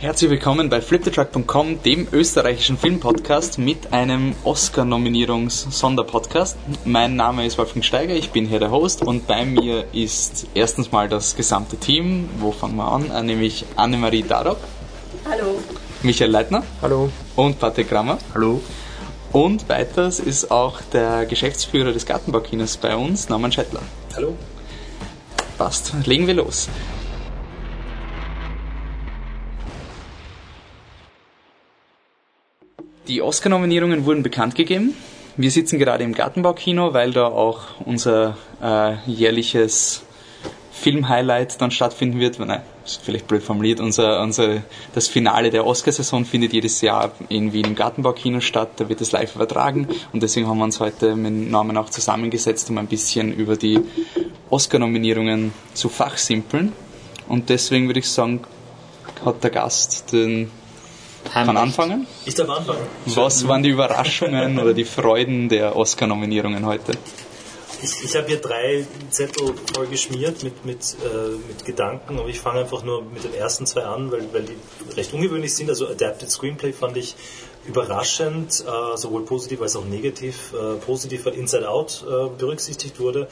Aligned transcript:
Herzlich 0.00 0.30
willkommen 0.30 0.70
bei 0.70 0.80
fliptetruck.com, 0.80 1.82
dem 1.82 2.08
österreichischen 2.10 2.78
Filmpodcast 2.78 3.58
mit 3.58 3.92
einem 3.92 4.34
Oscar-Nominierungs-Sonderpodcast. 4.44 6.56
Mein 6.86 7.16
Name 7.16 7.44
ist 7.44 7.58
Wolfgang 7.58 7.84
Steiger, 7.84 8.14
ich 8.14 8.30
bin 8.30 8.46
hier 8.46 8.60
der 8.60 8.70
Host 8.70 9.02
und 9.02 9.26
bei 9.26 9.44
mir 9.44 9.84
ist 9.92 10.46
erstens 10.54 10.90
mal 10.90 11.10
das 11.10 11.36
gesamte 11.36 11.76
Team. 11.76 12.30
Wo 12.38 12.50
fangen 12.50 12.76
wir 12.76 12.90
an? 12.90 13.10
Äh, 13.10 13.22
nämlich 13.24 13.66
Annemarie 13.76 14.22
Darob. 14.22 14.56
Hallo. 15.28 15.60
Michael 16.02 16.30
Leitner. 16.30 16.62
Hallo. 16.80 17.10
Und 17.36 17.58
Patrick 17.58 17.90
Grammer. 17.90 18.16
Hallo. 18.32 18.62
Und 19.32 19.68
weiters 19.68 20.18
ist 20.18 20.50
auch 20.50 20.80
der 20.94 21.26
Geschäftsführer 21.26 21.92
des 21.92 22.06
Gartenbaukinos 22.06 22.78
bei 22.78 22.96
uns, 22.96 23.28
Norman 23.28 23.52
Schettler. 23.52 23.82
Hallo. 24.16 24.34
Passt, 25.58 25.92
legen 26.06 26.26
wir 26.26 26.32
los. 26.32 26.70
Die 33.10 33.22
Oscar-Nominierungen 33.22 34.04
wurden 34.04 34.22
bekannt 34.22 34.54
gegeben. 34.54 34.94
Wir 35.36 35.50
sitzen 35.50 35.80
gerade 35.80 36.04
im 36.04 36.14
Gartenbaukino, 36.14 36.94
weil 36.94 37.10
da 37.10 37.26
auch 37.26 37.62
unser 37.84 38.36
äh, 38.62 38.98
jährliches 39.04 40.04
Film-Highlight 40.70 41.60
dann 41.60 41.72
stattfinden 41.72 42.20
wird. 42.20 42.38
Nein, 42.38 42.62
ist 42.84 43.02
vielleicht 43.02 43.26
blöd 43.26 43.42
formuliert. 43.42 43.80
Unser, 43.80 44.22
unser, 44.22 44.62
das 44.94 45.08
Finale 45.08 45.50
der 45.50 45.66
Oscarsaison 45.66 46.24
findet 46.24 46.52
jedes 46.52 46.82
Jahr 46.82 47.10
in 47.28 47.52
Wien 47.52 47.64
im 47.64 47.74
Gartenbaukino 47.74 48.38
statt. 48.38 48.74
Da 48.76 48.88
wird 48.88 49.00
es 49.00 49.10
live 49.10 49.34
übertragen. 49.34 49.88
Und 50.12 50.22
deswegen 50.22 50.46
haben 50.46 50.58
wir 50.58 50.64
uns 50.64 50.78
heute 50.78 51.16
mit 51.16 51.50
Norman 51.50 51.78
auch 51.78 51.90
zusammengesetzt, 51.90 52.70
um 52.70 52.78
ein 52.78 52.86
bisschen 52.86 53.32
über 53.32 53.56
die 53.56 53.80
Oscar-Nominierungen 54.50 55.52
zu 55.74 55.88
fachsimpeln. 55.88 56.72
Und 57.26 57.48
deswegen 57.48 57.88
würde 57.88 57.98
ich 57.98 58.08
sagen, 58.08 58.42
hat 59.24 59.42
der 59.42 59.50
Gast 59.50 60.12
den 60.12 60.52
kann 61.24 61.56
anfangen? 61.56 62.06
Ich 62.24 62.34
darf 62.34 62.48
anfangen. 62.48 62.80
Was 63.06 63.46
waren 63.46 63.62
die 63.62 63.70
Überraschungen 63.70 64.58
oder 64.58 64.74
die 64.74 64.84
Freuden 64.84 65.48
der 65.48 65.76
Oscar-Nominierungen 65.76 66.66
heute? 66.66 66.92
Ich, 67.82 68.04
ich 68.04 68.14
habe 68.14 68.26
hier 68.26 68.36
drei 68.36 68.86
Zettel 69.08 69.54
voll 69.74 69.86
geschmiert 69.86 70.42
mit, 70.42 70.66
mit, 70.66 70.96
äh, 71.02 71.30
mit 71.48 71.64
Gedanken, 71.64 72.18
aber 72.18 72.28
ich 72.28 72.38
fange 72.38 72.60
einfach 72.60 72.82
nur 72.82 73.02
mit 73.02 73.24
den 73.24 73.32
ersten 73.32 73.64
zwei 73.64 73.84
an, 73.84 74.12
weil, 74.12 74.22
weil 74.32 74.42
die 74.42 74.56
recht 74.96 75.14
ungewöhnlich 75.14 75.54
sind. 75.54 75.70
Also 75.70 75.88
Adapted 75.88 76.30
Screenplay 76.30 76.72
fand 76.72 76.98
ich 76.98 77.16
überraschend, 77.66 78.64
äh, 78.66 78.96
sowohl 78.96 79.24
positiv 79.24 79.62
als 79.62 79.76
auch 79.76 79.84
negativ. 79.84 80.52
Äh, 80.52 80.78
positiv, 80.84 81.24
weil 81.24 81.34
Inside 81.34 81.68
Out 81.70 82.04
äh, 82.06 82.28
berücksichtigt 82.38 83.00
wurde 83.00 83.28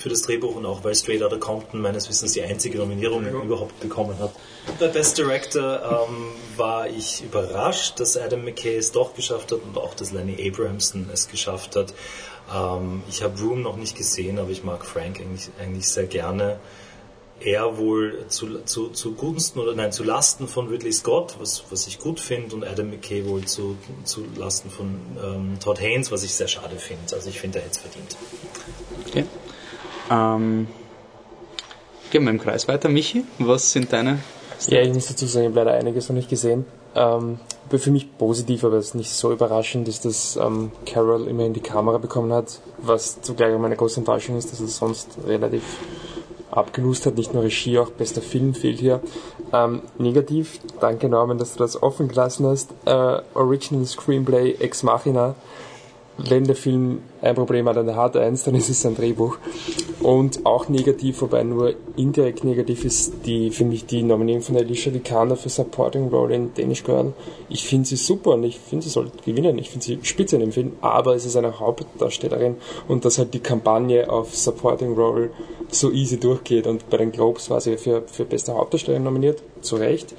für 0.00 0.08
das 0.08 0.22
Drehbuch 0.22 0.56
und 0.56 0.64
auch 0.64 0.82
weil 0.82 0.94
Straight 0.94 1.22
Outta 1.22 1.36
Compton 1.36 1.80
meines 1.80 2.08
Wissens 2.08 2.32
die 2.32 2.42
einzige 2.42 2.78
Nominierung 2.78 3.24
ja. 3.24 3.30
überhaupt 3.32 3.78
bekommen 3.80 4.18
hat. 4.18 4.32
Bei 4.78 4.88
Best 4.88 5.18
Director 5.18 6.06
ähm, 6.08 6.32
war 6.56 6.88
ich 6.88 7.22
überrascht, 7.22 8.00
dass 8.00 8.16
Adam 8.16 8.44
McKay 8.44 8.76
es 8.76 8.92
doch 8.92 9.14
geschafft 9.14 9.52
hat 9.52 9.60
und 9.62 9.76
auch, 9.76 9.94
dass 9.94 10.12
Lenny 10.12 10.36
Abrahamson 10.48 11.08
es 11.12 11.28
geschafft 11.28 11.76
hat. 11.76 11.92
Ähm, 12.54 13.02
ich 13.08 13.22
habe 13.22 13.38
Room 13.40 13.62
noch 13.62 13.76
nicht 13.76 13.96
gesehen, 13.96 14.38
aber 14.38 14.50
ich 14.50 14.64
mag 14.64 14.84
Frank 14.84 15.20
eigentlich, 15.20 15.50
eigentlich 15.60 15.88
sehr 15.88 16.06
gerne. 16.06 16.58
Er 17.42 17.78
wohl 17.78 18.26
zu, 18.28 18.62
zu, 18.64 18.88
zu 18.88 19.14
Gunsten 19.14 19.60
oder 19.60 19.74
nein, 19.74 19.92
zu 19.92 20.04
Lasten 20.04 20.46
von 20.46 20.68
Ridley 20.68 20.92
Scott, 20.92 21.36
was, 21.38 21.64
was 21.70 21.86
ich 21.86 21.98
gut 21.98 22.20
finde, 22.20 22.54
und 22.54 22.64
Adam 22.64 22.90
McKay 22.90 23.26
wohl 23.26 23.44
zu, 23.46 23.78
zu 24.04 24.26
Lasten 24.36 24.70
von 24.70 25.00
ähm, 25.22 25.58
Todd 25.58 25.80
Haynes, 25.80 26.12
was 26.12 26.22
ich 26.22 26.34
sehr 26.34 26.48
schade 26.48 26.76
finde. 26.76 27.14
Also 27.14 27.30
ich 27.30 27.40
finde, 27.40 27.58
er 27.58 27.64
hätte 27.64 27.76
es 27.76 27.78
verdient. 27.78 28.16
Okay. 29.06 29.24
Ähm, 30.10 30.66
gehen 32.10 32.24
wir 32.24 32.30
im 32.30 32.40
Kreis 32.40 32.68
weiter. 32.68 32.88
Michi, 32.88 33.24
was 33.38 33.72
sind 33.72 33.92
deine? 33.92 34.18
Ja, 34.66 34.82
ich 34.82 34.92
muss 34.92 35.06
dazu 35.06 35.26
sagen, 35.26 35.46
ich 35.46 35.50
habe 35.52 35.64
leider 35.64 35.78
einiges 35.78 36.08
noch 36.08 36.16
nicht 36.16 36.28
gesehen. 36.28 36.66
Ähm, 36.94 37.38
für 37.70 37.90
mich 37.92 38.18
positiv, 38.18 38.64
aber 38.64 38.76
es 38.76 38.88
ist 38.88 38.94
nicht 38.94 39.10
so 39.10 39.32
überraschend, 39.32 39.86
ist, 39.86 40.04
dass 40.04 40.36
ähm, 40.36 40.72
Carol 40.86 41.28
immerhin 41.28 41.52
die 41.52 41.60
Kamera 41.60 41.98
bekommen 41.98 42.32
hat, 42.32 42.60
was 42.78 43.22
zugleich 43.22 43.54
auch 43.54 43.60
meine 43.60 43.76
große 43.76 44.00
Enttäuschung 44.00 44.36
ist, 44.36 44.50
dass 44.50 44.60
er 44.60 44.66
sonst 44.66 45.08
relativ 45.26 45.62
abgelust 46.50 47.06
hat, 47.06 47.14
nicht 47.14 47.32
nur 47.32 47.44
Regie, 47.44 47.78
auch 47.78 47.90
bester 47.90 48.20
Film 48.20 48.54
fehlt 48.54 48.80
hier. 48.80 49.00
Ähm, 49.52 49.82
negativ, 49.98 50.58
danke 50.80 51.08
Norman, 51.08 51.38
dass 51.38 51.52
du 51.52 51.60
das 51.60 51.80
offen 51.80 52.08
gelassen 52.08 52.46
hast. 52.46 52.70
Äh, 52.86 53.20
Original 53.34 53.86
Screenplay 53.86 54.56
Ex 54.58 54.82
Machina 54.82 55.36
wenn 56.28 56.44
der 56.44 56.56
Film 56.56 57.00
ein 57.22 57.34
Problem 57.34 57.68
hat, 57.68 57.76
dann 57.76 57.94
hat 57.96 58.14
er 58.14 58.22
eins, 58.22 58.44
dann 58.44 58.54
ist 58.54 58.68
es 58.68 58.82
sein 58.82 58.94
Drehbuch. 58.94 59.38
Und 60.00 60.46
auch 60.46 60.68
negativ, 60.68 61.20
wobei 61.20 61.42
nur 61.42 61.74
indirekt 61.96 62.44
negativ 62.44 62.84
ist 62.84 63.26
die, 63.26 63.50
für 63.50 63.64
mich 63.64 63.86
die 63.86 64.02
Nominierung 64.02 64.42
von 64.42 64.56
Alicia 64.56 64.92
Vikander 64.92 65.36
für 65.36 65.48
Supporting 65.48 66.08
Role 66.08 66.34
in 66.34 66.54
Danish 66.54 66.84
Girl. 66.84 67.12
Ich 67.48 67.66
finde 67.66 67.88
sie 67.88 67.96
super 67.96 68.32
und 68.32 68.44
ich 68.44 68.58
finde, 68.58 68.84
sie 68.84 68.90
sollte 68.90 69.12
gewinnen. 69.24 69.58
Ich 69.58 69.70
finde 69.70 69.84
sie 69.84 69.98
spitze 70.02 70.36
in 70.36 70.40
dem 70.40 70.52
Film, 70.52 70.72
aber 70.80 71.14
es 71.14 71.26
ist 71.26 71.36
eine 71.36 71.60
Hauptdarstellerin 71.60 72.56
und 72.88 73.04
dass 73.04 73.18
halt 73.18 73.34
die 73.34 73.40
Kampagne 73.40 74.10
auf 74.10 74.34
Supporting 74.34 74.94
Role 74.94 75.30
so 75.70 75.90
easy 75.90 76.18
durchgeht 76.18 76.66
und 76.66 76.88
bei 76.90 76.96
den 76.96 77.12
Globes 77.12 77.50
war 77.50 77.60
sie 77.60 77.76
für, 77.76 78.02
für 78.06 78.24
beste 78.24 78.54
Hauptdarstellerin 78.54 79.04
nominiert, 79.04 79.42
zu 79.60 79.76
Recht 79.76 80.14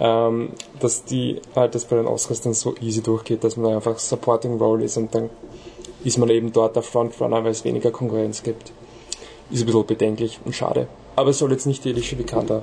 ähm, 0.00 0.50
dass 0.80 1.04
die 1.04 1.40
halt 1.54 1.74
das 1.74 1.84
bei 1.84 1.96
den 1.96 2.06
Oscars 2.06 2.40
dann 2.40 2.54
so 2.54 2.74
easy 2.80 3.02
durchgeht, 3.02 3.44
dass 3.44 3.56
man 3.56 3.74
einfach 3.74 3.98
Supporting 3.98 4.58
Role 4.58 4.84
ist 4.84 4.96
und 4.96 5.14
dann 5.14 5.30
ist 6.04 6.18
man 6.18 6.28
eben 6.30 6.52
dort 6.52 6.76
der 6.76 6.82
Frontrunner, 6.82 7.44
weil 7.44 7.52
es 7.52 7.64
weniger 7.64 7.90
Konkurrenz 7.90 8.42
gibt. 8.42 8.72
Ist 9.50 9.60
ein 9.60 9.66
bisschen 9.66 9.86
bedenklich 9.86 10.40
und 10.44 10.54
schade. 10.54 10.88
Aber 11.14 11.30
es 11.30 11.38
soll 11.38 11.52
jetzt 11.52 11.66
nicht 11.66 11.84
die 11.84 11.90
Alicia 11.90 12.18
Vikander 12.18 12.62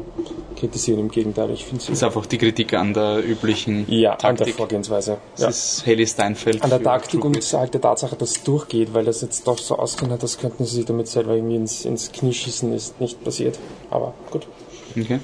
kritisieren, 0.56 1.00
im 1.00 1.12
Gegenteil. 1.12 1.52
Ich 1.52 1.66
finde 1.66 1.84
es 1.84 1.90
ist 1.90 2.04
einfach 2.04 2.26
die 2.26 2.40
Kritik 2.40 2.74
an 2.74 2.96
der 2.96 3.24
üblichen 3.24 3.86
ja, 3.88 4.12
Taktik. 4.12 4.30
an 4.30 4.36
der 4.38 4.48
Vorgehensweise. 4.48 5.18
Das 5.36 5.42
ja. 5.42 5.50
ist 5.50 5.86
Haley 5.86 6.08
Steinfeld. 6.08 6.64
An 6.64 6.72
der 6.72 6.82
Taktik 6.82 7.24
und 7.24 7.38
halt 7.38 7.74
der 7.76 7.82
Tatsache, 7.82 8.16
dass 8.16 8.32
es 8.32 8.44
durchgeht, 8.44 8.94
weil 8.94 9.06
das 9.06 9.22
jetzt 9.22 9.48
doch 9.48 9.60
so 9.60 9.78
ausgehen 9.78 10.12
hat, 10.12 10.24
das 10.24 10.40
könnten 10.40 10.66
sie 10.66 10.78
sich 10.78 10.86
damit 10.86 11.08
selber 11.08 11.36
irgendwie 11.36 11.58
ins, 11.58 11.86
ins 11.86 12.12
Knie 12.12 12.34
schießen, 12.34 12.74
ist 12.74 13.00
nicht 13.00 13.24
passiert. 13.24 13.60
Aber 13.92 14.16
gut. 14.32 14.48
Okay. 15.00 15.20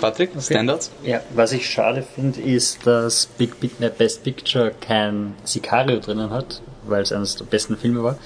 Patrick, 0.00 0.30
okay. 0.30 0.40
Standards? 0.40 0.90
Ja, 1.02 1.20
was 1.34 1.52
ich 1.52 1.68
schade 1.68 2.02
finde, 2.02 2.40
ist, 2.40 2.86
dass 2.86 3.26
Big, 3.26 3.60
Big 3.60 3.72
Best 3.98 4.24
Picture 4.24 4.72
kein 4.80 5.34
Sicario 5.44 5.98
drinnen 6.00 6.30
hat, 6.30 6.60
weil 6.86 7.02
es 7.02 7.12
eines 7.12 7.36
der 7.36 7.44
besten 7.44 7.76
Filme 7.76 8.02
war 8.02 8.18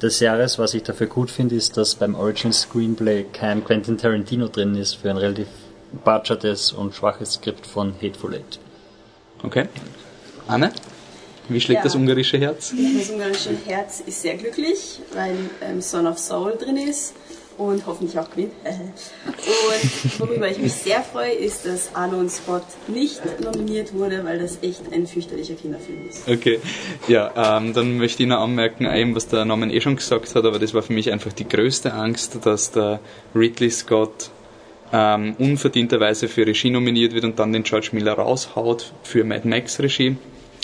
des 0.00 0.20
Jahres. 0.20 0.58
Was 0.58 0.74
ich 0.74 0.82
dafür 0.82 1.06
gut 1.06 1.30
finde, 1.30 1.54
ist, 1.54 1.76
dass 1.76 1.94
beim 1.94 2.14
Original 2.14 2.52
Screenplay 2.52 3.24
kein 3.32 3.64
Quentin 3.64 3.98
Tarantino 3.98 4.48
drin 4.48 4.74
ist 4.76 4.94
für 4.94 5.10
ein 5.10 5.16
relativ 5.16 5.48
budgetes 6.04 6.72
und 6.72 6.94
schwaches 6.94 7.34
Skript 7.34 7.66
von 7.66 7.94
Hateful 8.02 8.34
Eight. 8.34 8.58
Okay. 9.42 9.68
Anne? 10.46 10.72
Wie 11.48 11.60
schlägt 11.60 11.78
ja. 11.78 11.84
das 11.84 11.94
ungarische 11.94 12.38
Herz? 12.38 12.74
Das 12.98 13.10
ungarische 13.10 13.56
Herz 13.66 14.00
ist 14.00 14.20
sehr 14.20 14.36
glücklich, 14.36 15.00
weil 15.14 15.36
ähm, 15.62 15.80
Son 15.80 16.06
of 16.06 16.18
Soul 16.18 16.56
drin 16.58 16.76
ist 16.76 17.14
und 17.58 17.86
hoffentlich 17.86 18.18
auch 18.18 18.30
gewinnt. 18.30 18.52
und 18.64 20.20
worüber 20.20 20.48
ich 20.48 20.58
mich 20.58 20.72
sehr 20.72 21.02
freue, 21.02 21.32
ist, 21.32 21.66
dass 21.66 21.94
Arno 21.94 22.26
Spot 22.28 22.60
nicht 22.86 23.20
nominiert 23.42 23.92
wurde, 23.92 24.24
weil 24.24 24.38
das 24.38 24.58
echt 24.62 24.92
ein 24.92 25.06
fürchterlicher 25.06 25.54
Kinderfilm 25.54 26.08
ist. 26.08 26.28
Okay, 26.28 26.60
ja, 27.08 27.58
ähm, 27.58 27.74
dann 27.74 27.98
möchte 27.98 28.22
ich 28.22 28.28
noch 28.28 28.40
anmerken, 28.40 28.86
eben 28.86 29.14
was 29.14 29.28
der 29.28 29.44
Norman 29.44 29.70
eh 29.70 29.80
schon 29.80 29.96
gesagt 29.96 30.34
hat, 30.34 30.44
aber 30.44 30.58
das 30.58 30.72
war 30.72 30.82
für 30.82 30.92
mich 30.92 31.12
einfach 31.12 31.32
die 31.32 31.48
größte 31.48 31.92
Angst, 31.92 32.38
dass 32.44 32.70
der 32.70 33.00
Ridley 33.34 33.70
Scott 33.70 34.30
ähm, 34.92 35.34
unverdienterweise 35.38 36.28
für 36.28 36.46
Regie 36.46 36.70
nominiert 36.70 37.12
wird 37.12 37.24
und 37.24 37.38
dann 37.38 37.52
den 37.52 37.62
George 37.62 37.90
Miller 37.92 38.14
raushaut 38.14 38.92
für 39.02 39.24
Mad 39.24 39.46
Max 39.46 39.80
Regie. 39.80 40.16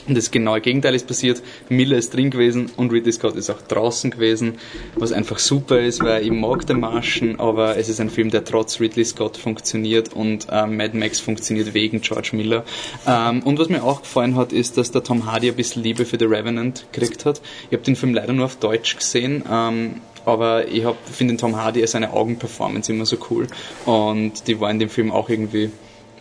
Und 0.07 0.17
das 0.17 0.31
genaue 0.31 0.61
Gegenteil 0.61 0.95
ist 0.95 1.07
passiert. 1.07 1.43
Miller 1.69 1.97
ist 1.97 2.15
drin 2.15 2.31
gewesen 2.31 2.71
und 2.77 2.93
Ridley 2.93 3.13
Scott 3.13 3.37
ist 3.37 3.51
auch 3.51 3.63
draußen 3.63 4.11
gewesen, 4.11 4.55
was 4.97 5.13
einfach 5.13 5.39
super 5.39 5.81
ist, 5.81 6.03
weil 6.03 6.23
ich 6.23 6.31
mag 6.31 6.67
den 6.67 6.81
Marschen, 6.81 7.41
aber 7.41 7.77
es 7.79 7.89
ist 7.89 8.01
ein 8.01 8.11
Film, 8.11 8.31
der 8.31 8.45
trotz 8.45 8.81
Ridley 8.81 9.05
Scott 9.05 9.37
funktioniert 9.37 10.13
und 10.13 10.47
ähm, 10.51 10.77
Mad 10.77 10.97
Max 10.97 11.21
funktioniert 11.21 11.73
wegen 11.75 12.01
George 12.01 12.31
Miller. 12.33 12.65
Ähm, 13.07 13.43
und 13.43 13.59
was 13.59 13.69
mir 13.69 13.83
auch 13.83 14.03
gefallen 14.03 14.37
hat, 14.37 14.53
ist, 14.53 14.77
dass 14.77 14.91
der 14.91 15.03
Tom 15.03 15.31
Hardy 15.31 15.49
ein 15.49 15.57
bisschen 15.57 15.83
Liebe 15.83 16.05
für 16.05 16.19
The 16.19 16.27
Revenant 16.27 16.87
gekriegt 16.93 17.25
hat. 17.25 17.41
Ich 17.71 17.73
habe 17.73 17.85
den 17.85 17.97
Film 17.97 18.13
leider 18.15 18.33
nur 18.33 18.45
auf 18.45 18.57
Deutsch 18.57 18.97
gesehen. 18.97 19.43
Ähm, 19.51 20.01
aber 20.27 20.69
ich 20.69 20.85
finde 21.13 21.37
Tom 21.37 21.57
Hardy 21.57 21.87
seine 21.87 22.13
Augenperformance 22.13 22.91
immer 22.91 23.05
so 23.05 23.17
cool 23.31 23.47
und 23.85 24.47
die 24.47 24.59
war 24.59 24.71
in 24.71 24.79
dem 24.79 24.89
Film 24.89 25.13
auch 25.13 25.29
irgendwie 25.29 25.71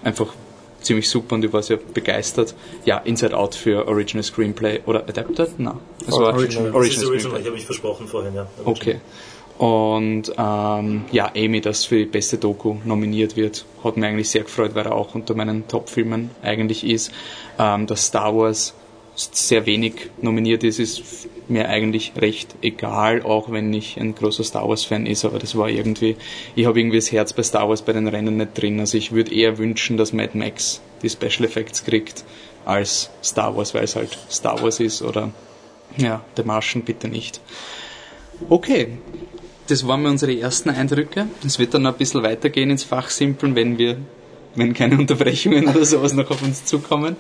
einfach 0.04 0.34
ziemlich 0.84 1.10
super 1.10 1.36
und 1.36 1.46
ich 1.46 1.54
war 1.54 1.64
sehr 1.64 1.78
begeistert. 1.78 2.56
Ja, 2.86 2.98
Inside 3.00 3.38
Out 3.38 3.56
für 3.56 3.88
Original 3.88 4.24
Screenplay 4.24 4.82
oder 4.86 5.02
Adapted? 5.08 5.60
Nein. 5.60 5.80
War 6.08 6.34
Original. 6.34 6.74
Original, 6.74 7.08
Original. 7.08 7.40
Ich 7.40 7.46
habe 7.46 7.56
mich 7.56 7.66
versprochen 7.66 8.08
vorhin, 8.08 8.36
ja. 8.36 8.48
Original. 8.64 8.66
Okay. 8.66 9.00
Und 9.58 10.34
ähm, 10.38 11.06
ja, 11.12 11.32
Amy, 11.36 11.62
das 11.62 11.86
für 11.86 11.98
die 11.98 12.06
beste 12.06 12.38
Doku 12.38 12.78
nominiert 12.86 13.38
wird, 13.38 13.66
hat 13.84 13.98
mir 13.98 14.08
eigentlich 14.08 14.30
sehr 14.30 14.44
gefreut, 14.44 14.74
weil 14.74 14.86
er 14.86 14.96
auch 14.96 15.14
unter 15.14 15.36
meinen 15.36 15.68
Top-Filmen 15.68 16.32
eigentlich 16.42 16.84
ist. 16.84 17.12
Ähm, 17.60 17.86
das 17.86 18.08
Star 18.08 18.36
Wars 18.36 18.74
sehr 19.16 19.66
wenig 19.66 20.10
nominiert 20.22 20.64
ist, 20.64 20.80
ist 20.80 21.28
mir 21.48 21.70
eigentlich 21.70 22.14
recht 22.18 22.56
egal, 22.62 23.22
auch 23.22 23.52
wenn 23.52 23.74
ich 23.74 23.98
ein 23.98 24.16
großer 24.16 24.44
Star 24.44 24.68
Wars 24.68 24.86
Fan 24.86 25.06
ist, 25.06 25.26
aber 25.26 25.40
das 25.40 25.58
war 25.58 25.70
irgendwie, 25.70 26.16
ich 26.56 26.66
habe 26.66 26.80
irgendwie 26.80 26.98
das 26.98 27.12
Herz 27.12 27.34
bei 27.34 27.44
Star 27.44 27.70
Wars 27.70 27.82
bei 27.82 27.94
den 27.94 28.08
Rennen 28.08 28.38
nicht 28.38 28.60
drin. 28.60 28.80
Also 28.80 28.98
ich 28.98 29.12
würde 29.12 29.34
eher 29.34 29.58
wünschen, 29.58 29.98
dass 29.98 30.14
Mad 30.14 30.38
Max 30.38 30.82
die 31.02 31.10
Special 31.10 31.46
Effects 31.46 31.84
kriegt 31.84 32.24
als 32.66 33.10
Star 33.24 33.56
Wars, 33.56 33.74
weil 33.74 33.84
es 33.84 33.96
halt 33.96 34.18
Star 34.32 34.62
Wars 34.64 34.80
ist 34.80 35.02
oder 35.02 35.32
ja, 35.98 36.24
der 36.38 36.46
Martian 36.46 36.84
bitte 36.84 37.08
nicht. 37.08 37.40
Okay, 38.50 38.98
das 39.68 39.88
waren 39.88 40.06
unsere 40.06 40.38
ersten 40.38 40.70
Eindrücke. 40.70 41.28
Es 41.46 41.60
wird 41.60 41.74
dann 41.74 41.84
noch 41.84 41.94
ein 41.94 41.98
bisschen 41.98 42.24
weitergehen 42.24 42.70
ins 42.70 42.84
Fachsimpeln, 42.84 43.56
wenn 43.56 43.78
wir 43.78 43.98
wenn 44.56 44.74
keine 44.74 44.98
Unterbrechungen 44.98 45.68
oder 45.68 45.86
sowas 45.86 46.14
noch 46.14 46.30
auf 46.30 46.42
uns 46.42 46.66
zukommen. 46.66 47.16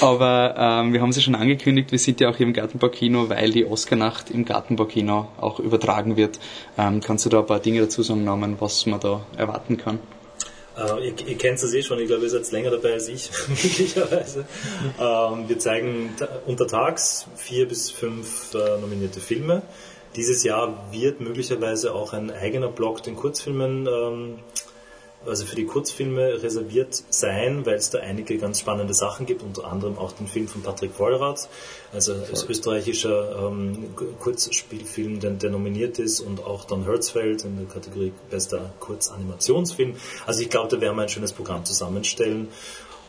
Aber 0.00 0.54
ähm, 0.56 0.92
wir 0.92 1.00
haben 1.00 1.12
sie 1.12 1.22
schon 1.22 1.34
angekündigt, 1.34 1.92
wir 1.92 1.98
sind 1.98 2.20
ja 2.20 2.30
auch 2.30 2.36
hier 2.36 2.46
im 2.46 2.52
Gartenbaukino, 2.52 3.28
weil 3.28 3.50
die 3.50 3.66
Oscar-Nacht 3.66 4.30
im 4.30 4.44
Gartenbaukino 4.44 5.28
auch 5.40 5.60
übertragen 5.60 6.16
wird. 6.16 6.38
Ähm, 6.78 7.00
kannst 7.00 7.26
du 7.26 7.30
da 7.30 7.40
ein 7.40 7.46
paar 7.46 7.60
Dinge 7.60 7.80
dazu 7.80 8.02
sagen, 8.02 8.26
was 8.58 8.86
man 8.86 9.00
da 9.00 9.24
erwarten 9.36 9.76
kann? 9.76 9.98
Äh, 10.76 11.08
ihr, 11.08 11.28
ihr 11.28 11.38
kennt 11.38 11.62
es 11.62 11.74
eh 11.74 11.82
schon, 11.82 11.98
ich 11.98 12.06
glaube, 12.06 12.22
ihr 12.22 12.30
seid 12.30 12.50
länger 12.52 12.70
dabei 12.70 12.94
als 12.94 13.08
ich, 13.08 13.30
möglicherweise. 13.48 14.46
Ähm, 14.98 15.48
wir 15.48 15.58
zeigen 15.58 16.14
untertags 16.46 17.26
vier 17.36 17.66
bis 17.68 17.90
fünf 17.90 18.54
äh, 18.54 18.80
nominierte 18.80 19.20
Filme. 19.20 19.62
Dieses 20.16 20.42
Jahr 20.42 20.88
wird 20.90 21.20
möglicherweise 21.20 21.94
auch 21.94 22.12
ein 22.12 22.30
eigener 22.30 22.68
Blog 22.68 23.02
den 23.02 23.14
Kurzfilmen 23.14 23.86
ähm, 23.86 24.38
also 25.26 25.44
für 25.44 25.56
die 25.56 25.66
Kurzfilme 25.66 26.42
reserviert 26.42 27.02
sein, 27.10 27.66
weil 27.66 27.74
es 27.74 27.90
da 27.90 27.98
einige 27.98 28.38
ganz 28.38 28.60
spannende 28.60 28.94
Sachen 28.94 29.26
gibt, 29.26 29.42
unter 29.42 29.70
anderem 29.70 29.98
auch 29.98 30.12
den 30.12 30.26
Film 30.26 30.48
von 30.48 30.62
Patrick 30.62 30.94
Vollrath, 30.94 31.48
also 31.92 32.14
als 32.14 32.48
österreichischer 32.48 33.48
ähm, 33.48 33.94
Kurzspielfilm, 34.18 35.20
der, 35.20 35.32
der, 35.32 35.50
nominiert 35.50 35.98
ist, 35.98 36.20
und 36.20 36.44
auch 36.44 36.64
dann 36.64 36.84
Herzfeld 36.84 37.44
in 37.44 37.58
der 37.58 37.66
Kategorie 37.66 38.12
bester 38.30 38.72
Kurzanimationsfilm. 38.80 39.94
Also 40.26 40.40
ich 40.42 40.48
glaube, 40.48 40.74
da 40.74 40.80
werden 40.80 40.96
wir 40.96 41.02
ein 41.02 41.08
schönes 41.08 41.32
Programm 41.32 41.64
zusammenstellen. 41.64 42.48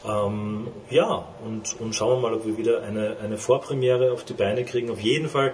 Ähm, 0.06 0.68
ja, 0.90 1.28
und, 1.46 1.80
und 1.80 1.96
schauen 1.96 2.18
wir 2.18 2.30
mal, 2.30 2.34
ob 2.34 2.46
wir 2.46 2.58
wieder 2.58 2.82
eine, 2.82 3.18
eine 3.24 3.38
Vorpremiere 3.38 4.12
auf 4.12 4.26
die 4.26 4.34
Beine 4.34 4.66
kriegen. 4.66 4.90
Auf 4.90 5.00
jeden 5.00 5.30
Fall 5.30 5.54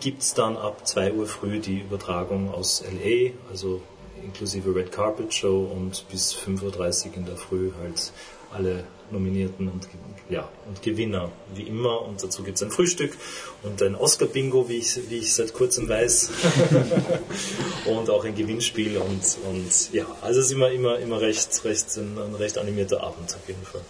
gibt 0.00 0.22
es 0.22 0.34
dann 0.34 0.56
ab 0.56 0.86
2 0.86 1.12
Uhr 1.12 1.26
früh 1.26 1.58
die 1.58 1.80
Übertragung 1.80 2.52
aus 2.54 2.82
LA, 2.82 3.32
also 3.50 3.82
inklusive 4.24 4.74
Red 4.74 4.92
Carpet 4.92 5.32
Show 5.32 5.70
und 5.74 6.06
bis 6.10 6.34
5.30 6.34 6.62
Uhr 7.10 7.16
in 7.16 7.26
der 7.26 7.36
Früh 7.36 7.70
halt 7.80 8.12
alle 8.52 8.84
Nominierten 9.10 9.68
und, 9.68 9.88
ja, 10.28 10.48
und 10.66 10.82
Gewinner, 10.82 11.30
wie 11.54 11.62
immer. 11.62 12.02
Und 12.02 12.22
dazu 12.22 12.42
gibt 12.42 12.56
es 12.56 12.62
ein 12.62 12.70
Frühstück 12.70 13.16
und 13.62 13.82
ein 13.82 13.94
Oscar-Bingo, 13.94 14.68
wie 14.68 14.78
ich, 14.78 15.10
wie 15.10 15.18
ich 15.18 15.34
seit 15.34 15.52
kurzem 15.52 15.88
weiß. 15.88 16.30
und 17.86 18.10
auch 18.10 18.24
ein 18.24 18.34
Gewinnspiel 18.34 18.96
und, 18.96 19.38
und 19.50 19.92
ja, 19.92 20.06
also 20.20 20.40
es 20.40 20.46
ist 20.46 20.52
immer, 20.52 20.70
immer, 20.70 20.98
immer 20.98 21.20
recht, 21.20 21.64
recht, 21.64 21.96
ein, 21.96 22.18
ein 22.18 22.34
recht 22.34 22.58
animierter 22.58 23.02
Abend 23.02 23.34
auf 23.34 23.48
jeden 23.48 23.64
Fall. 23.64 23.82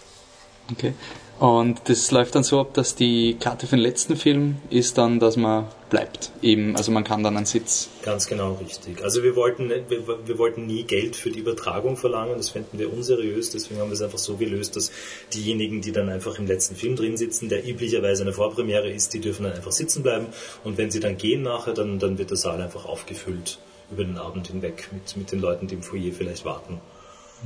Okay. 0.70 0.94
Und 1.42 1.88
das 1.88 2.12
läuft 2.12 2.36
dann 2.36 2.44
so 2.44 2.60
ab, 2.60 2.72
dass 2.74 2.94
die 2.94 3.34
Karte 3.34 3.66
für 3.66 3.74
den 3.74 3.82
letzten 3.82 4.14
Film 4.14 4.58
ist 4.70 4.96
dann, 4.96 5.18
dass 5.18 5.36
man 5.36 5.66
bleibt. 5.90 6.30
Eben, 6.40 6.76
also 6.76 6.92
man 6.92 7.02
kann 7.02 7.24
dann 7.24 7.36
einen 7.36 7.46
Sitz. 7.46 7.88
Ganz 8.04 8.28
genau 8.28 8.52
richtig. 8.60 9.02
Also 9.02 9.24
wir 9.24 9.34
wollten, 9.34 9.68
wir, 9.68 10.06
wir 10.24 10.38
wollten 10.38 10.68
nie 10.68 10.84
Geld 10.84 11.16
für 11.16 11.30
die 11.30 11.40
Übertragung 11.40 11.96
verlangen, 11.96 12.36
das 12.36 12.50
fänden 12.50 12.78
wir 12.78 12.92
unseriös, 12.92 13.50
deswegen 13.50 13.80
haben 13.80 13.88
wir 13.88 13.94
es 13.94 14.02
einfach 14.02 14.18
so 14.18 14.36
gelöst, 14.36 14.76
dass 14.76 14.92
diejenigen, 15.34 15.80
die 15.80 15.90
dann 15.90 16.10
einfach 16.10 16.38
im 16.38 16.46
letzten 16.46 16.76
Film 16.76 16.94
drin 16.94 17.16
sitzen, 17.16 17.48
der 17.48 17.68
üblicherweise 17.68 18.22
eine 18.22 18.32
Vorpremiere 18.32 18.88
ist, 18.88 19.12
die 19.12 19.18
dürfen 19.18 19.42
dann 19.42 19.54
einfach 19.54 19.72
sitzen 19.72 20.04
bleiben 20.04 20.26
und 20.62 20.78
wenn 20.78 20.92
sie 20.92 21.00
dann 21.00 21.16
gehen 21.16 21.42
nachher, 21.42 21.74
dann, 21.74 21.98
dann 21.98 22.18
wird 22.18 22.30
der 22.30 22.36
Saal 22.36 22.62
einfach 22.62 22.84
aufgefüllt 22.84 23.58
über 23.90 24.04
den 24.04 24.16
Abend 24.16 24.46
hinweg 24.46 24.90
mit, 24.92 25.16
mit 25.16 25.32
den 25.32 25.40
Leuten, 25.40 25.66
die 25.66 25.74
im 25.74 25.82
Foyer 25.82 26.12
vielleicht 26.12 26.44
warten. 26.44 26.80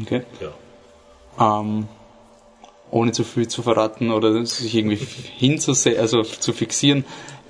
Okay. 0.03 0.21
Ja. 0.43 1.61
Ähm, 1.61 1.89
ohne 2.91 3.13
zu 3.13 3.25
viel 3.25 3.49
zu 3.49 3.63
verraten 3.63 4.11
oder 4.11 4.45
sich 4.47 4.75
irgendwie 4.75 4.99
hinzusehen, 5.39 5.99
also 5.99 6.23
zu 6.23 6.53
fixieren, 6.53 7.05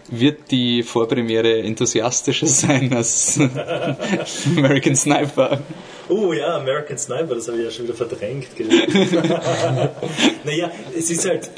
wird 0.09 0.51
die 0.51 0.83
Vorpremiere 0.83 1.63
enthusiastischer 1.63 2.47
sein 2.49 2.93
als 2.95 3.39
American 4.57 4.97
Sniper. 4.97 5.61
Oh 6.09 6.33
ja, 6.33 6.57
American 6.57 6.99
Sniper, 6.99 7.35
das 7.35 7.49
habe 7.49 7.59
ich 7.59 7.65
ja 7.65 7.71
schon 7.71 7.87
wieder 7.87 7.95
verdrängt. 7.95 8.49
naja, 10.45 10.71
es 10.97 11.11
ist 11.11 11.29
halt, 11.29 11.51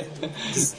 das, 0.54 0.74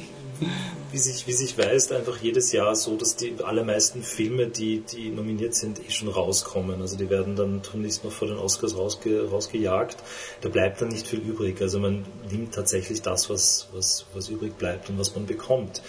wie 0.91 0.97
sich, 0.97 1.27
wie 1.27 1.33
sich 1.33 1.57
weiß, 1.57 1.91
einfach 1.91 2.17
jedes 2.17 2.51
Jahr 2.51 2.75
so, 2.75 2.95
dass 2.95 3.15
die 3.15 3.35
allermeisten 3.43 4.03
Filme, 4.03 4.47
die, 4.47 4.79
die 4.81 5.09
nominiert 5.09 5.55
sind, 5.55 5.79
eh 5.79 5.91
schon 5.91 6.07
rauskommen. 6.07 6.81
Also 6.81 6.97
die 6.97 7.09
werden 7.09 7.35
dann 7.35 7.61
tunlichst 7.61 8.03
noch 8.03 8.11
vor 8.11 8.27
den 8.27 8.37
Oscars 8.37 8.77
rausge, 8.77 9.29
rausgejagt. 9.29 9.97
Da 10.41 10.49
bleibt 10.49 10.81
dann 10.81 10.89
nicht 10.89 11.07
viel 11.07 11.19
übrig. 11.19 11.61
Also 11.61 11.79
man 11.79 12.05
nimmt 12.29 12.53
tatsächlich 12.53 13.01
das, 13.01 13.29
was, 13.29 13.69
was, 13.73 14.05
was 14.13 14.29
übrig 14.29 14.57
bleibt 14.57 14.89
und 14.89 14.99
was 14.99 15.15
man 15.15 15.25
bekommt. 15.25 15.81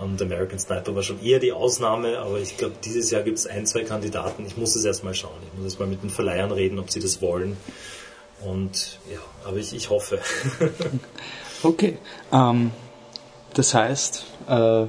Und 0.00 0.20
American 0.20 0.58
Sniper 0.58 0.94
war 0.94 1.02
schon 1.02 1.22
eher 1.22 1.38
die 1.38 1.52
Ausnahme, 1.52 2.18
aber 2.18 2.38
ich 2.38 2.58
glaube, 2.58 2.74
dieses 2.84 3.10
Jahr 3.10 3.22
gibt 3.22 3.38
es 3.38 3.46
ein, 3.46 3.66
zwei 3.66 3.82
Kandidaten. 3.82 4.44
Ich 4.46 4.56
muss 4.56 4.76
es 4.76 4.84
erstmal 4.84 5.14
schauen. 5.14 5.38
Ich 5.46 5.54
muss 5.54 5.64
erst 5.64 5.80
mal 5.80 5.88
mit 5.88 6.02
den 6.02 6.10
Verleihern 6.10 6.52
reden, 6.52 6.78
ob 6.78 6.90
sie 6.90 7.00
das 7.00 7.22
wollen. 7.22 7.56
Und 8.42 8.98
ja, 9.10 9.18
aber 9.44 9.56
ich, 9.56 9.74
ich 9.74 9.88
hoffe. 9.88 10.20
okay. 11.62 11.96
Ähm, 12.30 12.72
das 13.56 13.72
heißt, 13.72 14.24
äh, 14.48 14.84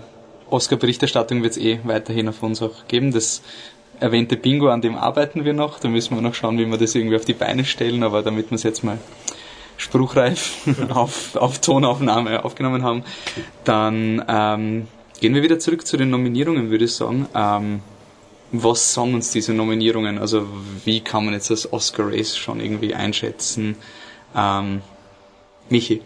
Oscar-Berichterstattung 0.49 1.41
wird 1.41 1.53
es 1.53 1.57
eh 1.57 1.79
weiterhin 1.83 2.27
auf 2.27 2.43
uns 2.43 2.61
auch 2.61 2.87
geben. 2.87 3.11
Das 3.11 3.41
erwähnte 3.99 4.35
Bingo, 4.35 4.67
an 4.67 4.81
dem 4.81 4.95
arbeiten 4.95 5.45
wir 5.45 5.53
noch. 5.53 5.79
Da 5.79 5.87
müssen 5.87 6.15
wir 6.15 6.21
noch 6.21 6.33
schauen, 6.33 6.57
wie 6.57 6.65
wir 6.65 6.77
das 6.77 6.93
irgendwie 6.93 7.15
auf 7.15 7.25
die 7.25 7.33
Beine 7.33 7.63
stellen, 7.63 8.03
aber 8.03 8.23
damit 8.23 8.51
wir 8.51 8.55
es 8.55 8.63
jetzt 8.63 8.83
mal 8.83 8.97
spruchreif 9.77 10.67
auf, 10.89 11.35
auf 11.35 11.59
Tonaufnahme 11.59 12.43
aufgenommen 12.43 12.83
haben, 12.83 13.03
dann 13.63 14.23
ähm, 14.27 14.87
gehen 15.21 15.33
wir 15.33 15.43
wieder 15.43 15.59
zurück 15.59 15.87
zu 15.87 15.95
den 15.95 16.09
Nominierungen, 16.09 16.69
würde 16.69 16.85
ich 16.85 16.93
sagen. 16.93 17.27
Ähm, 17.33 17.81
was 18.51 18.93
sagen 18.93 19.13
uns 19.13 19.31
diese 19.31 19.53
Nominierungen? 19.53 20.17
Also 20.17 20.45
wie 20.83 21.01
kann 21.01 21.25
man 21.25 21.33
jetzt 21.33 21.49
das 21.49 21.71
Oscar 21.71 22.11
Race 22.11 22.37
schon 22.37 22.59
irgendwie 22.59 22.93
einschätzen? 22.93 23.75
Ähm, 24.35 24.81
Michi, 25.69 26.01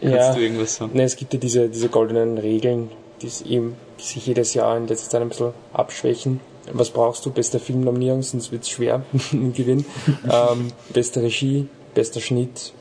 Kannst 0.00 0.16
ja, 0.16 0.34
du 0.34 0.40
irgendwas 0.40 0.76
sagen? 0.76 0.92
Ne, 0.94 1.04
es 1.04 1.16
gibt 1.16 1.32
ja 1.32 1.40
diese, 1.40 1.68
diese 1.68 1.88
goldenen 1.88 2.38
Regeln, 2.38 2.90
die, 3.22 3.30
eben, 3.52 3.76
sich 3.98 4.26
jedes 4.26 4.54
Jahr 4.54 4.76
in 4.76 4.86
letzter 4.86 5.10
Zeit 5.10 5.22
ein 5.22 5.28
bisschen 5.28 5.52
abschwächen. 5.72 6.40
Was 6.72 6.90
brauchst 6.90 7.24
du? 7.26 7.30
Beste 7.30 7.58
Filmnominierung, 7.58 8.22
sonst 8.22 8.50
wird 8.50 8.62
es 8.62 8.70
schwer 8.70 9.02
im 9.32 9.52
Gewinn. 9.52 9.84
ähm, 10.30 10.68
beste 10.92 11.22
Regie, 11.22 11.68
bester 11.94 12.20
Schnitt. 12.20 12.72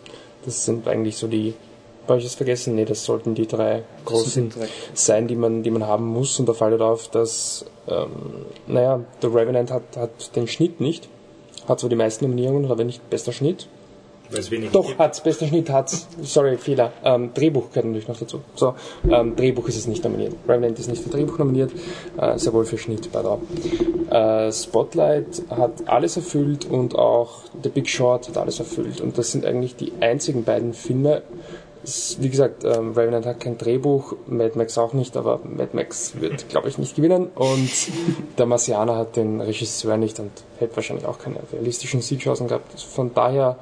Das 0.45 0.65
sind 0.65 0.87
eigentlich 0.87 1.17
so 1.17 1.27
die. 1.27 1.53
Habe 2.07 2.17
ich 2.17 2.25
das 2.25 2.35
vergessen? 2.35 2.75
Nee, 2.75 2.83
das 2.83 3.05
sollten 3.05 3.33
die 3.33 3.47
drei 3.47 3.83
großen 4.03 4.51
sein, 4.93 5.27
die 5.29 5.37
man, 5.37 5.63
die 5.63 5.71
man 5.71 5.87
haben 5.87 6.05
muss. 6.05 6.37
Und 6.37 6.49
da 6.49 6.53
fällt 6.53 6.81
auf, 6.81 7.07
dass, 7.07 7.65
ähm, 7.87 8.45
naja, 8.67 8.99
The 9.21 9.27
Revenant 9.27 9.71
hat, 9.71 9.95
hat 9.95 10.35
den 10.35 10.47
Schnitt 10.47 10.81
nicht. 10.81 11.07
Hat 11.65 11.79
zwar 11.79 11.89
die 11.89 11.95
meisten 11.95 12.25
Nominierungen, 12.25 12.69
aber 12.69 12.83
nicht 12.83 13.09
bester 13.09 13.31
Schnitt. 13.31 13.67
Doch, 14.71 14.97
hat's, 14.97 15.21
bester 15.21 15.47
Schnitt 15.47 15.69
hat's. 15.69 16.07
Sorry, 16.21 16.57
Fehler. 16.57 16.91
Ähm, 17.03 17.31
Drehbuch 17.33 17.69
gehört 17.69 17.85
natürlich 17.85 18.07
noch 18.07 18.17
dazu. 18.17 18.41
So, 18.55 18.73
ähm, 19.09 19.35
Drehbuch 19.35 19.67
ist 19.67 19.77
es 19.77 19.87
nicht 19.87 20.03
nominiert. 20.03 20.33
Revenant 20.47 20.79
ist 20.79 20.89
nicht 20.89 21.03
für 21.03 21.09
Drehbuch 21.09 21.37
nominiert, 21.37 21.71
äh, 22.17 22.37
sehr 22.37 22.53
wohl 22.53 22.65
für 22.65 22.77
Schnitt 22.77 23.11
bei. 23.11 23.23
Äh, 24.09 24.51
Spotlight 24.51 25.43
hat 25.49 25.87
alles 25.87 26.17
erfüllt 26.17 26.65
und 26.65 26.95
auch 26.95 27.41
The 27.61 27.69
Big 27.69 27.89
Short 27.89 28.27
hat 28.27 28.37
alles 28.37 28.59
erfüllt. 28.59 29.01
Und 29.01 29.17
das 29.17 29.31
sind 29.31 29.45
eigentlich 29.45 29.75
die 29.75 29.93
einzigen 29.99 30.43
beiden 30.43 30.73
Filme. 30.73 31.21
wie 32.19 32.29
gesagt, 32.29 32.63
ähm, 32.63 32.93
Revenant 32.93 33.25
hat 33.25 33.41
kein 33.41 33.57
Drehbuch, 33.57 34.15
Mad 34.27 34.57
Max 34.57 34.77
auch 34.77 34.93
nicht, 34.93 35.17
aber 35.17 35.41
Mad 35.43 35.71
Max 35.73 36.13
wird, 36.21 36.47
glaube 36.49 36.69
ich, 36.69 36.77
nicht 36.77 36.95
gewinnen. 36.95 37.27
Und 37.35 37.69
der 38.37 38.45
Marcianer 38.45 38.95
hat 38.95 39.15
den 39.17 39.41
Regisseur 39.41 39.97
nicht 39.97 40.19
und 40.19 40.31
hätte 40.59 40.75
wahrscheinlich 40.75 41.05
auch 41.05 41.19
keine 41.19 41.39
realistischen 41.51 42.01
Siegchancen 42.01 42.47
gehabt. 42.47 42.79
Von 42.79 43.13
daher 43.13 43.57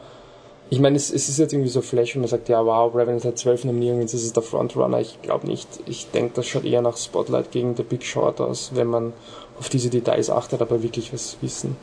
ich 0.72 0.80
meine, 0.80 0.96
es, 0.96 1.12
es, 1.12 1.28
ist 1.28 1.38
jetzt 1.38 1.52
irgendwie 1.52 1.70
so 1.70 1.82
Flash 1.82 2.16
und 2.16 2.22
man 2.22 2.30
sagt, 2.30 2.48
ja, 2.48 2.66
wow, 2.66 2.96
Revenant 2.96 3.26
hat 3.26 3.38
zwölf 3.38 3.66
Nominierungen, 3.66 4.04
jetzt 4.04 4.14
ist 4.14 4.24
es 4.24 4.32
der 4.32 4.42
Frontrunner. 4.42 5.02
Ich 5.02 5.22
glaube 5.22 5.46
nicht. 5.46 5.68
Ich 5.86 6.10
denke, 6.12 6.32
das 6.36 6.48
schaut 6.48 6.64
eher 6.64 6.82
nach 6.82 6.96
Spotlight 6.96 7.52
gegen 7.52 7.76
The 7.76 7.84
Big 7.84 8.06
Short 8.06 8.40
aus, 8.40 8.72
wenn 8.74 8.88
man 8.88 9.12
auf 9.60 9.68
diese 9.68 9.90
Details 9.90 10.30
achtet, 10.30 10.62
aber 10.62 10.82
wirklich 10.82 11.12
was 11.12 11.36
wissen. 11.42 11.76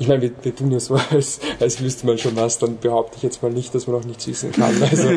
Ich 0.00 0.08
meine, 0.08 0.22
wir, 0.22 0.30
wir 0.42 0.56
tun 0.56 0.72
ja 0.72 0.80
so, 0.80 0.98
als, 1.10 1.40
als 1.60 1.80
wüsste 1.80 2.06
man 2.06 2.16
schon 2.16 2.34
was, 2.34 2.58
dann 2.58 2.78
behaupte 2.78 3.18
ich 3.18 3.22
jetzt 3.22 3.42
mal 3.42 3.52
nicht, 3.52 3.74
dass 3.74 3.86
man 3.86 3.96
noch 3.96 4.04
nichts 4.04 4.26
wissen 4.26 4.50
kann. 4.50 4.74
Also, 4.90 5.08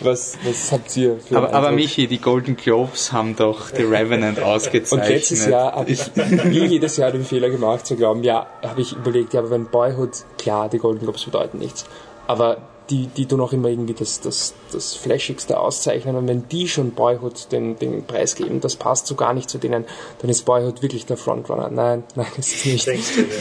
was, 0.00 0.36
was 0.44 0.72
habt 0.72 0.96
ihr 0.96 1.18
für 1.20 1.36
aber, 1.36 1.54
aber 1.54 1.70
Michi, 1.70 2.08
die 2.08 2.18
Golden 2.18 2.56
Globes 2.56 3.12
haben 3.12 3.36
doch 3.36 3.68
The 3.68 3.84
Revenant 3.84 4.40
ausgezeichnet. 4.40 5.08
Und 5.08 5.14
letztes 5.14 5.46
Jahr 5.46 5.72
habe 5.72 5.90
ich 5.90 6.00
wie 6.16 6.66
jedes 6.66 6.96
Jahr 6.96 7.12
den 7.12 7.24
Fehler 7.24 7.48
gemacht, 7.48 7.86
zu 7.86 7.96
glauben, 7.96 8.24
ja, 8.24 8.46
habe 8.62 8.80
ich 8.80 8.92
überlegt, 8.92 9.34
ja, 9.34 9.40
aber 9.40 9.50
wenn 9.50 9.66
Boyhood, 9.66 10.10
klar, 10.36 10.68
die 10.68 10.78
Golden 10.78 11.00
Globes 11.00 11.24
bedeuten 11.24 11.58
nichts. 11.58 11.84
aber 12.26 12.58
die, 12.90 13.06
die 13.06 13.26
tun 13.26 13.40
auch 13.40 13.52
immer 13.52 13.68
irgendwie 13.68 13.94
das, 13.94 14.20
das, 14.20 14.54
das 14.72 14.94
Flashigste 14.94 15.58
auszeichnen 15.58 16.16
und 16.16 16.26
wenn 16.28 16.48
die 16.48 16.68
schon 16.68 16.92
Boyhood 16.92 17.52
den, 17.52 17.78
den 17.78 18.04
Preis 18.04 18.34
geben, 18.34 18.60
das 18.60 18.76
passt 18.76 19.06
so 19.06 19.14
gar 19.14 19.34
nicht 19.34 19.48
zu 19.48 19.58
denen, 19.58 19.84
dann 20.20 20.30
ist 20.30 20.44
Boyhood 20.44 20.82
wirklich 20.82 21.06
der 21.06 21.16
Frontrunner. 21.16 21.70
Nein, 21.70 22.04
nein, 22.14 22.26
ist 22.36 22.54
es 22.54 22.64
nicht. 22.64 22.86
Denkst 22.86 23.16
du, 23.16 23.20
ja. 23.22 23.26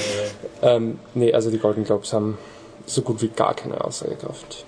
Ähm, 0.64 1.00
nee, 1.16 1.34
also 1.34 1.50
die 1.50 1.58
Golden 1.58 1.86
Globes 1.86 2.14
haben 2.14 2.38
so 2.86 3.02
gut 3.02 3.20
wie 3.24 3.30
gar 3.30 3.56
keine 3.56 3.84
Aussagekraft. 3.84 4.64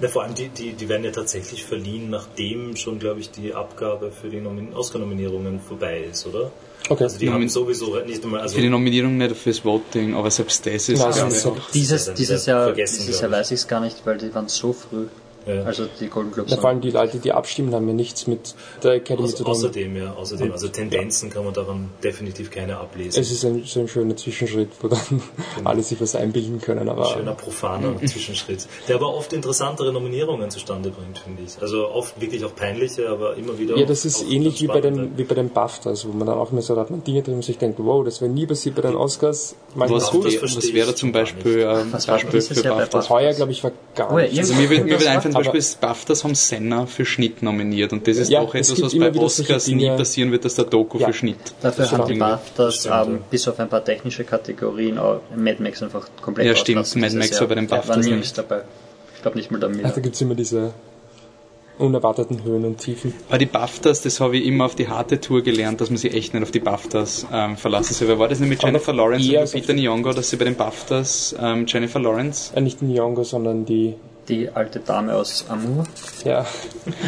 Na, 0.00 0.08
vor 0.08 0.24
allem, 0.24 0.34
die, 0.34 0.48
die, 0.48 0.72
die 0.72 0.88
werden 0.88 1.04
ja 1.04 1.10
tatsächlich 1.10 1.64
verliehen, 1.64 2.10
nachdem 2.10 2.76
schon, 2.76 2.98
glaube 2.98 3.20
ich, 3.20 3.30
die 3.30 3.54
Abgabe 3.54 4.10
für 4.10 4.28
die 4.28 4.40
Nomin 4.40 4.74
Oscar-Nominierungen 4.74 5.60
vorbei 5.60 6.00
ist, 6.00 6.26
oder? 6.26 6.50
Okay. 6.88 7.04
Also 7.04 7.18
die 7.18 7.30
haben 7.30 7.48
sowieso 7.48 7.96
nicht 8.00 8.22
einmal, 8.24 8.40
also 8.40 8.54
Für 8.56 8.60
die 8.60 8.68
Nominierung 8.68 9.16
nicht 9.16 9.34
fürs 9.36 9.64
Voting, 9.64 10.14
aber 10.14 10.30
selbst 10.30 10.66
das 10.66 10.88
ist 10.88 10.98
Nein, 10.98 11.32
auch- 11.32 11.70
Dieses, 11.72 12.12
dieses 12.14 12.44
Jahr, 12.46 12.64
vergessen, 12.66 12.98
dieses 13.06 13.20
Jahr 13.20 13.30
ich. 13.30 13.36
weiß 13.38 13.50
ich 13.52 13.60
es 13.60 13.66
gar 13.68 13.80
nicht, 13.80 14.04
weil 14.04 14.18
die 14.18 14.34
waren 14.34 14.48
so 14.48 14.72
früh. 14.72 15.06
Ja. 15.46 15.62
Also 15.64 15.86
die 16.00 16.08
Golden 16.08 16.32
Globes. 16.32 16.50
Ja, 16.52 16.56
vor 16.58 16.70
allem 16.70 16.80
die 16.80 16.90
Leute, 16.90 17.18
die 17.18 17.32
abstimmen, 17.32 17.74
haben 17.74 17.86
ja 17.88 17.94
nichts 17.94 18.26
mit 18.26 18.54
der 18.82 18.92
Academy 18.92 19.28
Auß- 19.28 19.32
zu 19.36 19.44
tun. 19.44 19.52
außerdem, 19.52 19.96
ja, 19.96 20.12
außerdem. 20.14 20.52
Also 20.52 20.68
Tendenzen 20.68 21.30
kann 21.30 21.44
man 21.44 21.52
daran 21.54 21.90
definitiv 22.02 22.50
keine 22.50 22.78
ablesen. 22.78 23.20
Es 23.20 23.30
ist 23.30 23.44
ein, 23.44 23.62
so 23.64 23.80
ein 23.80 23.88
schöner 23.88 24.16
Zwischenschritt, 24.16 24.70
wo 24.80 24.88
dann 24.88 24.98
Genau. 25.56 25.70
alle 25.70 25.82
sich 25.82 26.00
was 26.00 26.16
einbilden 26.16 26.60
können, 26.60 26.88
aber 26.88 27.04
Schöner 27.06 27.34
profaner 27.34 27.94
Zwischenschritt, 28.04 28.66
der 28.88 28.96
aber 28.96 29.14
oft 29.14 29.32
interessantere 29.32 29.92
Nominierungen 29.92 30.50
zustande 30.50 30.90
bringt, 30.90 31.18
finde 31.18 31.42
ich. 31.42 31.60
Also 31.60 31.88
oft 31.88 32.20
wirklich 32.20 32.44
auch 32.44 32.54
peinliche, 32.54 33.08
aber 33.08 33.36
immer 33.36 33.58
wieder. 33.58 33.76
Ja, 33.76 33.86
das 33.86 34.04
ist 34.04 34.24
auch 34.24 34.30
ähnlich 34.30 34.60
wie 34.62 34.66
bei, 34.66 34.80
den, 34.80 35.16
wie 35.18 35.24
bei 35.24 35.34
den 35.34 35.50
BAFTAs, 35.50 36.06
wo 36.08 36.12
man 36.12 36.26
dann 36.26 36.38
auch 36.38 36.52
immer 36.52 36.62
so, 36.62 36.74
da 36.74 36.80
hat 36.82 36.90
man 36.90 37.04
Dinge 37.04 37.22
drin 37.22 37.34
und 37.34 37.44
sich 37.44 37.58
denkt, 37.58 37.78
wow, 37.82 38.04
das 38.04 38.20
wäre 38.20 38.30
nie 38.30 38.46
passiert 38.46 38.74
bei 38.76 38.82
den 38.82 38.94
Oscars. 38.96 39.54
Was, 39.74 40.10
Gut, 40.10 40.24
was 40.24 40.72
wäre 40.72 40.94
zum 40.94 41.12
Beispiel 41.12 41.66
ein 41.66 41.92
Was 41.92 42.06
war 42.08 42.14
Beispiel 42.14 42.40
für 42.40 42.54
Jahr 42.62 42.74
bei 42.76 42.80
BAFTA? 42.82 42.98
Das 42.98 43.10
heuer, 43.10 43.32
glaube 43.34 43.52
ich, 43.52 43.62
war 43.64 43.72
gar 43.94 44.12
Oh 44.12 44.18
ja, 44.18 44.26
nicht. 44.26 44.38
Also 44.38 44.54
mir 44.54 44.70
würde 44.70 44.84
mir 44.84 44.90
würde 44.92 45.10
einfallen, 45.10 45.33
zum 45.34 45.40
Aber- 45.40 45.52
Beispiel 45.52 45.60
das 45.60 45.74
BAFTAs 45.76 46.24
haben 46.24 46.34
Senna 46.34 46.86
für 46.86 47.04
Schnitt 47.04 47.42
nominiert 47.42 47.92
und 47.92 48.06
das 48.08 48.16
ist 48.16 48.30
Ja, 48.30 48.40
auch 48.40 48.54
etwas, 48.54 48.80
was 48.82 48.98
bei 48.98 49.12
Oscars 49.14 49.68
nie 49.68 49.88
passieren 49.88 50.32
wird, 50.32 50.44
dass 50.44 50.54
der 50.54 50.64
Doku 50.64 50.98
Ja. 50.98 51.08
für 51.08 51.12
Schnitt. 51.12 51.36
Dafür 51.60 51.90
haben 51.90 52.06
die. 52.12 52.18
BAFTAs 52.18 52.86
ähm, 52.86 52.90
ja. 52.90 53.06
bis 53.30 53.46
auf 53.48 53.58
ein 53.60 53.68
paar 53.68 53.84
technische 53.84 54.24
Kategorien 54.24 54.98
auch 54.98 55.20
Mad 55.36 55.62
Max 55.62 55.82
einfach 55.82 56.08
komplett 56.20 56.46
Ja, 56.46 56.54
stimmt, 56.56 56.96
Mad 56.96 57.16
Max 57.16 57.40
war 57.40 57.48
bei 57.48 57.54
den 57.56 57.66
Da 57.68 57.76
BAFTAs 57.76 57.96
war 57.96 58.02
nie 58.04 58.12
nicht. 58.12 58.36
dabei. 58.38 58.62
Ich 59.16 59.22
glaube 59.22 59.36
nicht 59.38 59.50
mal 59.50 59.58
der 59.60 59.70
Ach, 59.70 59.74
Miller. 59.74 59.88
da 59.90 60.00
gibt 60.00 60.14
es 60.14 60.20
immer 60.20 60.34
diese 60.34 60.72
unerwarteten 61.76 62.44
Höhen 62.44 62.64
und 62.64 62.78
Tiefen. 62.78 63.12
Aber 63.28 63.38
die 63.38 63.46
BAFTAs, 63.46 64.02
das 64.02 64.20
habe 64.20 64.36
ich 64.36 64.46
immer 64.46 64.66
auf 64.66 64.76
die 64.76 64.86
harte 64.88 65.20
Tour 65.20 65.42
gelernt, 65.42 65.80
dass 65.80 65.90
man 65.90 65.96
sich 65.96 66.14
echt 66.14 66.32
nicht 66.32 66.42
auf 66.42 66.52
die 66.52 66.60
BAFTAs 66.60 67.26
ähm, 67.32 67.56
verlassen 67.56 67.94
soll. 67.94 68.06
Wer 68.08 68.18
war 68.20 68.28
das 68.28 68.38
nicht 68.38 68.48
mit 68.48 68.58
Aber 68.60 68.68
Jennifer 68.68 68.92
Lawrence 68.92 69.40
und 69.40 69.52
Peter 69.52 69.72
Nyong'o, 69.72 70.12
dass 70.14 70.30
sie 70.30 70.36
bei 70.36 70.44
den 70.44 70.54
BAFTAs 70.54 71.34
ähm, 71.40 71.64
Jennifer 71.66 71.98
Lawrence... 71.98 72.52
Äh, 72.54 72.60
nicht 72.60 72.80
Nyong'o, 72.80 73.24
sondern 73.24 73.64
die, 73.64 73.94
Die 74.28 74.48
alte 74.48 74.80
Dame 74.80 75.14
aus 75.14 75.44
Amour. 75.50 75.84
ja, 76.24 76.46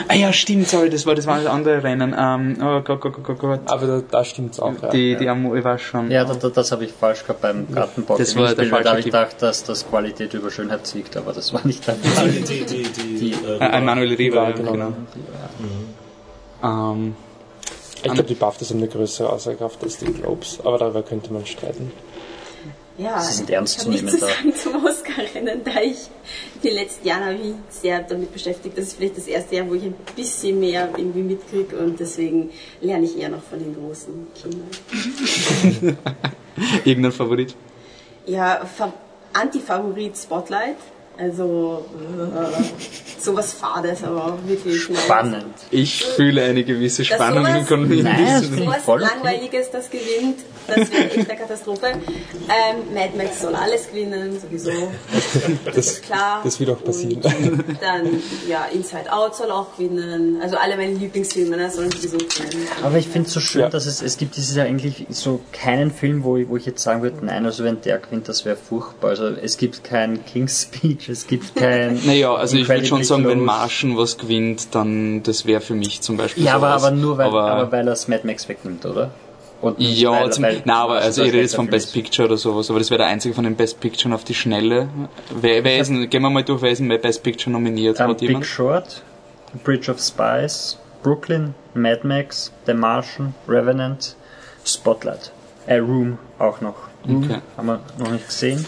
Ah 0.09 0.15
ja, 0.15 0.33
stimmt, 0.35 0.69
sorry, 0.69 0.91
das 0.91 1.07
war 1.07 1.15
das 1.15 1.27
war 1.27 1.39
das 1.39 1.47
andere 1.47 1.83
Rennen. 1.83 2.15
Ähm, 2.19 2.59
oh 2.61 2.81
Gott, 2.83 3.01
Gott, 3.01 3.23
Gott, 3.23 3.39
Gott, 3.39 3.61
aber 3.67 3.87
da, 3.87 4.03
da 4.11 4.23
stimmt's 4.25 4.61
auch, 4.61 4.75
ja. 4.83 4.91
Die, 4.91 5.17
die 5.17 5.27
Amor, 5.29 5.57
ich 5.57 5.65
weiß 5.65 5.81
schon. 5.81 6.11
Ja, 6.11 6.25
das, 6.25 6.39
das 6.53 6.73
habe 6.73 6.85
ich 6.85 6.93
falsch 6.93 7.23
gehabt 7.23 7.41
beim 7.41 7.67
Gartenbau. 7.73 8.19
Das 8.19 8.37
war 8.37 8.45
der 8.55 8.55
Gewinnspiel, 8.55 8.73
weil 8.77 8.83
Da 8.85 8.91
habe 8.91 8.99
ich 9.01 9.07
gedacht, 9.07 9.37
dass 9.41 9.65
das 9.65 9.89
Qualität 9.89 10.35
über 10.35 10.51
Schönheit 10.51 10.87
siegt, 10.87 11.17
aber 11.17 11.33
das 11.33 11.53
war 11.55 11.67
nicht 11.67 11.87
der 11.87 11.95
Fall. 11.95 12.29
Die, 12.31 12.41
die, 12.43 12.65
die, 12.67 12.83
die, 12.83 13.19
Die- 13.19 13.47
äh, 13.47 13.59
Äh, 13.61 13.81
Manuel 13.81 14.13
Riva, 14.15 14.43
Ja, 14.43 14.49
ja, 14.51 14.57
genau. 14.57 14.73
genau. 14.73 14.93
Ähm, 16.63 17.15
Ich 17.97 18.03
glaube, 18.13 18.23
die 18.25 18.35
BAFTAs 18.35 18.71
haben 18.71 18.79
eine 18.79 18.89
größere 18.89 19.31
Aussagekraft 19.31 19.83
als 19.83 19.97
die 19.99 20.07
Globes, 20.13 20.59
aber 20.63 20.79
darüber 20.79 21.03
könnte 21.03 21.33
man 21.33 21.45
streiten. 21.47 21.91
Ja, 22.99 23.21
Sie 23.21 23.35
sind 23.35 23.51
ernst 23.51 23.75
ich 23.75 23.81
zu 23.81 23.87
habe 23.87 24.03
nichts 24.03 24.19
zu 24.19 24.25
nehmen 24.25 24.37
sagen 24.37 24.55
zum 24.55 24.85
Oscar-Rennen, 24.85 25.61
da 25.65 25.81
ich 25.83 26.09
die 26.63 26.71
letzten 26.71 27.07
Jahre 27.07 27.25
habe 27.27 27.35
ich 27.35 27.55
sehr 27.69 28.03
damit 28.03 28.33
beschäftigt. 28.33 28.77
Das 28.77 28.87
ist 28.87 28.97
vielleicht 28.97 29.19
das 29.19 29.27
erste 29.27 29.57
Jahr, 29.57 29.69
wo 29.69 29.75
ich 29.75 29.85
ein 29.85 29.95
bisschen 30.15 30.59
mehr 30.59 30.89
irgendwie 30.97 31.23
mitkriege 31.23 31.77
und 31.77 32.01
deswegen 32.01 32.51
lerne 32.81 33.05
ich 33.05 33.19
eher 33.19 33.29
noch 33.29 33.43
von 33.43 33.59
den 33.59 33.75
großen 33.75 34.27
Kindern. 34.35 35.99
irgendein 36.85 37.13
Favorit? 37.13 37.55
Ja, 38.27 38.65
Fa 38.65 38.93
Anti-Favorit 39.35 40.17
Spotlight. 40.17 40.77
Also 41.19 41.87
äh, 42.21 43.21
sowas 43.23 43.53
Fades, 43.55 44.05
aber 44.05 44.25
auch 44.27 44.39
wirklich 44.49 44.89
nice. 44.91 45.03
Spannend. 45.05 45.55
Ich 45.71 46.05
fühle 46.05 46.43
eine 46.45 46.63
gewisse 46.63 47.05
Spannung 47.05 47.47
sowas-. 47.47 47.69
Nein, 47.71 48.43
finde 48.43 48.59
ich 48.59 48.65
Sowas 48.65 48.83
voll. 48.85 49.01
Langweiliges, 49.01 49.71
das 49.71 49.89
gewinnt, 49.91 50.41
das 50.67 50.91
wäre 50.93 51.05
echt 51.11 51.31
eine 51.31 51.39
Katastrophe. 51.39 51.87
Ähm, 51.87 52.95
Mad 52.95 53.11
Max 53.17 53.41
soll 53.41 53.55
alles 53.55 53.89
gewinnen, 53.89 54.39
sowieso. 54.41 54.71
Das, 55.75 56.01
Klar. 56.03 56.41
das 56.45 56.59
wird 56.61 56.71
auch 56.71 56.83
passieren. 56.83 57.21
Und 57.23 57.83
dann, 57.83 58.23
ja, 58.49 58.67
Inside 58.73 59.13
Out 59.13 59.37
soll 59.37 59.51
auch 59.51 59.77
gewinnen. 59.77 60.39
Also 60.43 60.57
alle 60.57 60.77
meine 60.77 60.95
Lieblingsfilme 60.95 61.57
ne, 61.57 61.71
sollen 61.71 61.91
sowieso 61.91 62.17
gewinnen. 62.19 62.67
Aber 62.83 62.97
ich 62.99 63.09
finde 63.09 63.27
es 63.29 63.35
so 63.35 63.41
schön, 63.41 63.63
Ja. 63.63 63.69
dass 63.69 63.87
es, 63.87 64.01
es 64.03 64.17
gibt 64.17 64.37
dieses 64.37 64.57
Jahr 64.57 64.67
eigentlich 64.67 65.07
so 65.11 65.41
keinen 65.53 65.91
Film, 65.91 66.25
wo 66.25 66.37
ich, 66.37 66.49
wo 66.49 66.57
ich 66.57 66.67
jetzt 66.67 66.83
sagen 66.83 67.03
würde, 67.03 67.25
nein, 67.25 67.45
also 67.45 67.65
wenn 67.65 67.81
der 67.83 67.99
gewinnt, 67.99 68.29
das 68.29 68.45
wäre 68.45 68.57
furchtbar. 68.57 69.11
Also 69.11 69.27
es 69.29 69.57
gibt 69.57 69.85
kein 69.85 70.25
King's 70.25 70.63
Speech, 70.63 71.06
es 71.09 71.27
gibt 71.27 71.55
kein... 71.57 72.01
Naja, 72.07 72.35
also 72.35 72.57
ich 72.57 72.69
würde 72.69 72.87
schon 72.87 73.05
sagen, 73.05 73.25
wenn 73.25 73.39
Close. 73.39 73.45
Martian 73.45 73.97
was 73.97 74.19
gewinnt, 74.19 74.75
dann 74.75 75.23
das 75.23 75.47
wäre 75.47 75.61
für 75.61 75.75
mich 75.75 76.01
zum 76.01 76.17
Beispiel 76.17 76.45
Ja, 76.45 76.57
aber, 76.57 76.69
aber 76.69 76.91
nur 76.91 77.19
weil, 77.19 77.27
aber, 77.27 77.51
aber 77.51 77.73
weil 77.73 77.81
er 77.81 77.91
das 77.91 78.09
Mad 78.09 78.27
Max 78.27 78.49
wegnimmt, 78.49 78.85
oder? 78.87 79.11
Und 79.61 79.81
ja, 79.81 80.11
weil, 80.11 80.33
zum, 80.33 80.45
weil 80.45 80.63
na, 80.65 80.83
aber 80.83 80.97
also 80.97 81.23
ich 81.23 81.29
rede 81.33 81.43
jetzt 81.43 81.57
von 81.57 81.69
Best. 81.69 81.93
Picture 81.95 82.29
oder 82.29 82.37
sowas, 82.37 82.69
aber 82.69 82.79
das 82.79 82.91
wäre 82.91 82.99
der 82.99 83.07
einzige 83.07 83.35
von 83.35 83.45
den 83.45 83.57
Best 83.57 83.81
Picture 83.81 84.15
auf 84.15 84.25
die 84.25 84.35
Schnelle. 84.35 84.89
Wer, 85.35 85.65
wer 85.65 85.79
ist 85.79 85.89
denn, 85.89 86.09
gehen 86.11 86.23
wir 86.23 86.31
mal 86.31 86.45
durch, 86.45 86.61
wer 86.61 86.71
ist 86.71 86.79
denn 86.79 86.89
bei 86.89 86.99
Best 86.99 87.23
Picture 87.23 87.51
nominiert? 87.51 87.99
Ähm, 87.99 88.09
Hat 88.09 88.19
Big 88.19 88.29
jemand? 88.29 88.47
Short, 88.47 89.03
Bridge 89.65 89.91
of 89.91 89.99
Spies, 89.99 90.79
Brooklyn, 91.03 91.55
Mad 91.75 92.07
Max, 92.07 92.53
The 92.67 92.75
Martian, 92.75 93.35
Revenant, 93.49 94.15
Spotlight. 94.65 95.33
Äh, 95.67 95.79
Room 95.79 96.19
auch 96.39 96.61
noch. 96.61 96.77
Okay. 97.05 97.41
Haben 97.57 97.67
wir 97.67 97.81
noch 97.99 98.11
nicht 98.11 98.27
gesehen. 98.27 98.65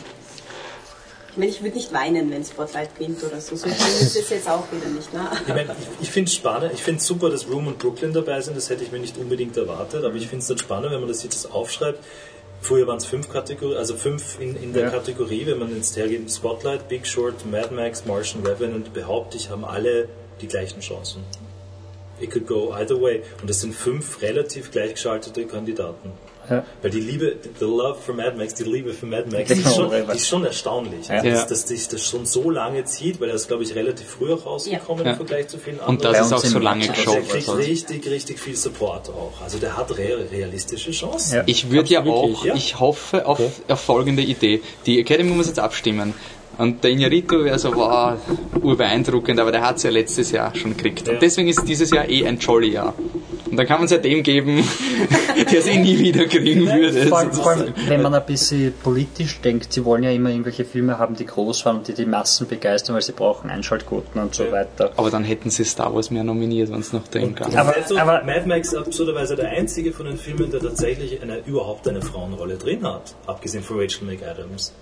Ich 1.38 1.40
meine, 1.40 1.52
ich 1.52 1.62
würde 1.62 1.76
nicht 1.76 1.92
weinen, 1.92 2.33
wenn 2.33 2.45
Spotlight 2.45 2.97
gewinnt 2.99 3.23
oder 3.23 3.40
so. 3.40 3.54
So 3.54 3.68
ist 3.68 4.16
es 4.16 4.28
jetzt 4.28 4.50
auch 4.50 4.64
wieder 4.73 4.88
nicht. 4.88 5.14
Ne? 5.14 5.21
Ich, 5.47 5.54
mein, 5.54 5.71
ich, 5.71 6.02
ich 6.02 6.11
finde 6.11 6.28
es 6.28 6.35
spannend, 6.35 6.73
ich 6.75 6.83
finde 6.83 6.99
es 6.99 7.07
super, 7.07 7.30
dass 7.30 7.49
Room 7.49 7.68
und 7.68 7.78
Brooklyn 7.78 8.12
dabei 8.12 8.40
sind, 8.40 8.57
das 8.57 8.68
hätte 8.68 8.83
ich 8.83 8.90
mir 8.90 8.99
nicht 8.99 9.16
unbedingt 9.16 9.57
erwartet, 9.57 10.04
aber 10.04 10.16
ich 10.16 10.26
finde 10.26 10.42
es 10.42 10.49
dann 10.49 10.59
spannend, 10.59 10.90
wenn 10.90 10.99
man 10.99 11.09
das 11.09 11.23
jetzt 11.23 11.49
aufschreibt. 11.52 12.02
Früher 12.61 12.88
waren 12.88 12.97
es 12.97 13.07
fünf 13.07 13.28
Kategorien, 13.28 13.78
also 13.78 13.95
fünf 13.95 14.40
in, 14.40 14.61
in 14.61 14.73
der 14.73 14.87
Ja. 14.87 14.90
Kategorie, 14.90 15.47
wenn 15.47 15.61
man 15.61 15.73
jetzt 15.76 15.97
hergeht, 15.97 16.28
Spotlight, 16.28 16.88
Big 16.88 17.07
Short, 17.07 17.47
Mad 17.49 17.73
Max, 17.73 18.04
Martian 18.04 18.45
Revenant, 18.45 18.92
behaupte 18.92 19.37
ich, 19.37 19.49
haben 19.49 19.64
alle 19.64 20.09
die 20.40 20.49
gleichen 20.49 20.80
Chancen. 20.80 21.23
It 22.21 22.33
could 22.33 22.49
go 22.49 22.73
either 22.73 23.00
way. 23.00 23.23
Und 23.40 23.49
das 23.49 23.61
sind 23.61 23.76
fünf 23.76 24.23
relativ 24.23 24.73
gleichgeschaltete 24.73 25.47
Kandidaten. 25.47 26.11
Ja. 26.50 26.64
Weil 26.83 26.90
die 26.90 27.00
Liebe, 27.00 27.37
the 27.59 27.64
love 27.64 27.97
for 28.05 28.14
Mad 28.14 28.37
Max, 28.37 28.55
die 28.55 28.64
Liebe 28.64 28.93
für 28.93 29.07
Mad 29.07 29.25
Max, 29.31 29.49
die 29.49 29.55
Genau, 29.57 29.69
ist 29.71 29.76
schon, 29.76 29.90
die 29.90 30.17
ist 30.17 30.28
schon 30.28 30.45
erstaunlich. 30.45 31.09
Ja. 31.09 31.17
Also, 31.17 31.31
dass, 31.31 31.47
dass 31.47 31.69
sich 31.69 31.88
das 31.88 32.05
schon 32.05 32.26
so 32.26 32.50
lange 32.50 32.85
zieht, 32.85 33.21
weil 33.21 33.28
er 33.28 33.35
ist, 33.35 33.49
glaube 33.49 33.62
ich, 33.64 33.75
relativ 33.75 34.07
früh 34.09 34.33
auch 34.33 34.47
rausgekommen 34.47 35.05
Ja. 35.05 35.11
im 35.12 35.17
Vergleich 35.17 35.49
zu 35.49 35.59
vielen 35.59 35.81
anderen. 35.81 35.97
Und 35.97 36.05
das 36.05 36.26
ist 36.26 36.33
auch 36.33 36.38
so 36.45 36.59
lange 36.59 36.87
März. 36.87 36.99
Also 36.99 37.12
er 37.12 37.21
geschaut. 37.23 37.31
kriegt 37.57 37.69
richtig, 37.69 38.07
richtig 38.11 38.38
viel 38.40 38.57
Support 38.57 39.09
auch. 39.11 39.33
Also 39.43 39.59
der 39.59 39.76
hat 39.76 39.90
re 39.97 40.26
realistische 40.33 40.90
Chancen. 40.93 41.37
Ja. 41.37 41.43
Ich 41.47 41.71
würde 41.71 41.90
ja 41.90 42.05
auch, 42.05 42.45
Ja. 42.45 42.55
ich 42.55 42.78
hoffe 42.81 43.26
auf, 43.26 43.40
auf 43.69 43.81
folgende 43.81 44.23
Idee. 44.23 44.61
Die 44.87 44.99
Academy 45.00 45.31
muss 45.33 45.47
jetzt 45.49 45.59
abstimmen. 45.59 46.14
Und 46.59 46.83
der 46.83 46.91
Inarito 46.91 47.45
wäre 47.45 47.59
so, 47.59 47.75
wow, 47.75 48.19
urbeeindruckend, 48.62 49.38
aber 49.41 49.53
der 49.53 49.62
hat 49.65 49.77
es 49.77 49.85
ja 49.85 49.91
letztes 49.91 50.33
Jahr 50.33 50.55
schon 50.57 50.77
gekriegt. 50.77 51.07
Ja. 51.07 51.15
Und 51.15 51.23
deswegen 51.23 51.49
ist 51.49 51.62
dieses 51.67 51.91
Jahr 51.91 52.09
eh 52.09 52.27
ein 52.27 52.38
jolly 52.38 52.73
Jahr. 52.73 52.95
Und 53.50 53.57
dann 53.57 53.67
kann 53.67 53.79
man 53.79 53.87
es 53.87 53.93
ja 53.93 53.99
dem 53.99 54.23
geben, 54.23 54.62
der 55.50 55.59
es 55.61 55.67
eh 55.67 55.79
nie 55.79 55.99
wieder 55.99 56.27
kriegen 56.27 56.67
würde. 56.67 57.07
Vor 57.07 57.19
allem, 57.19 57.33
vor 57.33 57.50
allem, 57.53 57.73
wenn 57.87 58.03
man 58.03 58.12
ein 58.15 58.27
bisschen 58.27 58.75
politisch 58.83 59.41
denkt, 59.41 59.73
sie 59.73 59.85
wollen 59.85 60.03
ja 60.03 60.11
immer 60.11 60.31
irgendwelche 60.31 60.65
Filme 60.67 60.99
haben, 60.99 61.15
die 61.17 61.25
groß 61.25 61.65
waren 61.65 61.79
und 61.79 61.88
die 61.88 61.95
die 61.95 62.05
Massen 62.05 62.47
begeistern, 62.47 62.95
weil 62.95 63.03
sie 63.03 63.12
brauchen 63.12 63.49
Einschaltquoten 63.50 64.21
und 64.21 64.35
so 64.35 64.45
Ja. 64.45 64.53
weiter. 64.53 64.91
Aber 64.97 65.11
dann 65.11 65.25
hätten 65.25 65.49
sie 65.50 65.65
Star 65.65 65.95
Wars 65.95 66.11
mehr 66.11 66.25
nominiert, 66.25 66.71
wenn 66.71 66.81
es 66.81 66.93
nach 66.93 67.07
dem 67.09 67.35
kam. 67.35 67.55
Aber- 67.57 67.75
aber- 67.97 68.25
Mad 68.25 68.47
Max 68.47 68.75
absurderweise 68.75 69.35
der 69.37 69.49
einzige 69.50 69.93
von 69.93 70.07
den 70.07 70.19
Filmen, 70.19 70.50
der 70.50 70.61
tatsächlich 70.61 71.23
eine, 71.23 71.38
überhaupt 71.47 71.87
eine 71.88 72.03
Frauenrolle 72.03 72.57
drin 72.57 72.85
hat. 72.87 73.15
Abgesehen 73.27 73.62
von 73.65 73.79
Rachel 73.81 74.07
McAdams. 74.07 74.73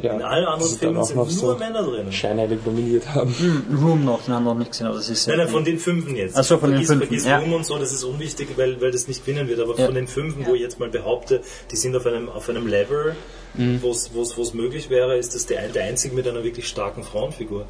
Ja, 0.00 0.14
In 0.14 0.22
allen 0.22 0.44
anderen 0.46 0.78
Filmen 0.78 1.04
sind 1.04 1.16
nur 1.16 1.28
so 1.30 1.56
Männer 1.56 1.82
drin. 1.82 2.12
scheinheilig 2.12 2.60
nominiert 2.64 3.08
haben. 3.14 3.34
Room 3.82 4.04
noch, 4.04 4.22
den 4.24 4.34
haben 4.34 4.44
wir 4.44 4.52
noch 4.54 4.58
nicht 4.60 4.70
gesehen, 4.70 4.86
aber 4.86 4.96
das 4.96 5.08
ist 5.08 5.26
Nein, 5.26 5.38
nein, 5.38 5.48
von 5.48 5.64
den 5.64 5.78
fünfen 5.78 6.14
jetzt. 6.14 6.36
Ach 6.36 6.44
so, 6.44 6.58
von 6.58 6.70
den 6.70 6.76
vergiss, 6.84 6.88
fünfen, 6.90 7.06
Vergiss 7.08 7.24
ja. 7.26 7.38
Room 7.38 7.52
und 7.54 7.66
so, 7.66 7.78
das 7.78 7.92
ist 7.92 8.04
unwichtig, 8.04 8.48
weil, 8.56 8.80
weil 8.80 8.92
das 8.92 9.08
nicht 9.08 9.26
gewinnen 9.26 9.48
wird. 9.48 9.58
Aber 9.60 9.76
Ja. 9.76 9.86
von 9.86 9.94
den 9.94 10.06
fünfen, 10.06 10.46
wo 10.46 10.54
ich 10.54 10.60
jetzt 10.60 10.78
mal 10.78 10.88
behaupte, 10.88 11.40
die 11.70 11.76
sind 11.76 11.96
auf 11.96 12.06
einem, 12.06 12.28
auf 12.28 12.48
einem 12.48 12.66
Level, 12.66 13.16
Mhm. 13.54 13.82
wo 13.82 13.90
es 13.90 14.54
möglich 14.54 14.90
wäre, 14.90 15.16
ist 15.16 15.34
das 15.34 15.46
der, 15.46 15.66
der 15.68 15.84
einzige 15.84 16.14
mit 16.14 16.28
einer 16.28 16.44
wirklich 16.44 16.68
starken 16.68 17.02
Frauenfigur. 17.02 17.64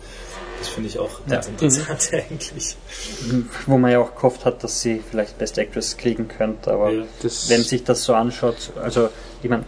Das 0.58 0.68
finde 0.68 0.88
ich 0.90 0.98
auch 0.98 1.20
ganz 1.26 1.46
Ja. 1.46 1.52
interessant 1.52 2.10
eigentlich. 2.12 2.76
wo 3.66 3.78
man 3.78 3.92
ja 3.92 4.00
auch 4.00 4.14
gehofft 4.14 4.44
hat, 4.44 4.62
dass 4.64 4.82
sie 4.82 5.00
vielleicht 5.08 5.38
Best 5.38 5.56
Actress 5.56 5.96
kriegen 5.96 6.26
könnte, 6.28 6.72
aber 6.72 6.90
Ja, 6.90 7.04
wenn 7.48 7.62
sich 7.62 7.84
das 7.84 8.04
so 8.04 8.12
anschaut, 8.14 8.72
also 8.82 9.08
ich 9.42 9.48
meine, 9.48 9.64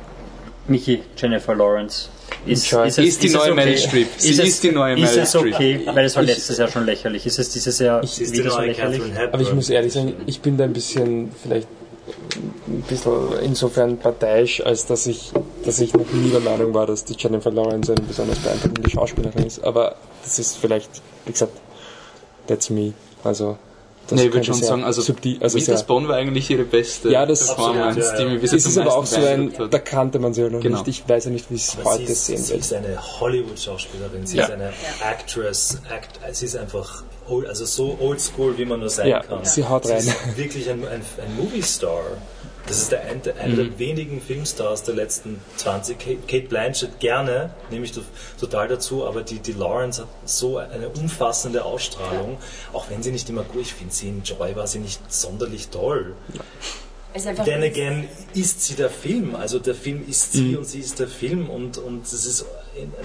Michi, 0.70 1.02
Jennifer 1.16 1.54
Lawrence, 1.54 2.08
Ist, 2.46 2.72
ist, 2.72 2.72
es, 2.72 2.98
Ist 2.98 3.22
die 3.22 3.26
es 3.26 3.32
neue 3.34 3.42
okay? 3.52 3.54
Meryl 3.54 3.76
Streep. 3.78 4.08
Sie 4.16 4.30
es- 4.32 4.38
ist 4.38 4.62
die 4.62 4.70
neue 4.72 4.94
Ist 4.94 5.00
Meryl 5.00 5.18
es 5.18 5.28
Streep. 5.30 5.54
okay? 5.54 5.80
Weil 5.86 6.04
es 6.06 6.16
war 6.16 6.22
Ich- 6.22 6.28
letztes 6.30 6.58
Jahr 6.58 6.68
schon 6.68 6.86
lächerlich. 6.86 7.26
Ist 7.26 7.38
es 7.38 7.50
dieses 7.50 7.78
Jahr 7.80 8.02
ist 8.02 8.18
die 8.20 8.32
wieder 8.32 8.50
so 8.50 8.60
lächerlich? 8.60 9.02
Aber 9.32 9.42
ich 9.42 9.52
muss 9.52 9.68
ehrlich 9.68 9.92
sagen, 9.92 10.14
ich 10.26 10.40
bin 10.40 10.56
da 10.56 10.64
ein 10.64 10.72
bisschen 10.72 11.30
vielleicht 11.42 11.68
ein 12.68 12.82
bisschen 12.88 13.12
insofern 13.42 13.98
parteiisch, 13.98 14.64
als 14.64 14.86
dass 14.86 15.06
ich, 15.06 15.32
dass 15.64 15.80
ich 15.80 15.92
noch 15.92 16.10
nie 16.12 16.30
der 16.30 16.40
Meinung 16.40 16.72
war, 16.72 16.86
dass 16.86 17.04
die 17.04 17.14
Jennifer 17.18 17.50
Lawrence 17.50 17.92
eine 17.92 18.00
besonders 18.06 18.38
beeindruckende 18.38 18.88
Schauspielerin 18.90 19.44
ist. 19.46 19.62
Aber 19.64 19.96
das 20.24 20.38
ist 20.38 20.56
vielleicht, 20.56 20.88
wie 21.26 21.32
gesagt, 21.32 21.52
that's 22.46 22.70
me. 22.70 22.94
Also, 23.24 23.58
das 24.10 24.18
Nee, 24.18 24.26
ich 24.26 24.32
würde 24.34 24.44
schon 24.44 24.54
sehr 24.56 24.68
sagen, 24.68 24.84
also 24.84 25.00
subtil, 25.02 25.38
also 25.42 25.58
Spawn 25.58 26.06
war 26.08 26.16
eigentlich 26.16 26.50
ihre 26.50 26.64
beste 26.64 27.10
Ja, 27.10 27.24
das- 27.24 27.46
Performance, 27.46 28.00
Absolut, 28.00 28.04
ja, 28.04 28.16
die 28.16 28.22
ja. 28.24 28.28
mich 28.30 28.40
bis 28.42 28.52
es 28.52 28.66
ist 28.66 28.78
aber 28.78 28.96
auch 28.96 29.06
so 29.06 29.20
ein, 29.24 29.52
da 29.70 29.78
kannte 29.78 30.18
man 30.18 30.34
sie 30.34 30.42
ja 30.42 30.50
noch 30.50 30.60
Genau. 30.60 30.78
nicht. 30.78 30.88
Ich 30.88 31.08
weiß 31.08 31.24
ja 31.24 31.30
nicht, 31.30 31.50
wie 31.50 31.54
es 31.54 31.76
heute 31.82 32.06
sie 32.06 32.12
ist, 32.12 32.26
sehen 32.26 32.36
sie 32.38 32.52
wird. 32.52 32.60
ist 32.60 32.72
eine 32.74 33.20
Hollywood-Schauspielerin, 33.20 34.26
sie 34.26 34.36
Ja. 34.38 34.44
ist 34.44 34.50
eine 34.52 34.72
Actress, 35.08 35.78
act, 35.90 36.18
sie 36.36 36.44
ist 36.46 36.56
einfach 36.56 37.02
old, 37.28 37.46
also 37.46 37.64
so 37.64 37.96
oldschool, 38.00 38.58
wie 38.58 38.64
man 38.64 38.80
nur 38.80 38.90
sein 38.90 39.08
Ja, 39.08 39.20
kann. 39.22 39.44
sie 39.44 39.64
haut 39.64 39.86
rein. 39.88 40.00
Sie 40.00 40.08
ist 40.10 40.36
wirklich 40.36 40.68
ein, 40.70 40.80
ein, 40.86 41.00
ein 41.02 41.36
Movie-Star. 41.36 42.00
Das 42.70 42.78
ist 42.82 42.92
der, 42.92 43.02
ein, 43.02 43.20
der, 43.22 43.36
einer 43.40 43.54
Mhm. 43.54 43.70
der 43.70 43.78
wenigen 43.80 44.20
Filmstars 44.20 44.84
der 44.84 44.94
letzten 44.94 45.40
20. 45.56 45.98
Kate, 45.98 46.16
Kate 46.28 46.46
Blanchett 46.48 47.00
gerne, 47.00 47.50
nehme 47.70 47.84
ich 47.84 47.90
to- 47.92 48.02
total 48.38 48.68
dazu, 48.68 49.04
aber 49.06 49.22
die, 49.22 49.40
die 49.40 49.52
Lawrence 49.52 50.02
hat 50.02 50.08
so 50.24 50.58
eine 50.58 50.88
umfassende 50.88 51.64
Ausstrahlung, 51.64 52.38
auch 52.72 52.88
wenn 52.88 53.02
sie 53.02 53.10
nicht 53.10 53.28
immer 53.28 53.42
gut, 53.42 53.62
ich 53.62 53.74
finde 53.74 53.92
sie 53.92 54.08
in 54.08 54.22
Joy 54.22 54.54
war 54.54 54.68
sie 54.68 54.78
nicht 54.78 55.00
sonderlich 55.12 55.68
toll. 55.68 56.14
Einfach 57.12 57.44
Then 57.44 57.64
again 57.64 58.06
ist 58.34 58.62
sie 58.62 58.74
der 58.74 58.88
Film, 58.88 59.34
also 59.34 59.58
der 59.58 59.74
Film 59.74 60.08
ist 60.08 60.32
Mhm. 60.34 60.38
sie 60.38 60.56
und 60.56 60.64
sie 60.64 60.78
ist 60.78 61.00
der 61.00 61.08
Film 61.08 61.50
und, 61.50 61.76
und 61.76 62.04
das 62.04 62.24
ist 62.24 62.44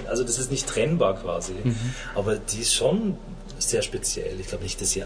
also 0.07 0.23
das 0.23 0.37
ist 0.37 0.51
nicht 0.51 0.67
trennbar 0.67 1.15
quasi. 1.19 1.53
Mhm. 1.63 1.75
Aber 2.13 2.35
die 2.35 2.59
ist 2.59 2.75
schon 2.75 3.17
sehr 3.57 3.81
speziell. 3.81 4.39
Ich 4.39 4.45
glaube 4.47 4.63
nicht, 4.63 4.79
dass 4.79 4.91
sie 4.91 5.03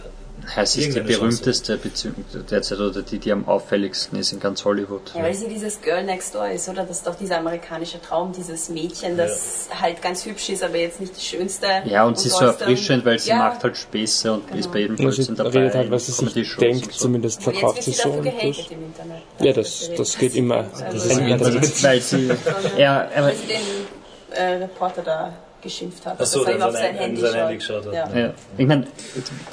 Es 0.55 0.75
ist 0.75 0.95
die 0.95 0.99
berühmteste 1.01 1.77
Beziehung 1.77 2.15
derzeit 2.49 2.79
oder 2.79 3.01
die, 3.01 3.19
die 3.19 3.31
am 3.31 3.47
auffälligsten 3.47 4.17
ist 4.19 4.31
in 4.33 4.39
ganz 4.39 4.65
Hollywood. 4.65 5.01
Ja, 5.15 5.23
weil 5.23 5.33
sie 5.33 5.47
dieses 5.47 5.81
Girl 5.81 6.03
Next 6.03 6.35
Door 6.35 6.49
ist, 6.49 6.67
oder? 6.69 6.83
Das 6.83 6.97
ist 6.97 7.07
doch 7.07 7.15
dieser 7.15 7.37
amerikanische 7.37 8.01
Traum, 8.01 8.31
dieses 8.31 8.69
Mädchen, 8.69 9.17
das 9.17 9.69
halt 9.79 10.01
ganz 10.01 10.25
hübsch 10.25 10.49
ist, 10.49 10.63
aber 10.63 10.77
jetzt 10.77 10.99
nicht 10.99 11.15
das 11.15 11.23
Schönste. 11.23 11.67
Ja, 11.85 12.05
und 12.05 12.17
sie 12.17 12.27
ist 12.29 12.37
so 12.37 12.45
erfrischend, 12.45 13.05
weil 13.05 13.19
sie 13.19 13.29
ja. 13.29 13.37
macht 13.37 13.63
halt 13.63 13.77
Späße 13.77 14.33
und 14.33 14.55
ist 14.55 14.71
bei 14.71 14.79
jedem 14.79 14.95
Und 14.95 15.01
Blödsinn 15.01 15.35
dabei. 15.35 15.49
redet 15.51 15.75
halt, 15.75 15.91
was 15.91 16.05
sie 16.07 16.11
sich 16.11 16.55
denkt, 16.55 16.85
und 16.85 16.93
so. 16.93 16.99
zumindest 16.99 17.37
Und 17.45 17.53
verkauft 17.53 17.83
sie 17.83 17.91
so. 17.91 18.09
dafür 18.09 18.19
Und 18.19 18.25
das, 18.25 18.57
im 18.71 18.83
Internet. 18.85 19.21
ja, 19.39 19.53
das, 19.53 19.89
das 19.97 20.17
geht 20.17 20.35
immer. 20.35 20.57
Also, 20.57 20.69
Das 20.83 20.93
Das 20.93 21.05
ist 21.05 21.17
ein 21.17 21.27
ist, 21.27 21.31
Internet. 21.47 21.83
weil 21.83 22.01
sie, 22.01 22.29
ja, 22.77 23.07
aber, 23.15 23.29
den 23.31 24.35
äh, 24.35 24.43
Reporter 24.63 25.01
da 25.01 25.33
geschimpft 25.61 26.05
hat. 26.05 26.17
Ach 26.19 26.25
so, 26.25 26.43
dass 26.43 26.55
er 26.55 26.65
auf 26.67 26.73
sein- 26.73 26.81
sein 26.81 26.91
in 26.95 26.99
Handy 27.01 27.21
sein. 27.21 27.33
Handy 27.33 27.55
geschaut 27.57 27.85
hat. 27.85 27.93
Ja. 27.93 28.09
ja. 28.17 28.33
Ich 28.57 28.67
meine, 28.67 28.87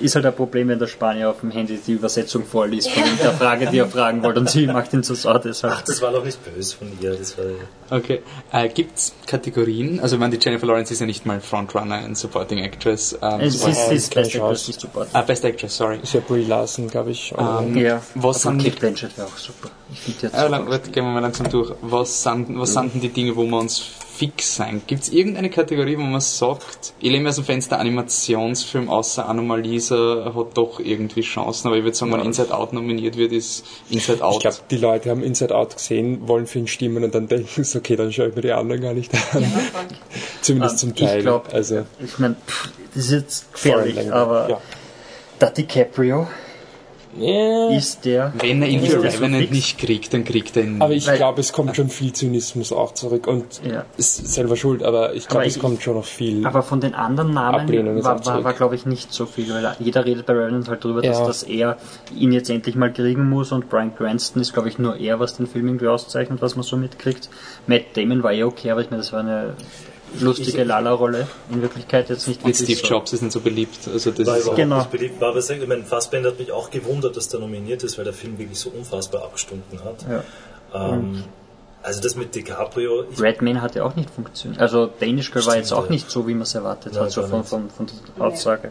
ist 0.00 0.14
halt 0.14 0.26
ein 0.26 0.34
Problem, 0.34 0.68
wenn 0.68 0.78
der 0.78 0.86
Spanier 0.86 1.30
auf 1.30 1.40
dem 1.40 1.50
Handy 1.50 1.78
die 1.84 1.92
Übersetzung 1.92 2.44
vorliest 2.44 2.90
von 2.90 3.02
der 3.22 3.32
Frage, 3.32 3.66
die 3.66 3.78
er 3.78 3.86
fragen 3.88 4.22
wollte 4.22 4.40
und 4.40 4.50
sie 4.50 4.66
macht 4.66 4.92
ihn 4.92 5.02
zur 5.02 5.16
Sau 5.16 5.36
deshalb. 5.38 5.74
Ach, 5.76 5.82
das 5.82 6.00
war 6.02 6.12
doch 6.12 6.24
nicht 6.24 6.38
böse 6.44 6.76
von 6.76 6.88
ihr. 7.00 7.14
Das 7.14 7.36
war 7.38 7.44
Okay. 7.88 8.22
Äh, 8.52 8.68
Gibt 8.68 8.98
es 8.98 9.12
Kategorien? 9.26 10.00
Also, 10.00 10.16
ich 10.16 10.20
meine, 10.20 10.36
die 10.36 10.44
Jennifer 10.44 10.66
Lawrence 10.66 10.92
ist 10.92 10.98
ja 11.00 11.06
nicht 11.06 11.24
mal 11.24 11.40
Frontrunner 11.40 12.04
in 12.04 12.14
Supporting 12.16 12.58
Actress. 12.58 13.16
Ähm, 13.22 13.40
Es 13.40 13.54
ist, 13.64 13.66
ist 13.92 14.12
keine 14.12 14.26
Best. 14.26 14.34
Actress 14.36 14.66
nicht 14.68 14.80
Support. 14.80 15.08
ah, 15.12 15.22
Best 15.22 15.44
Actress, 15.44 15.76
sorry. 15.76 15.98
Ist 16.02 16.12
ja 16.14 16.20
Brie 16.26 16.44
Larson, 16.44 16.88
glaube 16.88 17.12
ich. 17.12 17.32
Ähm, 17.38 17.76
Ja, 17.76 18.02
was 18.16 18.42
sind 18.42 18.62
Kate 18.62 18.76
Blanchett 18.76 19.16
wäre 19.16 19.28
auch 19.28 19.36
super. 19.36 19.70
Ich 19.92 20.00
finde 20.00 20.22
jetzt 20.22 20.34
Äh, 20.34 20.90
gehen 20.90 21.04
wir 21.04 21.12
mal 21.12 21.20
langsam 21.20 21.48
durch. 21.48 21.72
Was 21.82 22.22
sind, 22.24 22.58
was 22.58 22.72
sind 22.72 22.92
denn 22.94 23.00
die 23.00 23.08
Dinge, 23.08 23.36
wo 23.36 23.44
wir 23.44 23.56
uns 23.58 23.84
fix 24.16 24.56
sein? 24.56 24.82
Gibt 24.86 25.02
es 25.04 25.08
irgendeine 25.12 25.50
Kategorie, 25.50 25.96
wo 25.96 26.02
man 26.02 26.20
sagt, 26.20 26.94
ich 27.00 27.10
lehne 27.10 27.24
mir 27.24 27.28
aus 27.30 27.36
dem 27.36 27.44
Fenster 27.44 27.78
Animationsfilm 27.78 28.88
außer 28.88 29.28
Anomalisa 29.28 30.32
hat 30.34 30.56
doch 30.56 30.80
irgendwie 30.80 31.20
Chancen, 31.20 31.68
aber 31.68 31.76
ich 31.76 31.84
würde 31.84 31.96
sagen, 31.96 32.12
wenn 32.12 32.20
Inside 32.20 32.54
Out 32.54 32.72
nominiert 32.72 33.16
wird, 33.16 33.32
ist 33.32 33.64
Inside 33.90 34.24
Out. 34.24 34.34
Ich 34.34 34.40
glaube, 34.40 34.56
die 34.70 34.76
Leute 34.78 35.10
haben 35.10 35.22
Inside 35.22 35.54
Out 35.54 35.76
gesehen, 35.76 36.26
wollen 36.28 36.46
für 36.46 36.58
ihn 36.60 36.66
stimmen 36.66 37.04
und 37.04 37.14
dann 37.14 37.28
denken 37.28 37.62
sie, 37.64 37.78
okay, 37.78 37.96
dann 37.96 38.12
schaue 38.12 38.28
ich 38.28 38.34
mir 38.36 38.42
die 38.42 38.52
anderen 38.52 38.80
gar 38.82 38.94
nicht 38.94 39.12
an. 39.34 39.42
Ja. 39.42 39.48
Zumindest 40.42 40.78
zum 40.78 40.90
Ähm, 40.90 40.94
ich 40.98 41.04
Teil. 41.04 41.22
glaub- 41.22 41.52
also, 41.52 41.84
Ich 42.04 42.18
meine, 42.18 42.36
das 42.94 43.04
ist 43.04 43.10
jetzt 43.12 43.52
gefährlich, 43.52 44.12
aber 44.12 44.48
ja. 44.48 44.60
der 45.40 45.50
DiCaprio 45.50 46.26
Ja. 47.18 47.70
ist 47.70 48.04
der. 48.04 48.32
Wenn 48.40 48.62
er 48.62 48.68
ihn 48.68 48.82
ist 48.82 48.92
für 48.92 49.02
Revenant 49.02 49.50
nicht 49.50 49.78
kriegt, 49.78 50.12
dann 50.12 50.24
kriegt 50.24 50.56
er 50.56 50.64
ihn. 50.64 50.82
Aber 50.82 50.92
ich 50.92 51.06
glaube, 51.06 51.40
es 51.40 51.52
kommt 51.52 51.74
schon 51.76 51.88
viel 51.88 52.12
Zynismus 52.12 52.72
auch 52.72 52.94
zurück 52.94 53.26
und 53.26 53.44
Ja. 53.64 53.84
ist 53.96 54.26
selber 54.34 54.56
schuld, 54.56 54.82
aber 54.82 55.14
ich 55.14 55.26
glaube, 55.28 55.46
es 55.46 55.56
ich- 55.56 55.62
kommt 55.62 55.82
schon 55.82 55.94
noch 55.96 56.04
viel. 56.04 56.46
Aber 56.46 56.62
von 56.62 56.80
den 56.80 56.94
anderen 56.94 57.32
Namen 57.34 57.60
Ablehnung 57.62 58.02
war, 58.04 58.24
war, 58.26 58.44
war 58.44 58.52
glaube 58.52 58.74
ich, 58.74 58.86
nicht 58.86 59.12
so 59.12 59.26
viel, 59.26 59.52
weil 59.52 59.76
jeder 59.78 60.04
redet 60.04 60.26
bei 60.26 60.32
Revenant 60.34 60.68
halt 60.68 60.84
drüber, 60.84 61.02
dass, 61.02 61.18
Ja. 61.18 61.26
dass 61.26 61.42
er 61.42 61.76
ihn 62.16 62.32
jetzt 62.32 62.50
endlich 62.50 62.74
mal 62.76 62.92
kriegen 62.92 63.28
muss 63.28 63.52
und 63.52 63.68
Brian 63.68 63.94
Cranston 63.96 64.42
ist, 64.42 64.52
glaube 64.52 64.68
ich, 64.68 64.78
nur 64.78 64.96
er, 64.96 65.18
was 65.20 65.36
den 65.36 65.46
Film 65.46 65.68
irgendwie 65.68 65.88
auszeichnet, 65.88 66.42
was 66.42 66.56
man 66.56 66.62
so 66.64 66.76
mitkriegt. 66.76 67.28
Matt 67.66 67.82
Damon 67.96 68.22
war 68.22 68.32
eh 68.32 68.44
okay, 68.44 68.70
aber 68.70 68.80
ich 68.80 68.90
meine, 68.90 69.02
das 69.02 69.12
war 69.12 69.20
eine 69.20 69.54
lustige 70.20 70.64
Lala-Rolle. 70.64 71.26
In 71.50 71.62
Wirklichkeit 71.62 72.08
jetzt 72.08 72.28
nicht 72.28 72.42
und 72.42 72.48
wirklich 72.48 72.78
Steve 72.78 72.86
so. 72.88 72.94
Jobs 72.94 73.12
ist 73.12 73.22
nicht 73.22 73.32
so 73.32 73.40
beliebt. 73.40 73.88
Also 73.92 74.10
das 74.10 74.26
war 74.26 74.36
ist 74.36 74.54
Genau. 74.54 74.78
nicht 74.78 74.90
beliebt. 74.90 75.20
War 75.20 75.30
aber 75.30 75.42
sehr, 75.42 75.60
ich 75.60 75.68
meine, 75.68 75.84
Fassbender 75.84 76.30
hat 76.30 76.38
mich 76.38 76.52
auch 76.52 76.70
gewundert, 76.70 77.16
dass 77.16 77.28
der 77.28 77.40
nominiert 77.40 77.82
ist, 77.84 77.98
weil 77.98 78.04
der 78.04 78.14
Film 78.14 78.38
wirklich 78.38 78.58
so 78.58 78.70
unfassbar 78.70 79.22
abgestunken 79.22 79.80
hat. 79.84 80.04
Ja. 80.08 80.94
Ähm, 80.94 81.24
also 81.82 82.02
das 82.02 82.16
mit 82.16 82.34
DiCaprio, 82.34 83.04
ich, 83.10 83.20
Redman 83.20 83.62
hat 83.62 83.76
ja 83.76 83.84
auch 83.84 83.94
nicht 83.94 84.10
funktioniert. 84.10 84.60
Also 84.60 84.90
Danish 84.98 85.30
Girl 85.30 85.46
war 85.46 85.56
jetzt 85.56 85.72
auch 85.72 85.84
ja. 85.84 85.90
nicht 85.92 86.10
so, 86.10 86.26
wie 86.26 86.32
man 86.34 86.42
es 86.42 86.54
erwartet 86.54 86.94
Nein, 86.94 87.04
hat, 87.04 87.12
so 87.12 87.22
von, 87.22 87.44
von, 87.44 87.70
von 87.70 87.86
der 87.86 88.24
Aussage. 88.26 88.62
da, 88.68 88.70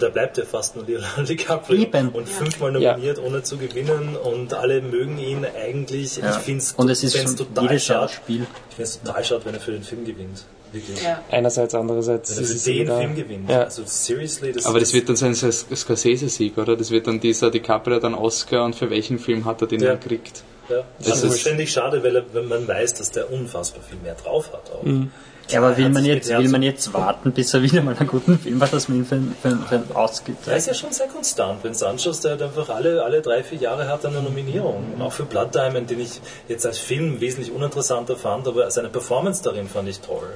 da 0.00 0.08
bleibt 0.08 0.38
ja 0.38 0.44
fast 0.44 0.76
nur 0.76 0.84
Leonardo 0.88 1.22
DiCaprio 1.22 1.82
Eben. 1.82 2.08
und 2.10 2.28
fünfmal 2.28 2.80
Ja. 2.80 2.92
nominiert, 2.92 3.18
ohne 3.18 3.42
zu 3.42 3.56
gewinnen 3.58 4.16
und 4.16 4.54
alle 4.54 4.80
mögen 4.82 5.18
ihn 5.18 5.44
eigentlich. 5.44 6.16
Ja. 6.16 6.30
Ich 6.30 6.36
finde 6.42 6.62
es 6.62 6.72
Und 6.72 6.88
es 6.90 7.02
ist 7.04 7.16
schon 7.16 7.36
total 7.36 7.78
schade. 7.78 8.12
Spiel. 8.12 8.46
Ich 8.70 8.76
finde 8.76 8.82
es 8.90 9.00
total 9.02 9.24
schade, 9.24 9.44
wenn 9.44 9.54
er 9.54 9.60
für 9.60 9.72
den 9.72 9.82
Film 9.82 10.04
gewinnt. 10.04 10.44
Wirklich. 10.70 11.02
Ja. 11.02 11.22
Einerseits, 11.30 11.74
andererseits 11.74 12.36
Wenn 12.36 12.44
er 12.44 12.50
für 12.50 12.70
den 12.72 12.98
Film 12.98 13.14
gewinnt. 13.16 13.48
Ja. 13.50 13.62
Also 13.62 13.82
seriously, 13.86 14.52
das 14.52 14.66
aber 14.66 14.80
das 14.80 14.92
wird 14.92 15.08
dann 15.08 15.16
sein 15.16 15.32
Sc- 15.34 15.74
Scorsese-Sieg, 15.74 16.58
oder? 16.58 16.76
Das 16.76 16.90
wird 16.90 17.06
dann 17.06 17.20
dieser 17.20 17.50
DiCaprio 17.50 17.98
dann 18.00 18.14
Oscar 18.14 18.64
und 18.64 18.74
für 18.76 18.90
welchen 18.90 19.18
Film 19.18 19.44
hat 19.46 19.62
er 19.62 19.68
den 19.68 19.80
Ja. 19.80 19.90
dann 19.92 20.00
gekriegt? 20.00 20.42
Ja, 20.68 20.84
Das 20.98 21.06
das 21.08 21.22
ist 21.24 21.34
ist- 21.36 21.40
ständig 21.40 21.72
schade, 21.72 22.02
weil 22.04 22.16
er, 22.16 22.24
wenn 22.34 22.48
man 22.48 22.68
weiß, 22.68 22.92
dass 22.94 23.10
der 23.10 23.32
unfassbar 23.32 23.82
viel 23.88 23.96
mehr 24.02 24.14
drauf 24.14 24.52
hat. 24.52 24.70
Auch. 24.74 24.82
Mhm. 24.82 25.10
Ja, 25.50 25.60
aber 25.60 25.70
Er 25.70 25.76
will 25.78 25.88
man, 25.88 26.04
jetzt, 26.04 26.28
will 26.28 26.48
man 26.48 26.62
jetzt 26.62 26.92
warten, 26.92 27.32
bis 27.32 27.54
er 27.54 27.62
wieder 27.62 27.82
mal 27.82 27.96
einen 27.96 28.08
guten 28.08 28.38
Film 28.38 28.60
hat, 28.62 28.72
dass 28.72 28.88
man 28.88 28.98
ihn 28.98 29.06
für, 29.06 29.20
für, 29.42 29.56
für 29.56 29.96
ausgibt? 29.96 30.46
Er 30.46 30.56
ist 30.56 30.66
ja 30.66 30.74
schon 30.74 30.92
sehr 30.92 31.08
konstant. 31.08 31.64
Wenn 31.64 31.72
du 31.72 31.86
anschaust, 31.86 32.24
der 32.24 32.32
hat 32.32 32.42
einfach 32.42 32.68
alle, 32.68 33.02
alle 33.02 33.22
drei, 33.22 33.42
vier 33.42 33.58
Jahre 33.58 33.88
hat 33.88 34.04
eine 34.04 34.20
Nominierung. 34.20 34.92
Und 34.94 35.02
auch 35.02 35.12
für 35.12 35.24
Blood 35.24 35.54
Diamond, 35.54 35.88
den 35.90 36.00
ich 36.00 36.20
jetzt 36.48 36.66
als 36.66 36.78
Film 36.78 37.20
wesentlich 37.20 37.52
uninteressanter 37.52 38.16
fand, 38.16 38.46
aber 38.46 38.70
seine 38.70 38.88
Performance 38.88 39.42
darin 39.42 39.68
fand 39.68 39.88
ich 39.88 40.00
toll. 40.00 40.28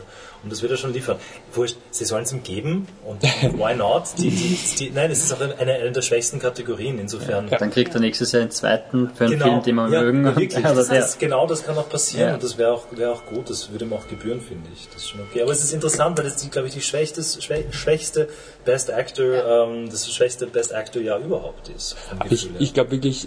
Und 0.42 0.50
das 0.50 0.60
wird 0.62 0.72
er 0.72 0.76
schon 0.78 0.92
liefern. 0.92 1.18
Wurscht, 1.54 1.76
sie 1.90 2.04
sollen 2.04 2.24
es 2.24 2.32
ihm 2.32 2.42
geben 2.42 2.88
und 3.06 3.22
why 3.58 3.74
not? 3.76 4.04
Die, 4.18 4.30
die, 4.30 4.58
die, 4.78 4.90
nein, 4.90 5.10
es 5.10 5.22
ist 5.22 5.32
auch 5.32 5.40
eine, 5.40 5.56
eine 5.56 5.92
der 5.92 6.02
schwächsten 6.02 6.38
Kategorien. 6.38 6.98
Insofern. 6.98 7.48
Dann 7.48 7.70
kriegt 7.70 7.94
er 7.94 8.00
nächstes 8.00 8.32
Jahr 8.32 8.42
einen 8.42 8.50
zweiten 8.50 9.10
für 9.14 9.26
einen 9.26 9.40
Film, 9.40 9.62
den 9.62 9.74
wir 9.76 9.84
Genau. 9.86 9.94
ja, 9.94 10.02
mögen. 10.02 10.24
Ja, 10.24 10.30
Und- 10.30 10.36
wirklich. 10.40 10.62
Das, 10.72 10.88
das, 10.88 11.18
genau 11.18 11.46
das 11.46 11.64
kann 11.64 11.76
auch 11.78 11.88
passieren 11.88 12.28
Ja. 12.28 12.34
und 12.34 12.42
das 12.42 12.58
wäre 12.58 12.72
auch, 12.72 12.84
wäre 12.92 13.12
auch 13.12 13.24
gut. 13.26 13.48
Das 13.50 13.70
würde 13.70 13.84
ihm 13.84 13.92
auch 13.92 14.08
gebühren, 14.08 14.40
finde 14.40 14.68
ich. 14.74 14.88
Das 14.88 15.02
ist 15.02 15.10
schon 15.10 15.20
okay. 15.20 15.42
Aber 15.42 15.52
es 15.52 15.62
ist 15.62 15.72
interessant, 15.72 16.16
weil 16.18 16.24
das 16.24 16.36
ist, 16.42 16.50
glaube 16.50 16.68
ich, 16.68 16.74
die 16.74 16.80
schwächste, 16.80 17.22
schwä 17.22 17.64
schwächste 17.70 18.28
Best 18.64 18.90
Actor, 18.90 19.66
ähm, 19.68 19.88
das 19.90 20.10
schwächste 20.12 20.46
Best 20.46 20.74
Actor 20.74 21.02
Jahr 21.02 21.18
überhaupt 21.20 21.68
ist. 21.68 21.94
vom 21.94 22.18
Ich, 22.30 22.48
ich 22.58 22.74
glaube 22.74 22.90
wirklich, 22.92 23.26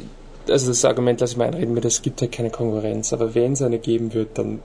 also 0.49 0.67
das 0.67 0.83
Argument 0.85 1.21
lasse 1.21 1.33
ich 1.33 1.37
mal 1.37 1.45
einreden, 1.47 1.75
weil 1.75 1.85
es 1.85 2.01
gibt 2.01 2.21
ja 2.21 2.27
keine 2.27 2.49
Konkurrenz, 2.49 3.13
aber 3.13 3.33
wenn 3.35 3.53
es 3.53 3.61
eine 3.61 3.79
geben 3.79 4.13
wird, 4.13 4.37
dann 4.37 4.59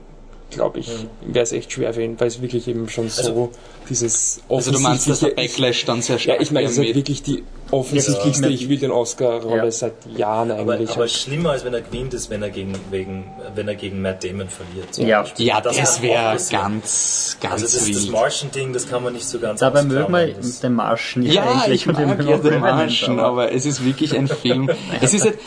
glaube 0.51 0.79
ich, 0.79 0.89
wäre 1.25 1.43
es 1.43 1.51
echt 1.51 1.71
schwer 1.71 1.93
für 1.93 2.03
ihn, 2.03 2.19
weil 2.19 2.27
es 2.27 2.41
wirklich 2.41 2.67
eben 2.67 2.87
schon 2.89 3.09
so 3.09 3.21
Also- 3.21 3.51
dieses 3.89 4.41
Also 4.47 4.71
du 4.71 4.79
meinst, 4.79 5.09
dass 5.09 5.19
der 5.21 5.29
offensichtliche- 5.29 5.61
Backlash 5.63 5.85
dann 5.85 6.01
sehr 6.01 6.19
stark 6.19 6.37
Ja, 6.37 6.41
ich 6.43 6.51
meine, 6.51 6.65
es 6.67 6.73
ist 6.73 6.77
halt 6.77 6.87
wird? 6.89 6.97
wirklich 6.97 7.23
die 7.23 7.43
offensichtlichste, 7.71 8.47
Ja. 8.47 8.53
ich 8.53 8.67
will 8.69 8.77
den 8.77 8.91
Oscar-Rolle 8.91 9.63
Ja. 9.65 9.71
seit 9.71 9.93
Jahren 10.17 10.51
aber, 10.51 10.73
eigentlich. 10.73 10.91
aber 10.91 11.07
schlimmer 11.07 11.51
als 11.51 11.63
wenn 11.65 11.73
er 11.73 11.81
gewinnt 11.81 12.13
ist, 12.13 12.29
wenn 12.29 12.41
er 12.43 12.49
gegen, 12.49 12.73
wegen, 12.89 13.25
wenn 13.55 13.67
er 13.67 13.75
gegen 13.75 14.01
Matt 14.01 14.23
Damon 14.23 14.47
verliert. 14.49 14.97
Ja. 14.97 15.21
Beispiel. 15.21 15.45
Ja, 15.45 15.61
Das 15.61 15.77
das, 15.77 16.01
wäre 16.01 16.37
ganz, 16.51 17.37
ganz 17.39 17.63
Also 17.63 17.65
das, 17.79 17.89
das. 17.91 18.07
Martian-Ding, 18.09 18.73
das 18.73 18.89
kann 18.89 19.03
man 19.03 19.13
nicht 19.13 19.25
so 19.25 19.39
ganz 19.39 19.61
Dabei 19.61 19.83
mögen 19.83 20.13
wir 20.13 20.27
den 20.61 20.73
Marschen 20.73 21.23
ja, 21.23 21.33
Ja, 21.33 21.43
eigentlich 21.63 21.81
ich 21.81 21.87
und 21.87 21.97
den 21.97 22.07
mag 22.09 22.23
ja 22.25 22.37
den 22.37 22.59
Marschen, 22.59 23.19
aber 23.19 23.51
es 23.53 23.65
ist 23.65 23.83
wirklich 23.85 24.15
ein 24.17 24.27
Film. 24.27 24.69
es 25.01 25.13
ist, 25.13 25.23
halt, 25.25 25.37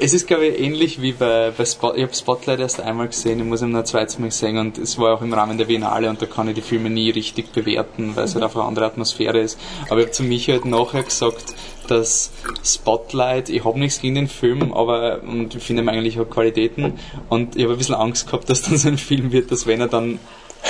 es 0.00 0.14
ist 0.14 0.26
glaube 0.26 0.46
ich, 0.46 0.60
ähnlich 0.60 1.02
wie 1.02 1.12
bei, 1.12 1.52
bei 1.56 1.64
Spot, 1.64 1.92
ich 1.94 2.02
habe 2.02 2.14
Spotlight 2.14 2.60
erst 2.60 2.80
einmal 2.80 3.08
gesehen, 3.08 3.40
ich 3.40 3.44
muss 3.44 3.62
ihn 3.62 3.70
noch 3.70 3.84
zweites 3.84 4.18
Mal 4.18 4.30
sehen 4.30 4.56
und 4.56 4.78
es 4.78 4.98
war 4.98 5.14
auch 5.14 5.22
im 5.22 5.32
Rahmen 5.32 5.58
der 5.58 5.64
Biennale 5.64 6.08
und 6.08 6.22
da 6.22 6.26
kann 6.26 6.48
ich 6.48 6.54
die 6.54 6.62
Filme 6.62 6.88
nie 6.88 7.10
richtig 7.10 7.52
bewerten, 7.52 8.14
weil 8.14 8.24
es 8.24 8.34
halt 8.34 8.44
einfach 8.44 8.60
eine 8.60 8.68
andere 8.68 8.86
Atmosphäre 8.86 9.40
ist. 9.40 9.58
Aber 9.88 9.98
ich 10.00 10.06
habe 10.06 10.12
zu 10.12 10.22
Michi 10.22 10.52
halt 10.52 10.64
nachher 10.64 11.02
gesagt, 11.02 11.54
dass 11.88 12.30
Spotlight, 12.64 13.48
ich 13.48 13.64
habe 13.64 13.78
nichts 13.78 14.00
gegen 14.00 14.14
den 14.14 14.28
Film, 14.28 14.72
aber 14.72 15.22
und 15.22 15.54
ich 15.54 15.62
finde 15.62 15.82
ihm 15.82 15.88
eigentlich 15.88 16.20
auch 16.20 16.30
Qualitäten 16.30 16.94
und 17.28 17.56
ich 17.56 17.64
habe 17.64 17.74
ein 17.74 17.78
bisschen 17.78 17.96
Angst 17.96 18.26
gehabt, 18.26 18.48
dass 18.50 18.62
dann 18.62 18.76
so 18.76 18.88
ein 18.88 18.98
Film 18.98 19.32
wird, 19.32 19.50
dass 19.50 19.66
wenn 19.66 19.80
er 19.80 19.88
dann 19.88 20.18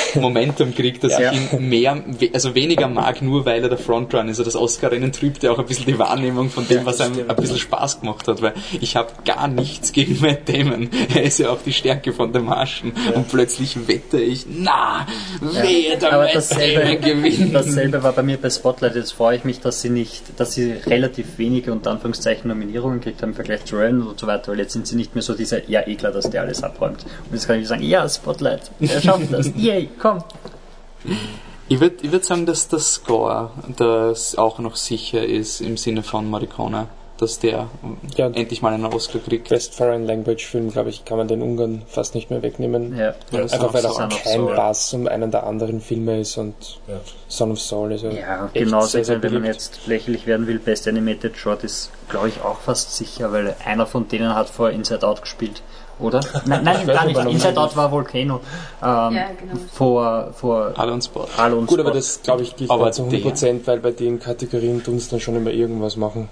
Momentum 0.15 0.75
kriegt, 0.75 1.05
dass 1.05 1.19
Ja. 1.19 1.33
ich 1.33 1.53
ihn 1.53 1.69
mehr, 1.69 2.03
also 2.33 2.55
weniger 2.55 2.89
mag, 2.89 3.23
nur 3.23 3.45
weil 3.45 3.63
er 3.63 3.69
der 3.69 3.79
Frontrunner 3.79 4.31
ist. 4.31 4.39
Also 4.39 4.45
das 4.45 4.57
Oscar-Rennen 4.57 5.13
trübt 5.13 5.43
ja 5.43 5.51
auch 5.53 5.59
ein 5.59 5.67
bisschen 5.67 5.87
die 5.87 5.99
Wahrnehmung 5.99 6.51
von 6.51 6.67
dem, 6.69 6.85
was 6.87 7.01
einem 7.01 7.29
ein 7.29 7.37
bisschen 7.37 7.59
Spaß 7.59 8.01
gemacht 8.01 8.27
hat, 8.29 8.43
weil 8.43 8.55
ich 8.81 8.97
habe 8.97 9.09
gar 9.25 9.49
nichts 9.49 9.93
gegen 9.93 10.21
Matt 10.21 10.49
Damon. 10.49 10.89
Er 11.15 11.23
ist 11.23 11.39
ja 11.39 11.51
auch 11.51 11.59
die 11.65 11.73
Stärke 11.73 12.13
von 12.13 12.33
der 12.33 12.43
Marschen 12.43 12.93
und 13.15 13.29
plötzlich 13.29 13.89
wette 13.89 14.19
ich, 14.21 14.47
na, 14.49 15.07
wehe, 15.41 15.97
der 15.99 16.13
Aber 16.13 16.25
Matt 16.25 16.35
dasselbe, 16.35 16.97
Damon 16.97 17.23
gewinnt. 17.23 17.55
dasselbe 17.55 18.03
war 18.03 18.13
bei 18.13 18.23
mir 18.23 18.37
bei 18.37 18.51
Spotlight. 18.51 18.95
Jetzt 18.97 19.13
freue 19.13 19.37
ich 19.37 19.45
mich, 19.45 19.61
dass 19.61 19.81
sie 19.83 19.91
nicht, 19.91 20.23
dass 20.37 20.53
sie 20.53 20.73
relativ 20.73 21.39
wenige 21.39 21.73
unter 21.73 21.91
Anführungszeichen 21.91 22.49
Nominierungen 22.49 23.01
gekriegt 23.01 23.23
haben 23.23 23.31
im 23.31 23.35
Vergleich 23.35 23.65
zu 23.65 23.77
Ryan 23.77 24.03
und 24.03 24.19
so 24.19 24.27
weiter, 24.27 24.53
weil 24.53 24.59
jetzt 24.59 24.73
sind 24.73 24.87
sie 24.87 24.97
nicht 24.97 25.15
mehr 25.15 25.23
so 25.23 25.35
dieser, 25.35 25.69
ja, 25.69 25.87
eh 25.87 25.95
klar, 25.95 26.13
dass 26.13 26.29
der 26.31 26.43
alles 26.43 26.63
abräumt. 26.63 27.05
Und 27.27 27.33
jetzt 27.35 27.47
kann 27.47 27.61
ich 27.61 27.69
sagen, 27.69 27.83
ja, 27.83 28.09
Spotlight, 28.09 28.71
er 28.81 29.01
schafft 29.01 29.33
das, 29.33 29.51
yay, 29.57 29.88
komm. 30.01 30.23
Ich 31.69 31.81
würde 31.81 31.97
ich 32.03 32.11
würd 32.13 32.25
sagen, 32.25 32.47
dass 32.47 32.69
der 32.69 32.79
Score 32.79 33.51
das 33.77 34.37
auch 34.37 34.59
noch 34.59 34.77
sicher 34.77 35.25
ist 35.25 35.61
im 35.61 35.77
Sinne 35.77 36.03
von 36.03 36.29
Morricone, 36.29 36.87
dass 37.19 37.39
der 37.41 37.69
Ja. 38.17 38.27
endlich 38.29 38.63
mal 38.63 38.73
einen 38.73 38.87
Oscar 38.87 39.19
kriegt. 39.19 39.49
Best 39.51 39.75
Foreign 39.75 40.07
Language 40.07 40.47
Film, 40.47 40.71
glaube 40.71 40.89
ich, 40.89 41.05
kann 41.05 41.19
man 41.19 41.29
den 41.29 41.43
Ungarn 41.43 41.83
fast 41.87 42.15
nicht 42.15 42.31
mehr 42.31 42.41
wegnehmen. 42.43 42.97
Ja. 42.97 43.15
Ja, 43.33 43.41
Einfach 43.43 43.75
weil 43.75 43.85
auch 43.87 43.99
kein 43.99 44.11
Soul. 44.11 44.55
Bass 44.55 44.95
um 44.95 45.07
einen 45.09 45.31
der 45.31 45.45
anderen 45.47 45.81
Filme 45.83 46.21
ist 46.21 46.39
und 46.39 46.55
Ja. 46.87 47.01
Son 47.29 47.53
of 47.53 47.61
Soul 47.61 47.93
ist 47.93 48.03
ja, 48.05 48.49
genauso, 48.55 48.87
sehr, 48.89 49.05
sehr 49.05 49.23
wenn 49.23 49.35
man 49.35 49.45
jetzt 49.45 49.87
lächerlich 49.87 50.27
werden 50.27 50.47
will, 50.47 50.59
Best 50.61 50.89
Animated 50.89 51.37
Short 51.37 51.65
ist, 51.65 51.91
glaube 52.09 52.29
ich, 52.29 52.41
auch 52.41 52.61
fast 52.61 52.97
sicher, 52.97 53.31
weil 53.31 53.55
einer 53.65 53.87
von 53.87 54.09
denen 54.09 54.35
hat 54.35 54.49
vor 54.49 54.71
Inside 54.71 55.07
Out 55.07 55.21
gespielt, 55.21 55.61
oder? 55.99 56.21
Nein, 56.47 56.65
nein 56.65 56.87
gar 56.87 57.05
nicht. 57.07 57.19
aber 57.19 57.31
Inside. 57.31 57.59
Out 57.61 57.77
war 57.77 57.91
Volcano. 57.91 58.41
Ähm, 58.83 58.87
Ja, 58.87 59.11
genau. 59.39 59.55
Vor, 59.73 60.31
vor 60.35 60.73
Alle 60.77 60.93
und 60.93 61.03
Sport. 61.05 61.29
Und 61.39 61.67
Gut, 61.67 61.81
aber 61.81 61.91
Spot. 61.91 61.97
das 61.99 62.23
glaube 62.23 62.43
ich 62.43 62.57
gilt 62.57 62.71
Aber 62.71 62.87
nicht 62.87 62.95
zu 62.95 63.03
100%, 63.05 63.61
weil 63.67 63.79
bei 63.81 63.91
den 63.91 64.19
Kategorien 64.21 64.83
tun 64.83 64.97
es 64.97 65.09
dann 65.09 65.21
schon 65.21 65.37
immer 65.37 65.51
irgendwas 65.51 65.97
machen. 65.97 66.29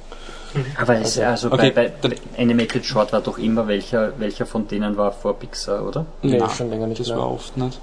Aber 0.81 0.97
es, 0.99 1.19
also 1.19 1.53
Okay, 1.53 1.71
bei, 1.71 1.93
bei 2.01 2.17
Animated 2.39 2.85
Short 2.85 3.13
war 3.13 3.21
doch 3.21 3.37
immer 3.39 3.69
welcher, 3.69 4.13
welcher 4.19 4.47
von 4.47 4.67
denen 4.69 4.97
war 4.97 5.13
vor 5.13 5.35
Pixar, 5.39 5.87
oder? 5.87 6.07
Nee, 6.23 6.39
Nein, 6.39 6.49
schon 6.51 6.71
länger 6.71 6.87
nicht 6.87 7.01
Das 7.01 7.09
mehr. 7.09 7.19
war 7.19 7.31
oft 7.31 7.57
nicht. 7.57 7.79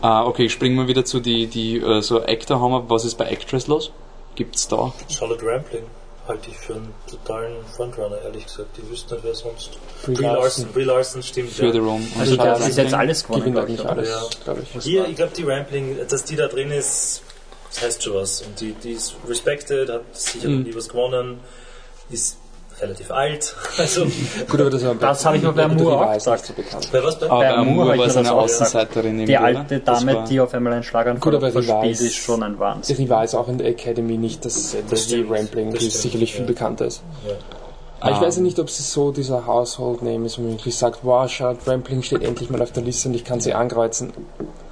Ah, 0.00 0.24
okay, 0.24 0.46
ich 0.46 0.52
spring 0.52 0.74
mal 0.74 0.88
wieder 0.88 1.04
zu 1.04 1.20
die, 1.20 1.46
die 1.46 1.78
äh, 1.78 2.00
so 2.02 2.22
Actor 2.22 2.60
haben 2.60 2.72
wir. 2.72 2.90
Was 2.90 3.04
ist 3.04 3.16
bei 3.18 3.26
Actress 3.26 3.66
los? 3.66 3.90
Gibt's 4.36 4.68
da? 4.68 4.92
Charlotte 5.08 5.44
Rampling 5.44 5.82
halte 6.28 6.50
ich 6.50 6.56
für 6.58 6.74
einen 6.74 6.94
totalen 7.10 7.64
Frontrunner, 7.74 8.20
ehrlich 8.22 8.44
gesagt. 8.46 8.76
Die 8.76 8.88
wüssten 8.90 9.14
nicht, 9.14 9.24
wer 9.24 9.34
sonst. 9.34 9.70
Brie 10.04 10.14
Brie 10.14 10.22
Larson. 10.24 10.42
Larson, 10.42 10.66
Brie 10.72 10.84
Larson 10.84 11.22
stimmt. 11.22 11.50
Für 11.52 11.66
ja. 11.66 11.72
The 11.72 11.78
Room. 11.78 12.06
Also 12.18 12.32
Und 12.32 12.38
das 12.38 12.68
ist 12.68 12.78
jetzt 12.78 12.94
alles 12.94 13.24
gewonnen, 13.24 13.54
Gewinnt 13.54 13.66
glaub 13.66 13.68
ich, 13.80 13.86
alles, 13.86 14.08
Ja. 14.10 14.22
glaube 14.44 14.62
ich. 14.62 14.82
Hier, 14.84 15.08
ich 15.08 15.16
glaube, 15.16 15.32
die 15.36 15.42
Rampling, 15.44 15.98
dass 16.08 16.24
die 16.24 16.36
da 16.36 16.46
drin 16.48 16.70
ist, 16.70 17.22
das 17.70 17.82
heißt 17.82 18.02
schon 18.04 18.14
was. 18.14 18.42
Und 18.42 18.60
die, 18.60 18.72
die 18.72 18.92
ist 18.92 19.14
respected, 19.26 19.88
hat 19.88 20.02
sicher 20.12 20.48
Mhm. 20.48 20.58
noch 20.60 20.66
nie 20.66 20.74
was 20.74 20.88
gewonnen, 20.88 21.40
ist 22.10 22.36
relativ 22.80 23.10
alt. 23.10 23.54
Also, 23.78 24.04
Gut, 24.48 24.60
aber 24.60 24.70
das, 24.70 24.84
war 24.84 24.94
Das 24.96 25.24
habe 25.24 25.36
ich 25.36 25.42
mir 25.42 25.52
bei 25.52 25.64
Amour 25.64 26.00
auch 26.00 26.14
gesagt. 26.14 26.46
so 26.46 26.52
bekannt. 26.52 26.88
bei 26.90 27.02
was 27.02 27.18
bei? 27.18 27.30
Aber 27.30 27.38
Bei 27.86 27.94
ich 27.94 28.00
war 28.00 28.10
so 28.10 28.18
eine 28.18 28.28
das 28.28 28.36
Außenseiterin 28.36 29.24
Die 29.26 29.36
alte? 29.36 29.80
Das 29.80 30.00
Dame, 30.00 30.14
war- 30.14 30.24
die 30.24 30.40
auf 30.40 30.52
einmal 30.54 30.72
einen 30.72 30.82
Schlaganfall 30.82 31.20
Gut, 31.20 31.34
aber 31.34 31.50
sie 31.50 31.62
verspielt, 31.62 31.96
weiß- 31.96 32.04
ist 32.06 32.16
schon 32.16 32.42
ein 32.42 32.58
Wahnsinn. 32.58 32.96
Die 32.96 33.02
Riva 33.02 33.22
ist 33.22 33.34
auch 33.34 33.48
in 33.48 33.58
der 33.58 33.68
Academy 33.68 34.16
nicht 34.18 34.44
dasselbe 34.44 34.90
Das 34.90 35.06
wie 35.10 35.14
stimmt, 35.14 35.30
Rampling, 35.30 35.70
das 35.72 35.80
die 35.80 35.90
sicherlich 35.90 36.34
viel 36.34 36.44
bekannter 36.44 36.86
ist. 36.86 37.02
Ja. 37.26 37.34
Aber 38.00 38.10
ich 38.12 38.16
Ähm. 38.18 38.22
weiß 38.22 38.36
ja 38.36 38.42
nicht, 38.42 38.58
ob 38.60 38.70
sie 38.70 38.82
so 38.82 39.10
dieser 39.10 39.46
Household 39.46 40.02
Name 40.02 40.26
ist, 40.26 40.38
wo 40.38 40.42
man 40.42 40.52
wirklich 40.52 40.76
sagt, 40.76 41.00
wow, 41.02 41.28
schaut, 41.28 41.58
Rampling 41.66 42.02
steht 42.02 42.22
endlich 42.22 42.48
mal 42.50 42.62
auf 42.62 42.70
der 42.72 42.82
Liste 42.84 43.08
und 43.08 43.14
ich 43.14 43.24
kann 43.24 43.40
sie 43.40 43.54
ankreuzen. 43.54 44.12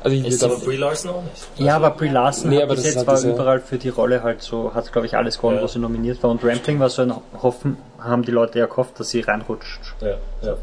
Also 0.02 0.16
ich 0.16 0.24
Ist 0.26 0.44
Aber 0.44 0.56
Brie 0.58 0.76
Larson 0.76 1.10
auch 1.10 1.22
nicht. 1.22 1.46
Ja, 1.66 1.76
aber 1.76 1.90
Brie 1.90 2.08
Larson 2.08 2.50
Nee, 2.50 2.56
hat 2.58 2.62
aber 2.64 2.76
bis 2.76 2.84
jetzt 2.84 3.04
war 3.06 3.20
überall 3.20 3.60
für 3.60 3.78
die 3.78 3.88
Rolle 3.88 4.22
halt 4.22 4.42
so, 4.42 4.72
hat 4.74 4.92
glaube 4.92 5.06
ich 5.06 5.16
alles 5.16 5.38
gewonnen, 5.38 5.56
Ja. 5.56 5.62
wo 5.64 5.66
sie 5.66 5.80
nominiert 5.80 6.22
war. 6.22 6.30
Und 6.30 6.44
Rampling 6.44 6.78
war 6.78 6.88
so 6.88 7.02
ein 7.02 7.12
Hoffen, 7.42 7.76
haben 7.98 8.22
die 8.22 8.30
Leute 8.30 8.60
ja 8.60 8.66
gehofft, 8.66 9.00
dass 9.00 9.08
sie 9.10 9.20
reinrutscht. 9.20 9.80
Ja, 10.00 10.18
ja. 10.42 10.56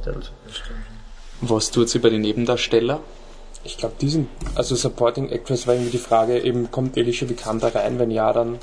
Was 1.41 1.71
tut 1.71 1.89
sie 1.89 1.99
bei 1.99 2.09
den 2.09 2.21
Nebendarsteller? 2.21 3.01
Ich 3.65 3.77
glaube, 3.77 3.95
diesen, 3.99 4.29
also 4.55 4.75
Supporting 4.75 5.29
Actress 5.29 5.67
war 5.67 5.73
irgendwie 5.73 5.91
die 5.91 5.97
Frage, 5.97 6.39
eben 6.39 6.69
kommt 6.71 6.97
Alicia 6.97 7.27
Vikander 7.29 7.73
rein? 7.73 7.99
Wenn 7.99 8.11
ja, 8.11 8.31
dann. 8.31 8.57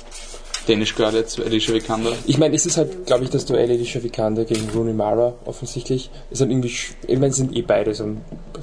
Danish 0.67 0.95
Girl 0.95 1.13
jetzt, 1.13 1.39
Alicia 1.39 1.73
Vikander. 1.73 2.11
Ich 2.27 2.37
meine, 2.37 2.55
es 2.55 2.65
ist 2.65 2.77
halt, 2.77 3.05
glaube 3.05 3.23
ich, 3.23 3.29
das 3.29 3.45
Duell 3.45 3.69
Alicia 3.69 4.01
Vikander 4.03 4.45
gegen 4.45 4.69
Rooney 4.69 4.93
Mara 4.93 5.33
offensichtlich. 5.45 6.09
Ist 6.29 6.41
halt 6.41 6.51
irgendwie, 6.51 6.67
ich 7.07 7.19
meine, 7.19 7.33
sind 7.33 7.55
eh 7.55 7.61
beide 7.63 7.93
so 7.93 8.05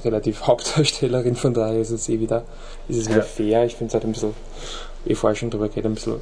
relativ 0.03 0.41
Hauptdarstellerin, 0.47 1.35
von 1.35 1.53
daher 1.53 1.79
ist 1.79 1.89
es 1.91 2.07
eh 2.09 2.19
wieder, 2.19 2.43
ist 2.87 2.97
es 2.97 3.09
wieder 3.09 3.17
Ja. 3.19 3.23
fair. 3.23 3.65
Ich 3.65 3.75
finde 3.75 3.89
es 3.89 3.93
halt 3.93 4.05
ein 4.05 4.13
bisschen, 4.13 4.33
wie 5.05 5.15
vorher 5.15 5.35
schon 5.35 5.49
drüber 5.49 5.67
geht, 5.69 5.85
ein 5.85 5.93
bisschen 5.95 6.15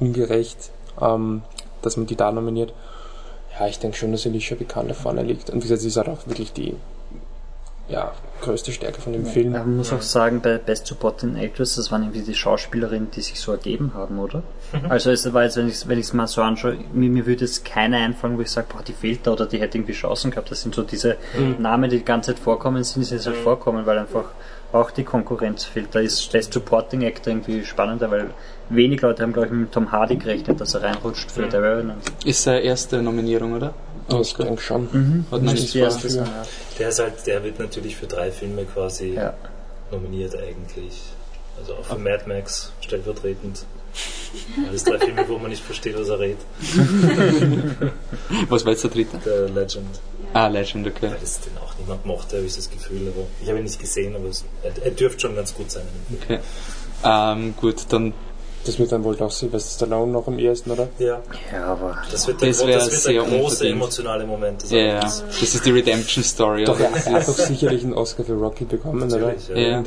ungerecht, 0.00 0.70
ähm, 1.00 1.42
dass 1.82 1.96
man 1.96 2.06
die 2.06 2.16
da 2.16 2.32
nominiert. 2.32 2.72
Ja, 3.58 3.66
ich 3.66 3.78
denke 3.78 3.96
schon, 3.96 4.12
dass 4.12 4.24
Alicia 4.26 4.58
Vikander 4.58 4.94
vorne 4.94 5.22
liegt. 5.22 5.50
Und 5.50 5.56
wie 5.58 5.62
gesagt, 5.62 5.80
sie 5.82 5.88
ist 5.88 5.96
halt 5.96 6.08
auch 6.08 6.26
wirklich 6.26 6.52
die, 6.52 6.74
ja, 7.88 8.12
größte 8.42 8.72
Stärke 8.72 9.00
von 9.00 9.12
dem 9.12 9.24
Film. 9.24 9.52
Man 9.52 9.76
muss 9.78 9.92
auch 9.92 10.02
sagen, 10.02 10.40
bei 10.40 10.58
Best 10.58 10.86
Supporting 10.86 11.36
Actress, 11.36 11.76
das 11.76 11.90
waren 11.90 12.02
irgendwie 12.02 12.20
die 12.20 12.34
Schauspielerinnen, 12.34 13.10
die 13.10 13.22
sich 13.22 13.40
so 13.40 13.52
ergeben 13.52 13.92
haben, 13.94 14.18
oder? 14.18 14.42
Also 14.88 15.10
es 15.10 15.32
war 15.32 15.44
jetzt, 15.44 15.56
wenn 15.56 15.68
ich 15.68 15.74
es 15.74 15.88
wenn 15.88 15.98
ich's 15.98 16.12
mal 16.12 16.26
so 16.26 16.42
anschaue, 16.42 16.76
mir, 16.92 17.08
mir 17.08 17.26
würde 17.26 17.44
jetzt 17.44 17.64
keine 17.64 17.96
einfallen, 17.96 18.36
wo 18.36 18.42
ich 18.42 18.50
sage, 18.50 18.66
boah, 18.70 18.82
die 18.82 18.92
fehlt 18.92 19.26
da 19.26 19.32
oder 19.32 19.46
die 19.46 19.58
hätte 19.58 19.78
irgendwie 19.78 19.94
Chancen 19.94 20.30
gehabt. 20.30 20.50
Das 20.50 20.62
sind 20.62 20.74
so 20.74 20.82
diese 20.82 21.16
Namen, 21.58 21.88
die 21.90 21.98
die 21.98 22.04
ganze 22.04 22.34
Zeit 22.34 22.42
vorkommen, 22.42 22.84
sind 22.84 23.04
sie 23.04 23.14
jetzt 23.14 23.26
halt 23.26 23.36
vorkommen, 23.36 23.86
weil 23.86 23.98
einfach 23.98 24.26
auch 24.72 24.90
die 24.90 25.04
Konkurrenz 25.04 25.64
fehlt. 25.64 25.94
Da 25.94 26.00
ist 26.00 26.30
Best 26.30 26.52
Supporting 26.52 27.04
Actor 27.04 27.32
irgendwie 27.32 27.64
spannender, 27.64 28.10
weil 28.10 28.30
wenig 28.68 29.00
Leute 29.00 29.22
haben, 29.22 29.32
glaube 29.32 29.48
ich, 29.48 29.54
mit 29.54 29.72
Tom 29.72 29.90
Hardy 29.90 30.16
gerechnet, 30.16 30.60
dass 30.60 30.74
er 30.74 30.82
reinrutscht 30.82 31.30
für 31.30 31.50
The 31.50 31.56
Revenant. 31.56 32.02
Ist 32.24 32.42
seine 32.42 32.60
erste 32.60 33.00
Nominierung, 33.00 33.54
oder? 33.54 33.72
Ich 34.08 34.34
denke 34.34 34.60
schon. 34.62 35.24
Hat 35.30 35.42
man 35.42 35.54
ist 35.54 35.60
nicht 35.62 35.74
die 35.74 35.78
erste. 35.80 36.24
Der 36.78 36.88
ist 36.88 36.98
halt, 36.98 37.26
der 37.26 37.42
wird 37.44 37.58
natürlich 37.58 37.96
für 37.96 38.06
drei 38.06 38.30
Filme 38.30 38.64
quasi 38.64 39.14
Ja. 39.14 39.34
nominiert 39.90 40.34
eigentlich. 40.36 41.02
Also 41.58 41.74
auch 41.74 41.84
für 41.84 41.98
Mad 41.98 42.24
Max 42.26 42.72
stellvertretend. 42.80 43.64
Alles 44.68 44.84
drei 44.84 44.98
Filme, 44.98 45.24
wo 45.28 45.38
man 45.38 45.50
nicht 45.50 45.62
versteht, 45.62 45.98
was 45.98 46.08
er 46.08 46.18
redet. 46.20 46.38
Was 48.48 48.64
war 48.64 48.72
jetzt 48.72 48.84
der 48.84 48.90
dritte? 48.90 49.18
Der 49.24 49.48
Legend. 49.48 50.00
Ah, 50.34 50.46
Legend, 50.48 50.86
okay. 50.86 51.10
Weil 51.10 51.18
das 51.20 51.40
den 51.40 51.56
auch 51.58 51.72
niemand 51.78 52.04
mochte, 52.04 52.36
habe 52.36 52.46
ich 52.46 52.54
das 52.54 52.70
Gefühl. 52.70 53.08
Aber 53.08 53.26
ich 53.42 53.48
habe 53.48 53.58
ihn 53.58 53.64
nicht 53.64 53.80
gesehen, 53.80 54.14
aber 54.14 54.26
es, 54.28 54.44
er, 54.62 54.72
er 54.84 54.90
dürfte 54.90 55.20
schon 55.20 55.34
ganz 55.34 55.54
gut 55.54 55.70
sein. 55.70 55.84
okay. 56.22 56.38
Ähm, 57.02 57.54
gut, 57.56 57.86
dann 57.88 58.12
Das 58.64 58.78
wird 58.78 58.92
dann 58.92 59.02
wohl 59.04 59.16
doch 59.16 59.30
Sylvester 59.30 59.86
Stallone 59.86 60.12
noch 60.12 60.26
am 60.26 60.38
ersten, 60.38 60.70
oder? 60.70 60.88
Ja, 60.98 61.20
Ja, 61.52 61.64
aber 61.64 61.96
das 62.10 62.26
wird 62.26 62.40
der, 62.40 62.48
Das 62.48 62.66
wär 62.66 62.76
das 62.76 62.90
wird 62.90 63.00
sehr 63.02 63.22
der 63.22 63.38
große 63.38 63.68
emotionale 63.68 64.26
Moment. 64.26 64.62
des 64.62 64.70
Ja, 64.70 64.78
ja. 64.78 65.00
Das 65.00 65.22
ist 65.42 65.64
die 65.64 65.70
Redemption 65.70 66.22
Story. 66.24 66.64
Doch, 66.64 66.74
oder? 66.78 66.90
er 66.90 67.12
hat 67.12 67.28
doch 67.28 67.38
sicherlich 67.38 67.84
einen 67.84 67.94
Oscar 67.94 68.24
für 68.24 68.34
Rocky 68.34 68.64
bekommen, 68.64 69.02
oder? 69.04 69.18
Natürlich, 69.18 69.48
ja. 69.48 69.56
Ja. 69.56 69.82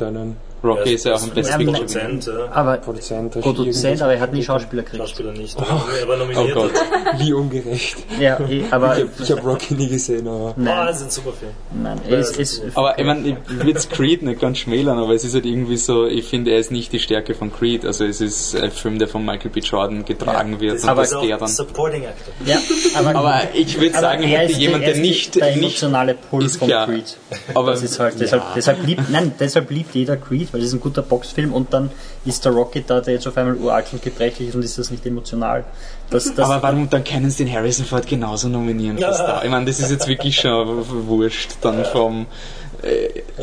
Rocky 0.64 0.94
ist 0.94 1.04
ja 1.04 1.14
auch 1.14 1.22
ein 1.22 1.30
Best 1.30 1.50
Ja, 1.50 1.56
Picture 1.56 1.76
Produzent, 1.78 2.26
ja. 2.26 2.52
aber 2.52 2.76
Produzent, 2.78 3.40
Produzent, 3.40 4.02
aber 4.02 4.14
er 4.14 4.20
hat 4.20 4.32
nie 4.32 4.42
Schauspieler 4.42 4.82
gekriegt. 4.82 5.02
Schauspieler 5.02 5.32
nicht. 5.32 5.58
aber 5.58 5.82
Er 6.00 6.08
war 6.08 6.16
nominiert. 6.16 6.56
Oh 6.56 6.60
Gott. 6.62 6.70
Wie 7.18 7.32
ungerecht. 7.32 7.96
Ja, 8.20 8.38
eh, 8.48 8.64
aber 8.70 8.96
Ich 8.98 9.30
habe 9.30 9.40
hab 9.40 9.46
Rocky 9.46 9.74
nie 9.74 9.88
gesehen, 9.88 10.26
aber. 10.28 10.54
Nein, 10.56 10.86
das 10.86 10.96
ist 10.98 11.04
ein 11.04 11.10
super 11.10 11.32
Film. 11.32 11.52
nein, 11.82 12.00
es 12.10 12.36
ist 12.36 12.62
Aber 12.74 12.98
ich 12.98 13.04
meine, 13.04 13.28
ich 13.28 13.36
will 13.64 13.74
Creed 13.90 14.22
nicht 14.22 14.40
ganz 14.40 14.58
schmälern, 14.58 14.98
aber 14.98 15.14
es 15.14 15.24
ist 15.24 15.34
halt 15.34 15.46
irgendwie 15.46 15.76
so, 15.76 16.06
ich 16.06 16.26
finde, 16.26 16.52
er 16.52 16.58
ist 16.58 16.70
nicht 16.70 16.92
die 16.92 16.98
Stärke 17.00 17.34
von 17.34 17.52
Creed. 17.52 17.84
Also 17.84 18.04
es 18.04 18.20
ist 18.20 18.54
ein 18.56 18.70
Film, 18.70 18.98
der 18.98 19.08
von 19.08 19.24
Michael 19.24 19.50
B. 19.50 19.60
Jordan 19.60 20.04
getragen 20.04 20.60
wird. 20.60 20.76
Das 20.76 20.84
und 20.84 20.88
Aber 20.90 21.02
ist 21.02 21.10
der 21.10 21.36
auch 21.36 21.38
dann. 21.40 21.48
Supporting 21.48 22.04
Actor. 22.06 22.34
ja, 22.46 22.58
aber, 22.94 23.14
Aber 23.16 23.40
ich 23.54 23.80
würde 23.80 23.98
sagen, 23.98 24.22
er 24.22 24.40
hätte 24.40 24.52
ist 24.52 24.58
jemand, 24.58 24.82
er 24.84 24.88
der 24.88 24.94
ist 24.96 25.00
nicht, 25.02 25.34
der 25.34 25.52
emotionale 25.56 26.14
Pull 26.14 26.44
ist 26.44 26.56
von. 26.56 26.68
Creed. 26.68 27.16
Aber 27.54 27.72
Das 27.72 27.82
ist 27.82 27.98
halt, 27.98 28.18
deshalb, 28.20 28.42
deshalb 28.54 28.86
liebt, 28.86 29.10
nein, 29.10 29.32
deshalb 29.38 29.70
liebt 29.70 29.94
jeder 29.94 30.16
Creed, 30.16 30.51
weil 30.52 30.60
es 30.60 30.68
ist 30.68 30.74
ein 30.74 30.80
guter 30.80 31.02
Boxfilm 31.02 31.52
und 31.52 31.72
dann 31.72 31.90
ist 32.24 32.44
der 32.44 32.52
Rocket 32.52 32.88
da, 32.88 33.00
der 33.00 33.14
jetzt 33.14 33.26
auf 33.26 33.36
einmal 33.36 33.56
uralt 33.56 33.86
und 33.92 34.02
gebrechlich 34.02 34.48
ist 34.48 34.54
und 34.54 34.64
ist 34.64 34.78
das 34.78 34.90
nicht 34.90 35.04
emotional. 35.06 35.64
Das, 36.10 36.34
das, 36.34 36.48
aber 36.48 36.62
warum 36.62 36.88
dann 36.90 37.04
können 37.04 37.30
sie 37.30 37.44
den 37.44 37.52
Harrison 37.52 37.86
Ford 37.86 38.06
genauso 38.06 38.48
nominieren? 38.48 38.98
Ja. 38.98 39.10
da? 39.16 39.42
Ich 39.42 39.50
meine, 39.50 39.66
das 39.66 39.80
ist 39.80 39.90
jetzt 39.90 40.06
wirklich 40.06 40.36
schon 40.36 41.08
wurscht 41.08 41.56
dann 41.62 41.84
vom, 41.84 42.26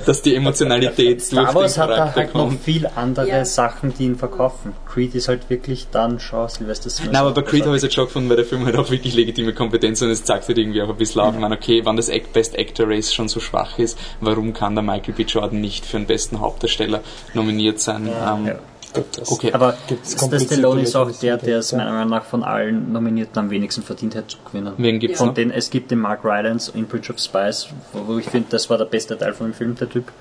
dass 0.05 0.21
die 0.21 0.35
Emotionalität 0.35 1.21
Star 1.21 1.45
durch 1.45 1.55
Wars 1.55 1.73
den 1.73 1.83
hat 1.83 1.89
da 1.89 1.95
Charakter 1.95 2.19
halt 2.21 2.33
noch 2.33 2.41
kommt. 2.49 2.61
viel 2.63 2.87
andere 2.95 3.27
Ja. 3.27 3.45
Sachen, 3.45 3.93
die 3.97 4.05
ihn 4.05 4.15
verkaufen. 4.15 4.73
Creed 4.87 5.15
ist 5.15 5.27
halt 5.27 5.49
wirklich 5.49 5.87
dann 5.91 6.19
schon 6.19 6.47
Sylvester 6.49 6.89
Stallone. 6.89 7.13
Nein, 7.13 7.21
aber 7.21 7.31
bei 7.33 7.41
Creed 7.43 7.65
habe 7.65 7.77
ich 7.77 7.83
es 7.83 7.93
schon 7.93 8.05
gefunden, 8.05 8.29
weil 8.29 8.35
der 8.37 8.45
Film 8.45 8.65
halt 8.65 8.75
auch 8.75 8.89
wirklich 8.89 9.13
legitime 9.15 9.53
Kompetenz 9.53 10.01
und 10.01 10.09
es 10.09 10.23
zeigt 10.23 10.47
halt 10.47 10.57
irgendwie 10.57 10.81
auch 10.81 10.89
ein 10.89 10.97
bisschen 10.97 11.21
auf. 11.21 11.33
Ich 11.33 11.39
meine, 11.39 11.55
okay, 11.55 11.85
wenn 11.85 11.95
das 11.95 12.09
Best 12.33 12.57
Actor 12.57 12.87
Race 12.89 13.13
schon 13.13 13.29
so 13.29 13.39
schwach 13.39 13.79
ist, 13.79 13.97
warum 14.19 14.53
kann 14.53 14.75
der 14.75 14.83
Michael 14.83 15.13
B. 15.13 15.23
Jordan 15.23 15.61
nicht 15.61 15.85
für 15.85 15.97
den 15.97 16.05
besten 16.05 16.39
Hauptdarsteller 16.39 17.01
nominiert 17.33 17.79
sein? 17.79 18.07
ähm, 18.07 18.45
Ja. 18.47 18.55
Das 18.93 19.31
Okay. 19.31 19.53
Aber 19.53 19.75
Gibt's 19.87 20.13
Stallone 20.13 20.81
ist 20.81 20.95
auch 20.95 21.11
der, 21.11 21.37
der 21.37 21.59
es 21.59 21.71
ja. 21.71 21.77
meiner 21.77 21.91
Meinung 21.91 22.09
nach 22.09 22.25
von 22.25 22.43
allen 22.43 22.91
Nominierten 22.91 23.37
am 23.37 23.49
wenigsten 23.49 23.83
verdient 23.83 24.15
hat 24.15 24.31
zu 24.31 24.37
gewinnen. 24.45 24.73
Wen 24.77 24.99
gibt's 24.99 25.19
Von 25.19 25.27
noch? 25.27 25.33
den, 25.35 25.51
es 25.51 25.69
gibt 25.69 25.91
den 25.91 25.99
Mark 25.99 26.23
Rylance 26.23 26.71
in 26.73 26.85
Bridge 26.87 27.11
of 27.11 27.19
Spies, 27.19 27.67
wo 27.93 28.07
wo 28.07 28.17
ich 28.17 28.25
finde, 28.25 28.47
das 28.49 28.69
war 28.69 28.77
der 28.77 28.85
beste 28.85 29.17
Teil 29.17 29.33
von 29.33 29.47
dem 29.47 29.53
Film, 29.53 29.75
der 29.75 29.89
Typ. 29.89 30.11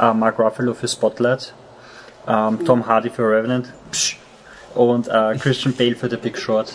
Äh, 0.00 0.12
Mark 0.12 0.38
Ruffalo 0.38 0.74
für 0.74 0.88
Spotlight, 0.88 1.54
ähm, 2.26 2.64
Tom 2.64 2.86
Hardy 2.86 3.10
für 3.10 3.22
Revenant 3.22 3.72
psch, 3.92 4.16
und 4.74 5.08
äh, 5.08 5.36
Christian 5.38 5.74
Bale 5.74 5.94
für 5.94 6.10
The 6.10 6.16
Big 6.16 6.36
Short, 6.36 6.72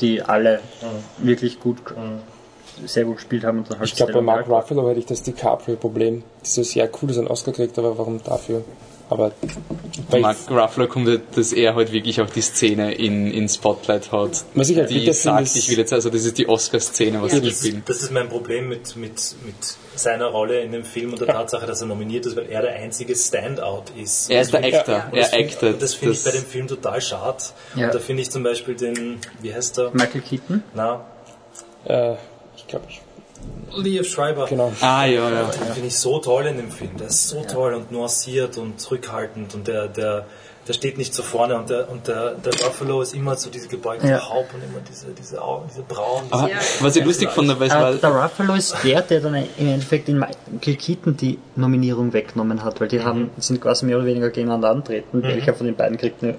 die 0.00 0.22
alle 0.22 0.60
wirklich 1.18 1.60
gut, 1.60 1.78
sehr 2.84 3.04
gut 3.04 3.16
gespielt 3.16 3.44
haben. 3.44 3.58
Und 3.58 3.70
dann 3.70 3.78
halt 3.80 3.88
Ich 3.88 3.96
glaube, 3.96 4.12
bei 4.12 4.20
Mark. 4.20 4.48
Ruffalo 4.48 4.88
hätte 4.88 5.00
ich 5.00 5.06
das 5.06 5.22
DiCaprio-Problem. 5.22 6.22
Dieses, 6.44 6.74
ja, 6.74 6.86
cool, 6.86 7.08
dass 7.08 7.16
er 7.16 7.22
einen 7.22 7.30
Oscar 7.30 7.52
kriegt, 7.52 7.78
aber 7.78 7.98
warum 7.98 8.22
dafür? 8.22 8.64
Aber 9.08 9.30
bei 10.10 10.18
Mark 10.18 10.36
Ruffalo 10.50 10.88
kommt, 10.88 11.06
halt, 11.06 11.22
dass 11.36 11.52
er 11.52 11.76
halt 11.76 11.92
wirklich 11.92 12.20
auch 12.20 12.28
die 12.28 12.40
Szene 12.40 12.92
in, 12.94 13.30
in 13.30 13.48
Spotlight 13.48 14.10
hat. 14.10 14.44
Was 14.54 14.68
ich 14.68 14.76
halt 14.76 14.90
die 14.90 15.12
sagt, 15.12 15.54
ich 15.54 15.68
will 15.70 15.78
jetzt, 15.78 15.92
also 15.92 16.10
das 16.10 16.24
ist 16.24 16.36
die 16.38 16.48
Oscar-Szene, 16.48 17.22
was 17.22 17.32
Ja. 17.32 17.38
sie 17.40 17.48
Das, 17.48 17.58
spielen. 17.60 17.82
das 17.86 18.02
ist 18.02 18.10
mein 18.10 18.28
Problem 18.28 18.68
mit, 18.68 18.96
mit, 18.96 19.12
mit 19.44 19.54
seiner 19.94 20.26
Rolle 20.26 20.60
in 20.60 20.72
dem 20.72 20.84
Film 20.84 21.12
und 21.12 21.20
der 21.20 21.28
Tatsache, 21.28 21.66
dass 21.66 21.80
er 21.82 21.86
nominiert 21.86 22.26
ist, 22.26 22.36
weil 22.36 22.48
er 22.50 22.62
der 22.62 22.74
einzige 22.74 23.14
Standout 23.14 23.84
ist. 23.96 24.28
Er 24.28 24.40
ist 24.40 24.52
der 24.52 24.64
Actor, 24.64 24.94
Ja. 24.94 25.04
Und 25.12 25.16
das 25.18 25.32
er 25.32 25.68
und 25.72 25.82
Das 25.82 25.94
finde 25.94 26.14
ich 26.14 26.24
bei 26.24 26.30
dem 26.32 26.44
Film 26.44 26.66
total 26.66 27.00
schade. 27.00 27.38
Ja. 27.76 27.86
Und 27.86 27.94
da 27.94 27.98
finde 28.00 28.22
ich 28.22 28.30
zum 28.30 28.42
Beispiel 28.42 28.74
den, 28.74 29.18
wie 29.40 29.54
heißt 29.54 29.78
der? 29.78 29.90
Michael 29.92 30.20
Keaton? 30.20 30.62
Na, 30.74 31.04
äh, 31.84 32.14
ich 32.56 32.66
glaube, 32.66 32.86
ich, 32.88 33.00
Liev 33.76 34.08
Schreiber. 34.08 34.46
genau. 34.46 34.72
Ah, 34.80 35.04
ja, 35.04 35.28
ja. 35.28 35.44
Den 35.44 35.72
finde 35.72 35.88
ich 35.88 35.98
so 35.98 36.18
toll 36.18 36.46
in 36.46 36.56
dem 36.56 36.70
Film. 36.70 36.96
Der 36.98 37.08
ist 37.08 37.28
so 37.28 37.42
toll 37.42 37.74
und 37.74 37.92
nuanciert 37.92 38.56
und 38.58 38.80
zurückhaltend 38.80 39.54
und 39.54 39.68
der, 39.68 39.88
der, 39.88 40.26
der 40.66 40.72
steht 40.72 40.96
nicht 40.98 41.14
so 41.14 41.22
vorne 41.22 41.56
und 41.56 41.68
der, 41.68 41.90
und 41.90 42.08
der, 42.08 42.32
der 42.36 42.50
Buffalo 42.50 43.02
ist 43.02 43.14
immer 43.14 43.36
so 43.36 43.50
diese 43.50 43.68
gebeugte 43.68 44.08
Ja. 44.08 44.28
Haupt 44.28 44.54
und 44.54 44.62
immer 44.62 44.80
diese, 44.88 45.06
diese 45.08 45.42
Augen, 45.42 45.66
diese 45.70 45.82
Brauen. 45.82 46.24
Ja. 46.32 46.48
was 46.80 46.96
ich 46.96 47.04
lustig 47.04 47.28
fand, 47.30 47.48
weil 47.60 47.68
es 47.68 47.72
Aber 47.74 47.92
war, 47.92 47.94
der 47.94 48.22
Ruffalo 48.22 48.54
ist 48.54 48.76
der, 48.82 49.02
der 49.02 49.20
dann 49.20 49.34
im 49.34 49.68
Endeffekt 49.68 50.08
in 50.08 50.18
Michael 50.18 50.76
Keaton 50.76 51.16
die 51.16 51.38
Nominierung 51.54 52.12
weggenommen 52.12 52.64
hat, 52.64 52.80
weil 52.80 52.88
die 52.88 53.02
haben, 53.02 53.30
sind 53.38 53.60
quasi 53.60 53.84
mehr 53.84 53.96
oder 53.98 54.06
weniger 54.06 54.30
gegeneinander 54.30 54.70
antreten. 54.70 55.22
Welcher 55.22 55.54
von 55.54 55.66
den 55.66 55.76
beiden 55.76 55.98
kriegt 55.98 56.22
eine, 56.22 56.36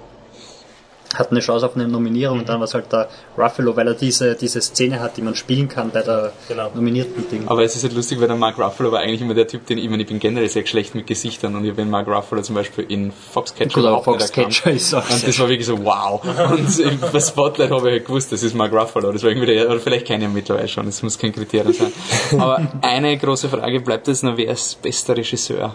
hat 1.14 1.30
eine 1.30 1.40
Chance 1.40 1.64
auf 1.64 1.74
eine 1.74 1.88
Nominierung 1.88 2.40
und 2.40 2.48
dann 2.48 2.58
war 2.58 2.64
es 2.64 2.74
halt 2.74 2.92
der 2.92 3.08
Ruffalo, 3.36 3.74
weil 3.76 3.88
er 3.88 3.94
diese, 3.94 4.34
diese 4.34 4.60
Szene 4.60 5.00
hat, 5.00 5.16
die 5.16 5.22
man 5.22 5.34
spielen 5.34 5.68
kann 5.68 5.90
bei 5.90 6.02
der 6.02 6.32
Genau. 6.48 6.70
nominierten 6.74 7.28
Ding. 7.30 7.48
aber 7.48 7.62
es 7.64 7.74
ist 7.76 7.82
halt 7.84 7.94
lustig, 7.94 8.20
weil 8.20 8.28
der 8.28 8.36
Mark 8.36 8.58
Ruffalo 8.58 8.92
war 8.92 9.00
eigentlich 9.00 9.22
immer 9.22 9.34
der 9.34 9.46
Typ, 9.48 9.64
den 9.66 9.78
ich, 9.78 9.88
meine, 9.88 10.02
ich 10.02 10.08
bin 10.08 10.18
generell 10.18 10.48
sehr 10.48 10.66
schlecht 10.66 10.94
mit 10.94 11.06
Gesichtern 11.06 11.56
und 11.56 11.64
ich 11.64 11.74
den 11.74 11.88
Mark 11.90 12.06
Ruffalo 12.08 12.42
zum 12.42 12.54
Beispiel 12.56 12.84
in 12.88 13.10
Foxcatcher 13.12 13.64
nicht 13.80 13.86
erkannt. 13.86 14.04
Foxcatcher 14.04 14.70
ist 14.70 14.94
auch 14.94 15.08
Und 15.08 15.26
das 15.26 15.38
war 15.38 15.48
wirklich 15.48 15.66
so, 15.66 15.82
wow. 15.84 16.22
Und 16.50 17.12
bei 17.12 17.20
Spotlight 17.20 17.70
habe 17.70 17.88
ich 17.88 17.92
halt 17.94 18.06
gewusst, 18.06 18.30
das 18.32 18.42
ist 18.42 18.54
Mark 18.54 18.72
Ruffalo. 18.72 19.10
Das 19.12 19.22
war 19.22 19.30
irgendwie 19.30 19.46
der, 19.46 19.66
oder 19.70 19.80
vielleicht 19.80 20.06
keine 20.06 20.28
mittlerweile 20.28 20.68
schon, 20.68 20.86
das 20.86 21.02
muss 21.02 21.18
kein 21.18 21.32
Kriterium 21.32 21.72
sein. 21.72 21.92
Aber 22.38 22.60
eine 22.82 23.16
große 23.16 23.48
Frage 23.48 23.80
bleibt 23.80 24.08
jetzt 24.08 24.24
noch, 24.24 24.36
wer 24.36 24.52
ist 24.52 24.82
bester 24.82 25.16
Regisseur? 25.16 25.74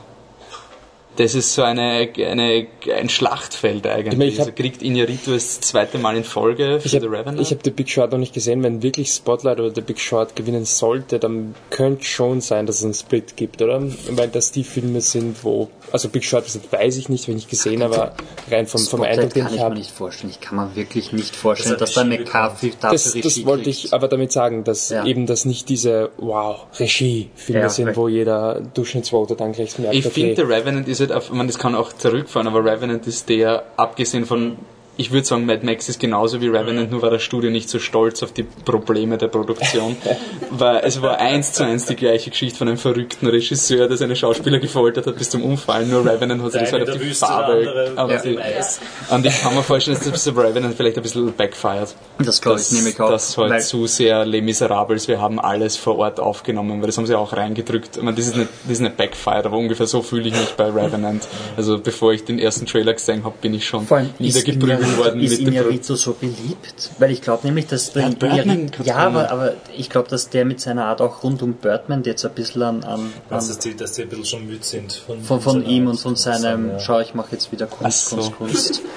Das 1.15 1.36
ist 1.36 1.54
so 1.54 1.62
eine, 1.62 2.10
eine, 2.17 2.65
ein 2.97 3.08
Schlachtfeld 3.08 3.86
eigentlich. 3.86 4.13
Ich 4.13 4.17
meine, 4.17 4.32
ich 4.32 4.39
hab- 4.39 4.47
also 4.47 4.56
kriegt 4.56 4.82
Iñárritu 4.82 5.32
das 5.34 5.60
zweite 5.62 5.99
Mal 5.99 6.17
in 6.17 6.23
Folge 6.23 6.80
für 6.80 6.86
Ich 6.88 6.91
The 6.91 6.97
habe 7.02 7.12
Revenant? 7.12 7.52
hab 7.52 7.60
The 7.63 7.69
Big 7.69 7.88
Short 7.89 8.12
noch 8.12 8.17
nicht 8.17 8.34
gesehen. 8.34 8.63
Wenn 8.63 8.82
wirklich 8.82 9.10
Spotlight 9.12 9.60
oder 9.60 9.71
The 9.76 9.82
Big 9.82 9.99
Short 9.99 10.36
gewinnen 10.36 10.65
sollte, 10.65 11.19
dann 11.19 11.54
könnte 11.69 12.04
schon 12.06 12.41
sein, 12.41 12.65
dass 12.65 12.78
es 12.78 12.84
einen 12.84 12.95
Split 12.95 13.38
gibt, 13.38 13.62
oder? 13.62 13.80
Weil 14.10 14.28
das 14.30 14.52
die 14.52 14.63
Filme 14.63 15.02
sind, 15.02 15.43
wo, 15.43 15.69
also 15.91 16.10
Big 16.10 16.23
Short 16.23 16.45
das 16.45 16.60
weiß 16.71 16.97
ich 16.97 17.10
nicht, 17.10 17.28
wenn 17.28 17.38
ich 17.38 17.47
gesehen, 17.47 17.84
aber 17.84 18.13
rein 18.49 18.65
vom, 18.65 18.82
vom 18.82 19.04
Eindruck, 19.04 19.34
den 19.36 19.43
kann 19.43 19.49
ich 19.52 19.54
ich 19.54 19.60
mir 19.60 19.65
habe. 19.65 19.76
nicht 19.76 19.91
vorstellen. 19.91 20.32
Ich 20.32 20.41
kann 20.41 20.56
mir 20.58 20.76
wirklich 20.76 21.12
nicht 21.12 21.36
vorstellen, 21.36 21.78
Das 21.78 21.93
dass 21.93 22.04
Regie 22.06 22.17
McCarthy 22.23 22.71
dafür 22.80 22.91
Das, 22.91 23.13
Regie 23.13 23.21
das 23.21 23.45
wollte 23.45 23.63
kriegt. 23.65 23.86
ich 23.86 23.93
aber 23.93 24.08
damit 24.08 24.32
sagen, 24.32 24.63
dass 24.63 24.89
Ja. 24.89 25.06
eben 25.06 25.28
das 25.28 25.45
nicht 25.45 25.69
diese 25.69 26.10
Wow-Regie-Filme 26.17 27.62
Ja, 27.62 27.69
sind, 27.69 27.95
wo 27.95 28.08
jeder 28.08 28.62
Durchschnittsvoter 28.73 29.36
dann 29.36 29.52
gleich 29.52 29.78
merkt, 29.78 29.95
Ich 29.95 30.06
okay, 30.06 30.13
finde, 30.13 30.36
der 30.36 30.49
Revenant 30.49 30.88
ist 30.88 31.03
halt, 31.12 31.34
man, 31.34 31.48
das 31.48 31.58
kann 31.58 31.76
auch 31.76 31.94
zurückfahren, 31.94 32.48
aber 32.48 32.63
Revenant 32.63 33.08
ist 33.08 33.30
der, 33.30 33.63
abgesehen 33.78 34.26
von, 34.26 34.58
ich 34.95 35.12
würde 35.12 35.25
sagen, 35.25 35.45
Mad 35.45 35.65
Max 35.65 35.89
ist 35.89 35.99
genauso 35.99 36.39
wie 36.41 36.47
Revenant, 36.47 36.91
nur 36.91 37.01
war 37.01 37.10
das 37.10 37.23
Studio 37.23 37.49
nicht 37.49 37.67
so 37.67 37.79
stolz 37.79 38.21
auf 38.21 38.32
die 38.32 38.43
Probleme 38.43 39.17
der 39.17 39.27
Produktion, 39.27 39.95
weil 40.51 40.82
es 40.84 41.01
war 41.01 41.19
eins 41.19 41.53
zu 41.53 41.65
eins 41.65 41.86
die 41.88 41.95
gleiche 41.95 42.29
Geschichte 42.29 42.60
von 42.60 42.67
einem 42.67 42.77
verrückten 42.77 43.25
Regisseur, 43.27 43.88
der 43.88 43.97
seine 43.97 44.15
Schauspieler 44.15 44.60
gefoltert 44.60 45.08
hat 45.08 45.17
bis 45.17 45.32
zum 45.32 45.43
Umfallen, 45.43 45.89
nur 45.89 46.06
Revenant 46.06 46.43
hat 46.43 46.51
sich 46.51 46.69
Der 46.69 46.71
das 46.71 46.73
halt 46.73 46.89
auf 46.89 46.93
die 46.93 46.99
der 46.99 47.08
Wüste, 47.08 47.25
der 47.25 47.36
Farbe, 47.36 47.53
andere 47.53 47.93
aber 47.95 48.43
Eis. 48.43 48.79
und 49.10 49.25
ich 49.25 49.41
kann 49.41 49.56
mir 49.56 49.63
vorstellen, 49.63 49.97
dass 49.97 50.23
das 50.23 50.27
Revenant 50.27 50.75
vielleicht 50.75 50.97
ein 50.97 51.03
bisschen 51.03 51.34
backfired. 51.34 51.95
Das 52.19 52.39
glaube 52.39 52.60
ich 52.60 52.67
dass, 52.67 52.73
nämlich 52.73 52.99
auch. 52.99 53.10
Das 53.10 53.36
halt 53.36 53.63
zu 53.63 53.88
sehr 53.88 54.25
Les 54.25 54.43
Miserables, 54.43 55.08
wir 55.08 55.19
haben 55.19 55.39
alles 55.39 55.75
vor 55.75 55.97
Ort 55.97 56.19
aufgenommen, 56.19 56.82
weil 56.82 56.88
das 56.88 56.97
haben 56.97 57.08
sie 57.08 57.15
auch 57.15 57.34
reingedrückt. 57.34 57.97
Ich 57.97 58.03
meine, 58.03 58.15
das 58.15 58.27
ist 58.27 58.38
nicht, 58.38 58.49
das 58.63 58.73
ist 58.73 58.79
nicht 58.82 58.95
backfired, 58.95 59.47
aber 59.47 59.58
ungefähr 59.58 59.88
so 59.88 60.03
fühle 60.03 60.27
ich 60.27 60.36
mich 60.36 60.53
bei 60.56 60.65
Revenant. 60.65 61.27
Also 61.58 61.79
bevor 61.79 62.13
ich 62.13 62.23
den 62.25 62.38
ersten 62.38 62.67
Trailer 62.67 62.93
gesehen 62.93 63.23
habe, 63.23 63.36
bin 63.41 63.56
ich 63.56 63.65
schon 63.65 63.88
niedergeprügelt 64.19 64.83
Iñárritu- 64.86 64.98
worden 64.98 65.19
ist 65.22 65.43
Pro 65.43 65.50
Iñárritu 65.52 65.96
so 65.96 66.13
beliebt? 66.13 66.91
Weil 67.00 67.12
ich 67.12 67.22
glaube 67.22 67.46
nämlich, 67.48 67.67
dass 67.67 67.91
der 67.93 68.04
Ja, 68.04 68.10
Birdman 68.10 68.72
ja, 68.84 68.96
aber, 68.98 69.32
aber 69.32 69.54
ich 69.78 69.89
glaube, 69.89 70.10
dass 70.10 70.30
der 70.30 70.46
mit 70.46 70.60
seiner 70.62 70.86
Art 70.86 71.02
auch 71.02 71.24
rund 71.24 71.41
um 71.41 71.54
Birdman 71.54 72.04
jetzt 72.04 72.26
ein 72.26 72.32
bisschen 72.34 72.62
an, 72.63 72.84
an, 72.84 73.00
an 73.02 73.12
dass 73.30 73.58
die, 73.60 73.76
dass 73.76 73.93
die 73.93 74.04
ein 74.04 74.10
bisschen 74.10 74.26
schon 74.26 74.48
müde 74.48 74.63
sind? 74.63 74.93
Von, 75.06 75.22
von, 75.22 75.41
von 75.41 75.65
ihm 75.65 75.88
und 75.88 76.00
von 76.00 76.15
seinem, 76.15 76.69
ja. 76.72 76.80
schau, 76.80 77.00
ich 77.00 77.13
mache 77.13 77.30
jetzt 77.32 77.52
wieder 77.52 77.67
Kunst, 77.67 78.10
so. 78.10 78.15
Kunst, 78.17 78.34
Kunst. 78.38 78.82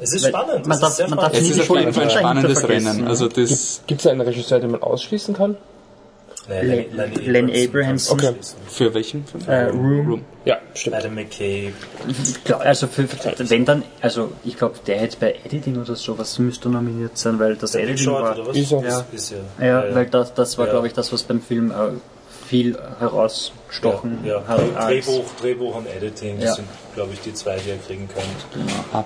Es 0.00 0.12
ist 0.12 0.24
Weil 0.24 0.30
spannend. 0.32 0.66
man 0.66 0.80
darf- 0.80 0.90
ist 0.90 0.96
sehr 0.96 1.08
man 1.08 1.18
darf. 1.18 1.32
Es 1.32 1.48
ist 1.48 1.60
auf 1.70 1.78
jeden 1.78 1.92
Fall 1.94 2.04
ein 2.04 2.10
spannendes 2.10 2.68
Rennen. 2.68 3.00
ja. 3.04 3.06
Also 3.06 3.28
das 3.28 3.80
gibt 3.86 4.00
es 4.00 4.06
einen 4.08 4.20
Regisseur, 4.20 4.58
den 4.60 4.72
man 4.72 4.82
ausschließen 4.82 5.34
kann? 5.34 5.56
Len- 6.48 6.86
Lenny 6.94 7.16
Len 7.50 7.68
Abrahamson 7.68 8.18
Okay. 8.20 8.34
für 8.68 8.92
welchen 8.92 9.24
Film? 9.26 9.44
Äh, 9.48 9.64
Room. 9.70 10.22
Ja, 10.44 10.58
stimmt. 10.74 10.96
Adam 10.96 11.14
McKay. 11.14 11.72
Glaub, 12.44 12.60
also 12.60 12.86
für, 12.86 13.08
für, 13.08 13.50
wenn 13.50 13.64
dann, 13.64 13.82
also 14.02 14.30
ich 14.44 14.56
glaube, 14.58 14.74
der 14.86 14.98
hätte 14.98 15.16
bei 15.18 15.36
Editing 15.44 15.80
oder 15.80 15.96
sowas 15.96 16.38
müsste 16.38 16.68
nominiert 16.68 17.16
sein, 17.16 17.38
weil 17.38 17.56
das 17.56 17.72
Der 17.72 17.82
Editing 17.84 18.04
Short, 18.04 18.22
war. 18.22 18.34
oder 18.38 18.48
was? 18.48 18.56
Ist. 18.56 18.70
Ja. 18.72 19.04
Ist 19.12 19.34
ja, 19.58 19.66
Ja, 19.66 19.94
weil 19.94 20.06
das, 20.06 20.34
das 20.34 20.58
war, 20.58 20.66
Ja. 20.66 20.72
glaube 20.72 20.86
ich, 20.88 20.92
das, 20.92 21.12
was 21.12 21.22
beim 21.22 21.40
Film 21.40 21.70
äh, 21.70 21.74
viel 22.46 22.76
herausgestochen 23.00 24.18
ja, 24.24 24.42
hat. 24.46 24.60
ja. 24.60 24.76
als- 24.76 25.06
Drehbuch, 25.06 25.24
Drehbuch 25.40 25.74
und 25.76 25.86
Editing 25.86 26.40
Ja. 26.40 26.52
sind, 26.52 26.68
glaube 26.94 27.14
ich, 27.14 27.20
die 27.20 27.32
zwei, 27.32 27.56
die 27.58 27.70
ihr 27.70 27.78
kriegen 27.78 28.06
könnt. 28.08 29.04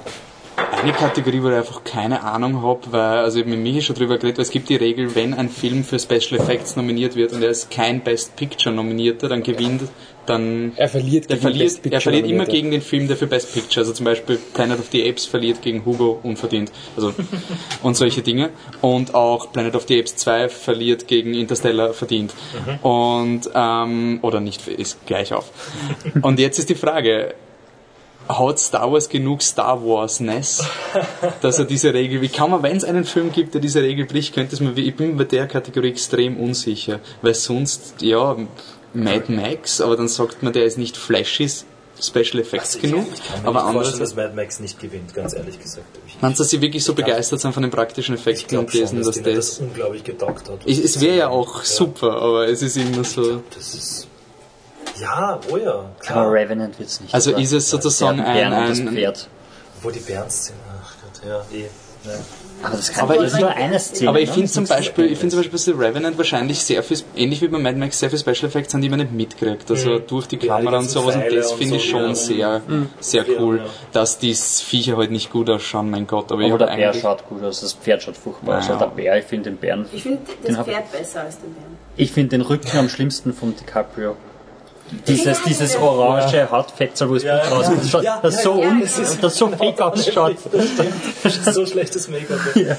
Eine 0.80 0.92
Kategorie, 0.92 1.42
wo 1.42 1.48
ich 1.48 1.56
einfach 1.56 1.82
keine 1.84 2.22
Ahnung 2.22 2.62
habe, 2.62 2.80
weil, 2.90 3.18
also 3.18 3.38
ich 3.38 3.44
habe 3.44 3.56
mit 3.56 3.62
Michi 3.62 3.82
schon 3.82 3.96
drüber 3.96 4.16
geredet, 4.16 4.38
weil 4.38 4.44
es 4.44 4.50
gibt 4.50 4.68
die 4.68 4.76
Regel, 4.76 5.14
wenn 5.14 5.34
ein 5.34 5.48
Film 5.48 5.84
für 5.84 5.98
Special 5.98 6.40
Effects 6.40 6.76
nominiert 6.76 7.16
wird 7.16 7.32
und 7.32 7.42
er 7.42 7.50
ist 7.50 7.70
kein 7.70 8.00
Best 8.00 8.36
Picture 8.36 8.74
nominierter, 8.74 9.28
dann 9.28 9.42
gewinnt, 9.42 9.82
dann 10.26 10.72
Er 10.76 10.88
verliert 10.88 11.24
Er 11.24 11.36
gegen 11.36 11.40
verliert, 11.40 11.64
Best 11.64 11.82
Picture 11.82 11.96
er 11.96 12.00
verliert 12.00 12.26
immer 12.26 12.44
gegen 12.44 12.70
den 12.70 12.82
Film, 12.82 13.08
der 13.08 13.16
für 13.16 13.26
Best 13.26 13.52
Picture, 13.54 13.80
also 13.80 13.92
zum 13.92 14.04
Beispiel 14.04 14.38
Planet 14.54 14.78
of 14.78 14.86
the 14.92 15.08
Apes 15.08 15.26
verliert 15.26 15.62
gegen 15.62 15.84
Hugo 15.84 16.20
unverdient. 16.22 16.70
Also, 16.96 17.12
und 17.82 17.96
solche 17.96 18.22
Dinge. 18.22 18.50
Und 18.80 19.14
auch 19.14 19.52
Planet 19.52 19.74
of 19.74 19.86
the 19.88 19.98
Apes 19.98 20.16
2 20.16 20.48
verliert 20.48 21.08
gegen 21.08 21.34
Interstellar 21.34 21.92
verdient. 21.92 22.34
Und, 22.82 23.50
ähm, 23.54 24.18
oder 24.22 24.40
nicht, 24.40 24.66
ist 24.68 25.06
gleich 25.06 25.32
auf. 25.32 25.50
Und 26.22 26.38
jetzt 26.38 26.58
ist 26.58 26.68
die 26.68 26.74
Frage, 26.74 27.34
hat 28.28 28.58
Star 28.58 28.92
Wars 28.92 29.08
genug 29.08 29.42
Star 29.42 29.82
Wars-ness, 29.82 30.62
dass 31.40 31.58
er 31.58 31.64
diese 31.64 31.94
Regel, 31.94 32.20
wie 32.20 32.28
kann 32.28 32.50
man, 32.50 32.62
wenn 32.62 32.76
es 32.76 32.84
einen 32.84 33.04
Film 33.04 33.32
gibt, 33.32 33.54
der 33.54 33.60
diese 33.60 33.82
Regel 33.82 34.06
bricht, 34.06 34.34
könnte 34.34 34.54
es 34.54 34.60
mir, 34.60 34.76
ich 34.76 34.96
bin 34.96 35.16
bei 35.16 35.24
der 35.24 35.46
Kategorie 35.46 35.88
extrem 35.90 36.36
unsicher, 36.38 37.00
weil 37.22 37.34
sonst, 37.34 37.96
ja, 38.00 38.36
Mad 38.94 39.24
Max, 39.32 39.80
aber 39.80 39.96
dann 39.96 40.08
sagt 40.08 40.42
man, 40.42 40.52
der 40.52 40.64
ist 40.64 40.78
nicht 40.78 40.96
flashy, 40.96 41.48
Special 42.00 42.38
Effects 42.40 42.76
Also 42.76 42.80
genug, 42.80 43.06
ich 43.12 43.28
kann 43.28 43.42
mir 43.42 43.48
aber 43.48 43.64
anders. 43.64 43.98
dass 43.98 44.14
Mad 44.14 44.34
Max 44.34 44.60
nicht 44.60 44.78
gewinnt, 44.80 45.14
ganz 45.14 45.34
ehrlich 45.34 45.58
gesagt. 45.60 45.86
Meinst 46.20 46.38
du, 46.38 46.44
dass 46.44 46.50
sie 46.50 46.60
wirklich 46.60 46.84
so 46.84 46.94
glaub- 46.94 47.06
begeistert 47.06 47.40
sind 47.40 47.52
von 47.52 47.62
den 47.62 47.72
praktischen 47.72 48.14
Effekten 48.14 48.58
und 48.58 48.72
dessen, 48.72 48.98
dass 48.98 49.06
dass 49.06 49.22
das 49.22 49.34
das. 49.34 49.58
unglaublich 49.60 50.04
getaugt 50.04 50.48
hat. 50.48 50.60
sie 50.64 50.82
es 50.82 51.00
wäre 51.00 51.16
ja 51.16 51.28
auch 51.28 51.56
haben. 51.56 51.64
super, 51.64 52.20
aber 52.22 52.48
es 52.48 52.62
ist 52.62 52.76
immer 52.76 53.02
so. 53.04 53.42
Das 53.54 53.74
ist. 53.74 54.07
Ja, 55.00 55.38
oh 55.50 55.56
ja, 55.56 55.70
Aber 55.72 55.88
klar. 56.00 56.32
Revenant 56.32 56.78
wird's 56.78 57.00
nicht. 57.00 57.14
Also 57.14 57.30
oder? 57.32 57.40
ist 57.40 57.52
es 57.52 57.70
sozusagen 57.70 58.18
Der 58.18 58.26
ein, 58.26 58.34
Bären 58.34 58.52
und 58.62 58.68
das 58.70 58.78
ein, 58.80 58.88
Pferd. 58.88 59.28
Wo 59.82 59.90
die 59.90 60.00
Bernds 60.00 60.46
sind. 60.46 60.56
Ach 60.82 60.94
Gott, 61.02 61.28
ja, 61.28 61.56
eh. 61.56 61.66
Ja. 62.04 62.12
Aber 62.62 62.76
das 62.76 62.90
kann 62.92 63.04
Aber 63.04 63.14
aber 63.14 63.22
ich 63.24 63.32
ist 63.32 63.38
nur 63.40 63.48
find- 63.50 63.60
eine 63.60 63.78
Szene. 63.78 64.08
Aber 64.10 64.20
ich 64.20 64.28
ne? 64.28 64.34
finde 64.34 64.50
zum 64.50 64.66
Beispiel, 64.66 65.04
ich 65.06 65.18
finde 65.18 65.30
zum 65.30 65.40
Beispiel, 65.40 65.52
dass 65.52 65.64
The 65.64 65.70
Revenant 65.72 66.16
wahrscheinlich 66.18 66.60
sehr 66.60 66.82
viel, 66.82 66.98
ähnlich 67.16 67.40
wie 67.42 67.48
bei 67.48 67.58
Mad 67.58 67.76
Max, 67.78 67.98
sehr 68.00 68.08
viel 68.10 68.18
Special 68.18 68.46
Effects 68.46 68.72
sind, 68.72 68.80
die 68.82 68.88
man 68.88 68.98
nicht 69.00 69.12
mitkriegt. 69.12 69.70
Also 69.70 69.90
Mhm. 69.90 70.06
durch 70.08 70.26
die 70.26 70.36
Ja, 70.36 70.56
Kamera 70.56 70.76
und 70.76 70.82
ganzen 70.82 70.88
sowas 70.90 71.14
und 71.16 71.24
das 71.32 71.52
und 71.52 71.58
finde 71.58 71.76
ich 71.76 71.82
so, 71.84 71.88
schon 71.90 72.08
ja. 72.08 72.14
sehr, 72.14 72.60
sehr 73.00 73.26
Ja, 73.28 73.40
cool, 73.40 73.58
ja. 73.58 73.64
dass 73.92 74.18
die 74.18 74.34
Viecher 74.34 74.96
halt 74.96 75.10
nicht 75.12 75.30
gut 75.30 75.50
ausschauen, 75.50 75.90
mein 75.90 76.06
Gott. 76.08 76.32
Aber, 76.32 76.40
ich 76.42 76.52
Aber 76.52 76.66
der 76.66 76.74
Bär 76.74 76.94
schaut 76.94 77.28
gut 77.28 77.42
aus, 77.44 77.60
das 77.60 77.74
Pferd 77.74 78.02
schaut 78.02 78.16
furchtbar 78.16 78.58
aus. 78.58 78.68
Ja. 78.68 78.74
Aber 78.74 78.86
der 78.86 78.94
Bär, 79.02 79.18
ich 79.18 79.24
finde 79.24 79.50
den 79.50 79.56
Bären. 79.58 79.86
Ich 79.92 80.02
finde 80.02 80.20
das 80.44 80.56
Pferd 80.66 80.90
besser 80.90 81.20
als 81.22 81.38
den 81.38 81.52
Bären. 81.54 81.76
Ich 81.96 82.10
finde 82.12 82.30
den 82.30 82.40
Rücken 82.42 82.76
am 82.78 82.88
schlimmsten 82.88 83.32
von 83.34 83.54
DiCaprio. 83.56 84.16
Dieses, 85.06 85.42
dieses 85.42 85.76
orange 85.76 86.50
Hautfetzer, 86.50 87.08
wo 87.08 87.14
es 87.16 87.22
Ja, 87.22 87.38
gut 87.42 87.58
rauskommt, 87.58 88.02
Ja, 88.04 88.18
das 88.22 88.36
ja, 88.36 88.42
so 88.42 88.62
ja, 88.62 88.68
un, 88.68 88.80
das 88.80 88.98
ist- 88.98 89.22
das 89.22 89.36
so 89.36 89.48
fake 89.48 89.80
ausschaut. 89.80 90.36
Das 90.52 90.68
stimmt. 90.68 90.92
Das 91.22 91.36
ist 91.36 91.54
so 91.54 91.66
schlechtes 91.66 92.08
Make-up. 92.08 92.40
Ja. 92.56 92.76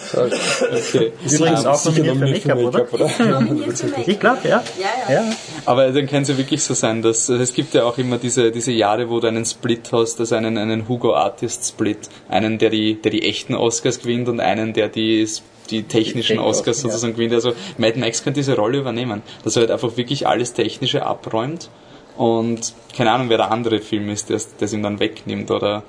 okay. 0.71 1.11
Übrigens 1.23 1.61
Ähm, 1.63 1.67
auch 1.67 1.85
nominiert 1.85 2.41
für 2.43 2.55
Make-up, 2.55 2.93
oder? 2.93 3.05
Make-up, 3.19 3.21
oder? 3.21 3.39
Make-up. 3.41 4.07
Ich 4.07 4.19
glaube, 4.19 4.47
ja. 4.47 4.63
Ja, 4.79 5.13
ja. 5.13 5.21
Ja, 5.23 5.31
Aber 5.65 5.91
dann 5.91 6.07
kann 6.07 6.23
es 6.23 6.29
ja 6.29 6.37
wirklich 6.37 6.63
so 6.63 6.73
sein, 6.73 7.01
dass 7.01 7.29
es 7.29 7.53
gibt 7.53 7.73
ja 7.73 7.83
auch 7.83 7.97
immer 7.97 8.17
diese, 8.17 8.51
diese 8.51 8.71
Jahre, 8.71 9.09
wo 9.09 9.19
du 9.19 9.27
einen 9.27 9.45
Split 9.45 9.89
hast, 9.91 10.19
also 10.19 10.35
einen, 10.35 10.57
einen 10.57 10.87
Hugo 10.87 11.13
Artist 11.15 11.67
Split. 11.67 11.99
Einen, 12.27 12.57
der 12.57 12.69
die, 12.69 12.95
der 13.01 13.11
die 13.11 13.23
echten 13.27 13.55
Oscars 13.55 13.99
gewinnt 13.99 14.29
und 14.29 14.39
einen, 14.39 14.73
der 14.73 14.87
die, 14.89 15.27
die 15.69 15.83
technischen 15.83 16.39
Oscars 16.39 16.81
sozusagen 16.81 17.13
gewinnt. 17.13 17.33
Also 17.33 17.53
Mad 17.77 17.99
Max 17.99 18.23
kann 18.23 18.33
diese 18.33 18.55
Rolle 18.55 18.79
übernehmen, 18.79 19.21
dass 19.43 19.55
er 19.55 19.61
halt 19.61 19.71
einfach 19.71 19.97
wirklich 19.97 20.27
alles 20.27 20.53
Technische 20.53 21.05
abräumt 21.05 21.69
und 22.19 22.73
keine 22.93 23.11
Ahnung, 23.11 23.29
wer 23.29 23.37
der 23.37 23.49
andere 23.49 23.79
Film 23.79 24.09
ist, 24.09 24.29
der 24.29 24.35
es 24.59 24.73
ihm 24.73 24.83
dann 24.83 24.99
wegnimmt 24.99 25.49
oder 25.51 25.83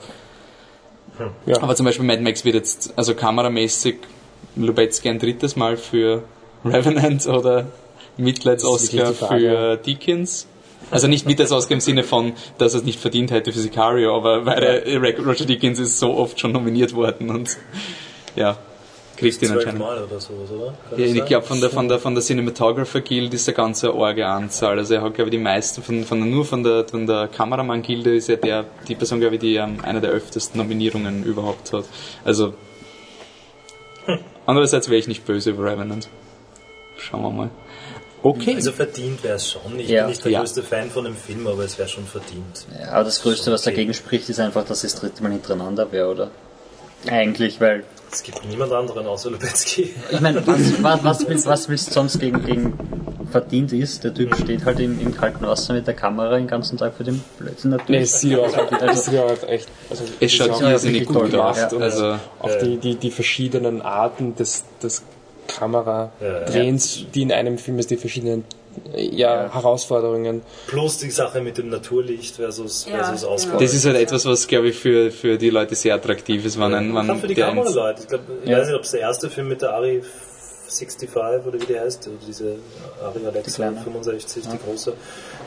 Ja. 1.45 1.61
aber 1.61 1.75
zum 1.75 1.87
Beispiel 1.87 2.07
Mad 2.07 2.23
Max 2.23 2.45
wird 2.45 2.55
jetzt, 2.55 2.93
also 2.97 3.17
kameramäßig, 3.17 3.97
Lubetzky 4.55 5.09
ein 5.09 5.19
drittes 5.19 5.57
Mal 5.57 5.77
für 5.77 6.23
Revenant 6.65 7.27
oder 7.27 7.67
Mitleids-Oscar 8.17 9.13
für 9.13 9.77
Deakins. 9.77 10.47
Also 10.93 11.09
nicht 11.09 11.27
Mitleids-Oscar 11.27 11.75
im 11.75 11.81
Sinne 11.81 12.05
von, 12.05 12.35
dass 12.59 12.75
er 12.75 12.79
es 12.79 12.85
nicht 12.85 13.01
verdient 13.01 13.33
hätte 13.33 13.53
für 13.53 13.59
Sicario, 13.59 14.17
aber 14.17 14.47
weil 14.47 14.63
er, 14.63 15.25
Roger 15.25 15.47
Deakins 15.47 15.81
ist 15.81 15.99
so 15.99 16.15
oft 16.15 16.39
schon 16.39 16.53
nominiert 16.53 16.95
worden 16.95 17.31
und 17.31 17.59
ja, 18.37 18.57
Zwölf 19.21 19.53
anscheinend. 19.53 19.79
Mal 19.81 20.03
oder 20.03 20.21
sowas, 20.21 20.51
oder? 20.51 20.75
Ja, 20.97 21.05
ich 21.07 21.25
glaube, 21.25 21.47
von 21.47 21.61
der, 21.61 21.71
von 21.71 21.89
der, 21.89 21.99
von 21.99 22.15
der 22.15 22.23
Cinematographer 22.23 23.01
Guild 23.01 23.35
ist 23.35 23.47
eine 23.49 23.57
ganze 23.57 23.95
orge 23.95 24.27
Anzahl. 24.27 24.79
Also 24.79 24.95
er 24.95 25.03
hat, 25.03 25.15
glaube 25.15 25.29
ich, 25.29 25.37
die 25.37 25.43
meisten, 25.43 25.83
von, 25.83 26.05
von, 26.05 26.31
nur 26.31 26.45
von 26.45 26.63
der, 26.63 26.87
von 26.89 27.07
der 27.07 27.29
Kameramann 27.29 27.83
Gilde 27.83 28.15
ist 28.17 28.29
er 28.29 28.39
der, 28.39 28.65
die 28.89 28.95
Person, 28.95 29.21
glaube 29.21 29.35
ich, 29.37 29.41
die 29.41 29.57
ähm, 29.57 29.79
eine 29.83 30.01
der 30.01 30.11
öftesten 30.11 30.59
Nominierungen 30.59 31.25
überhaupt 31.25 31.73
hat. 31.73 31.85
Also, 32.25 32.55
andererseits 34.47 34.89
wäre 34.89 34.99
ich 34.99 35.09
nicht 35.09 35.25
böse 35.25 35.51
über 35.51 35.65
Revenant. 35.71 36.09
Schauen 36.97 37.23
wir 37.23 37.31
mal. 37.31 37.51
Okay. 38.23 38.55
Also 38.55 38.73
verdient 38.73 39.23
wäre 39.23 39.37
es 39.37 39.51
schon. 39.51 39.79
Ich 39.79 39.89
Ja. 39.89 40.03
bin 40.03 40.11
nicht 40.11 40.25
der 40.25 40.33
Ja. 40.33 40.41
größte 40.41 40.63
Fan 40.63 40.91
von 40.91 41.05
dem 41.05 41.17
Film, 41.17 41.47
aber 41.47 41.65
es 41.65 41.79
wäre 41.79 41.89
schon 41.89 42.05
verdient. 42.05 42.67
Ja, 42.79 42.93
aber 42.93 43.05
das 43.05 43.23
Größte, 43.23 43.51
was 43.51 43.63
dagegen 43.63 43.95
spricht, 43.95 44.29
ist 44.29 44.39
einfach, 44.41 44.65
dass 44.67 44.85
es 44.85 44.93
das 44.93 45.01
dritte 45.01 45.23
Mal 45.23 45.33
hintereinander 45.33 45.91
wäre, 45.91 46.09
oder? 46.11 46.31
Eigentlich, 47.09 47.61
weil, 47.61 47.85
Es 48.13 48.23
gibt 48.23 48.45
niemand 48.47 48.73
anderen 48.73 49.07
außer 49.07 49.31
Lubetzky. 49.31 49.95
ich 50.11 50.21
meine, 50.21 50.47
was, 50.47 50.83
was, 50.83 51.05
was, 51.05 51.29
willst, 51.29 51.47
was 51.47 51.69
willst 51.69 51.89
du 51.89 51.93
sonst 51.93 52.19
gegen, 52.19 52.45
gegen 52.45 52.79
verdient 53.31 53.73
ist? 53.73 54.05
Der 54.05 54.13
Typ 54.13 54.35
steht 54.37 54.65
halt 54.65 54.81
im, 54.81 55.01
im 55.01 55.15
kalten 55.15 55.47
Wasser 55.47 55.75
mit 55.75 55.87
der 55.87 55.95
Kamera 55.95 56.37
den 56.37 56.47
ganzen 56.47 56.77
Tag 56.77 56.95
für 56.95 57.05
den 57.05 57.23
Blödsinn 57.39 57.71
Nee, 57.71 57.77
natürlich. 57.77 58.03
es 58.03 58.21
sieht 58.21 58.39
auch, 58.39 58.49
sieht 58.95 59.19
auch 59.19 59.49
echt, 59.49 59.69
also 59.89 60.05
es 60.19 60.33
schaut 60.33 60.51
auch 60.51 60.63
irrsinnig 60.63 61.03
wirklich 61.03 61.23
gut 61.23 61.31
gemacht 61.31 61.65
aus. 61.65 61.73
und 61.73 61.83
Also, 61.83 62.17
auch 62.41 62.59
die, 62.61 62.77
die, 62.79 62.97
die 62.97 63.11
verschiedenen 63.11 63.83
Arten 63.83 64.35
des, 64.35 64.65
des 64.83 65.03
Kameradrehens, 65.47 67.01
Ja, 67.01 67.07
die 67.15 67.23
in 67.23 67.33
einem 67.33 67.59
Film 67.59 67.79
ist, 67.79 67.91
die 67.91 67.97
verschiedenen 67.97 68.45
ja, 68.97 69.53
Herausforderungen. 69.53 70.43
Plus 70.67 70.99
die 70.99 71.11
Sache 71.11 71.41
mit 71.41 71.59
dem 71.59 71.69
Naturlicht 71.71 72.37
versus, 72.37 72.87
Ja, 72.87 72.99
versus 73.05 73.21
genau. 73.23 73.33
Ausbau. 73.35 73.59
das 73.59 73.75
ist 73.75 73.85
halt 73.87 73.97
etwas, 73.97 74.25
was, 74.27 74.47
glaube 74.47 74.69
ich, 74.69 74.77
für, 74.77 75.11
für 75.11 75.39
die 75.39 75.51
Leute 75.51 75.75
sehr 75.75 75.95
attraktiv 75.95 76.45
ist, 76.45 76.57
ein, 76.59 76.97
Auch 76.97 77.09
wenn 77.09 77.17
für 77.19 77.27
die 77.27 77.35
der 77.35 77.47
Kameraleute. 77.49 78.03
Ich, 78.03 78.09
glaub, 78.09 78.21
ich 78.45 78.49
Ja. 78.51 78.59
weiß 78.59 78.67
nicht, 78.69 78.77
ob 78.77 78.83
es 78.85 78.91
der 78.93 79.01
erste 79.01 79.31
Film 79.31 79.49
mit 79.49 79.63
der 79.63 79.75
Ari 79.75 80.03
65 80.69 81.17
oder 81.17 81.61
wie 81.61 81.67
die 81.67 81.79
heißt, 81.81 82.07
oder 82.07 82.17
diese 82.27 82.57
Ari 83.03 83.27
Alexa 83.27 83.57
kleine. 83.57 83.81
65, 83.83 84.45
die 84.53 84.59
große, 84.65 84.93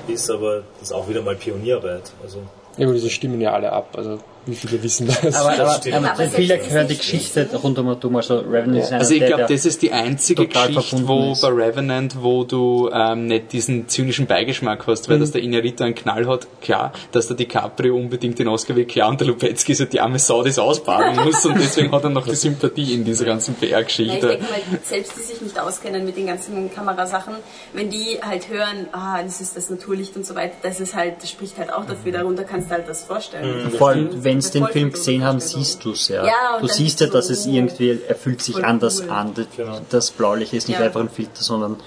ist, 0.08 0.30
aber 0.30 0.64
das 0.80 0.90
ist 0.90 0.92
auch 0.92 1.08
wieder 1.08 1.22
mal 1.22 1.36
Pionierarbeit. 1.36 2.12
Also 2.22 2.40
Ja, 2.78 2.86
aber 2.86 2.94
diese 2.94 3.10
stimmen 3.10 3.40
ja 3.40 3.54
alle 3.54 3.72
ab, 3.72 3.90
also 3.96 4.20
wie 4.46 4.56
viele 4.56 4.82
wissen 4.84 5.08
das? 5.08 5.36
Aber, 5.36 5.54
aber, 5.60 5.74
stimmt. 5.76 5.96
aber, 5.96 6.12
Aber 6.12 6.24
viele 6.30 6.56
hören 6.70 6.88
die 6.88 6.94
das 6.96 6.98
Geschichte 7.06 7.50
rund 7.62 7.78
um 7.80 7.88
um, 7.88 8.16
also 8.16 8.40
Revenant 8.40 8.78
ist 8.84 8.92
einer, 8.92 9.00
Also 9.00 9.14
ich 9.14 9.26
glaube, 9.26 9.46
das 9.48 9.66
ist 9.66 9.82
die 9.82 9.92
einzige 9.92 10.48
Geschichte, 10.48 11.08
wo 11.08 11.32
ist. 11.32 11.42
bei 11.42 11.48
Revenant, 11.50 12.22
wo 12.22 12.44
du 12.44 12.90
ähm, 12.94 13.28
nicht 13.28 13.52
diesen 13.54 13.88
zynischen 13.88 14.26
Beigeschmack 14.28 14.86
hast, 14.88 15.10
weil 15.10 15.20
dass 15.20 15.32
der 15.32 15.42
Inarito 15.42 15.84
einen 15.84 15.96
Knall 15.96 16.28
hat, 16.28 16.48
klar, 16.62 16.92
dass 17.12 17.28
der 17.28 17.38
DiCaprio 17.38 17.96
unbedingt 17.96 18.40
den 18.40 18.48
Oscar 18.48 18.76
will, 18.76 18.86
klar, 18.86 19.10
und 19.10 19.20
der 19.22 19.28
Lubetzky 19.28 19.72
ist 19.74 19.80
halt 19.80 19.94
die 19.94 20.00
arme 20.00 20.20
Sau, 20.20 20.44
die 20.44 20.50
es 20.50 20.60
ausbaden 20.60 21.24
muss 21.24 21.46
und 21.46 21.58
deswegen 21.58 21.92
hat 21.92 22.04
er 22.04 22.10
noch 22.10 22.28
die 22.28 22.36
Sympathie 22.36 22.94
in 22.94 23.04
dieser 23.06 23.26
ganzen 23.26 23.56
Ja, 23.60 23.64
ich 23.64 23.70
PR-Geschichte. 23.70 24.28
denke 24.28 24.44
mal, 24.44 24.60
selbst 24.84 25.14
die 25.18 25.22
sich 25.22 25.42
nicht 25.42 25.60
auskennen 25.60 26.06
mit 26.06 26.18
den 26.18 26.28
ganzen 26.28 26.74
Kamerasachen, 26.74 27.36
wenn 27.74 27.90
die 27.90 28.18
halt 28.22 28.50
hören, 28.50 28.88
ah, 28.92 29.22
das 29.24 29.40
ist 29.42 29.56
das 29.56 29.70
Naturlicht 29.70 30.16
und 30.16 30.26
so 30.26 30.36
weiter, 30.36 30.56
das 30.64 30.80
ist 30.80 30.96
halt, 30.96 31.16
das 31.22 31.30
spricht 31.30 31.58
halt 31.58 31.72
auch 31.72 31.86
dafür, 31.86 32.12
darunter 32.12 32.44
kannst 32.44 32.70
du 32.70 32.74
halt 32.76 32.88
das 32.88 33.04
vorstellen. 33.04 33.72
vor 33.78 33.90
allem, 33.90 34.24
wenn 34.24 34.33
sie 34.42 34.52
den 34.52 34.64
Voll 34.64 34.72
Film 34.74 34.92
gesehen 34.92 35.24
haben, 35.24 35.40
siehst 35.40 35.84
du 35.86 35.92
es 35.92 36.08
ja. 36.08 36.26
Ja, 36.26 36.60
du 36.60 36.68
siehst 36.68 37.00
ja, 37.00 37.08
so, 37.08 37.14
dass 37.14 37.30
es 37.30 37.46
irgendwie, 37.46 38.00
er 38.08 38.16
fühlt 38.16 38.42
sich 38.42 38.64
anders 38.64 39.02
cool. 39.04 39.10
an. 39.10 39.34
Das, 39.34 39.48
Genau. 39.56 39.80
das 39.90 40.12
Blaulicht 40.12 40.54
ist 40.54 40.68
nicht 40.68 40.80
Ja. 40.80 40.86
einfach 40.86 41.02
ein 41.02 41.10
Filter, 41.10 41.42
sondern 41.44 41.78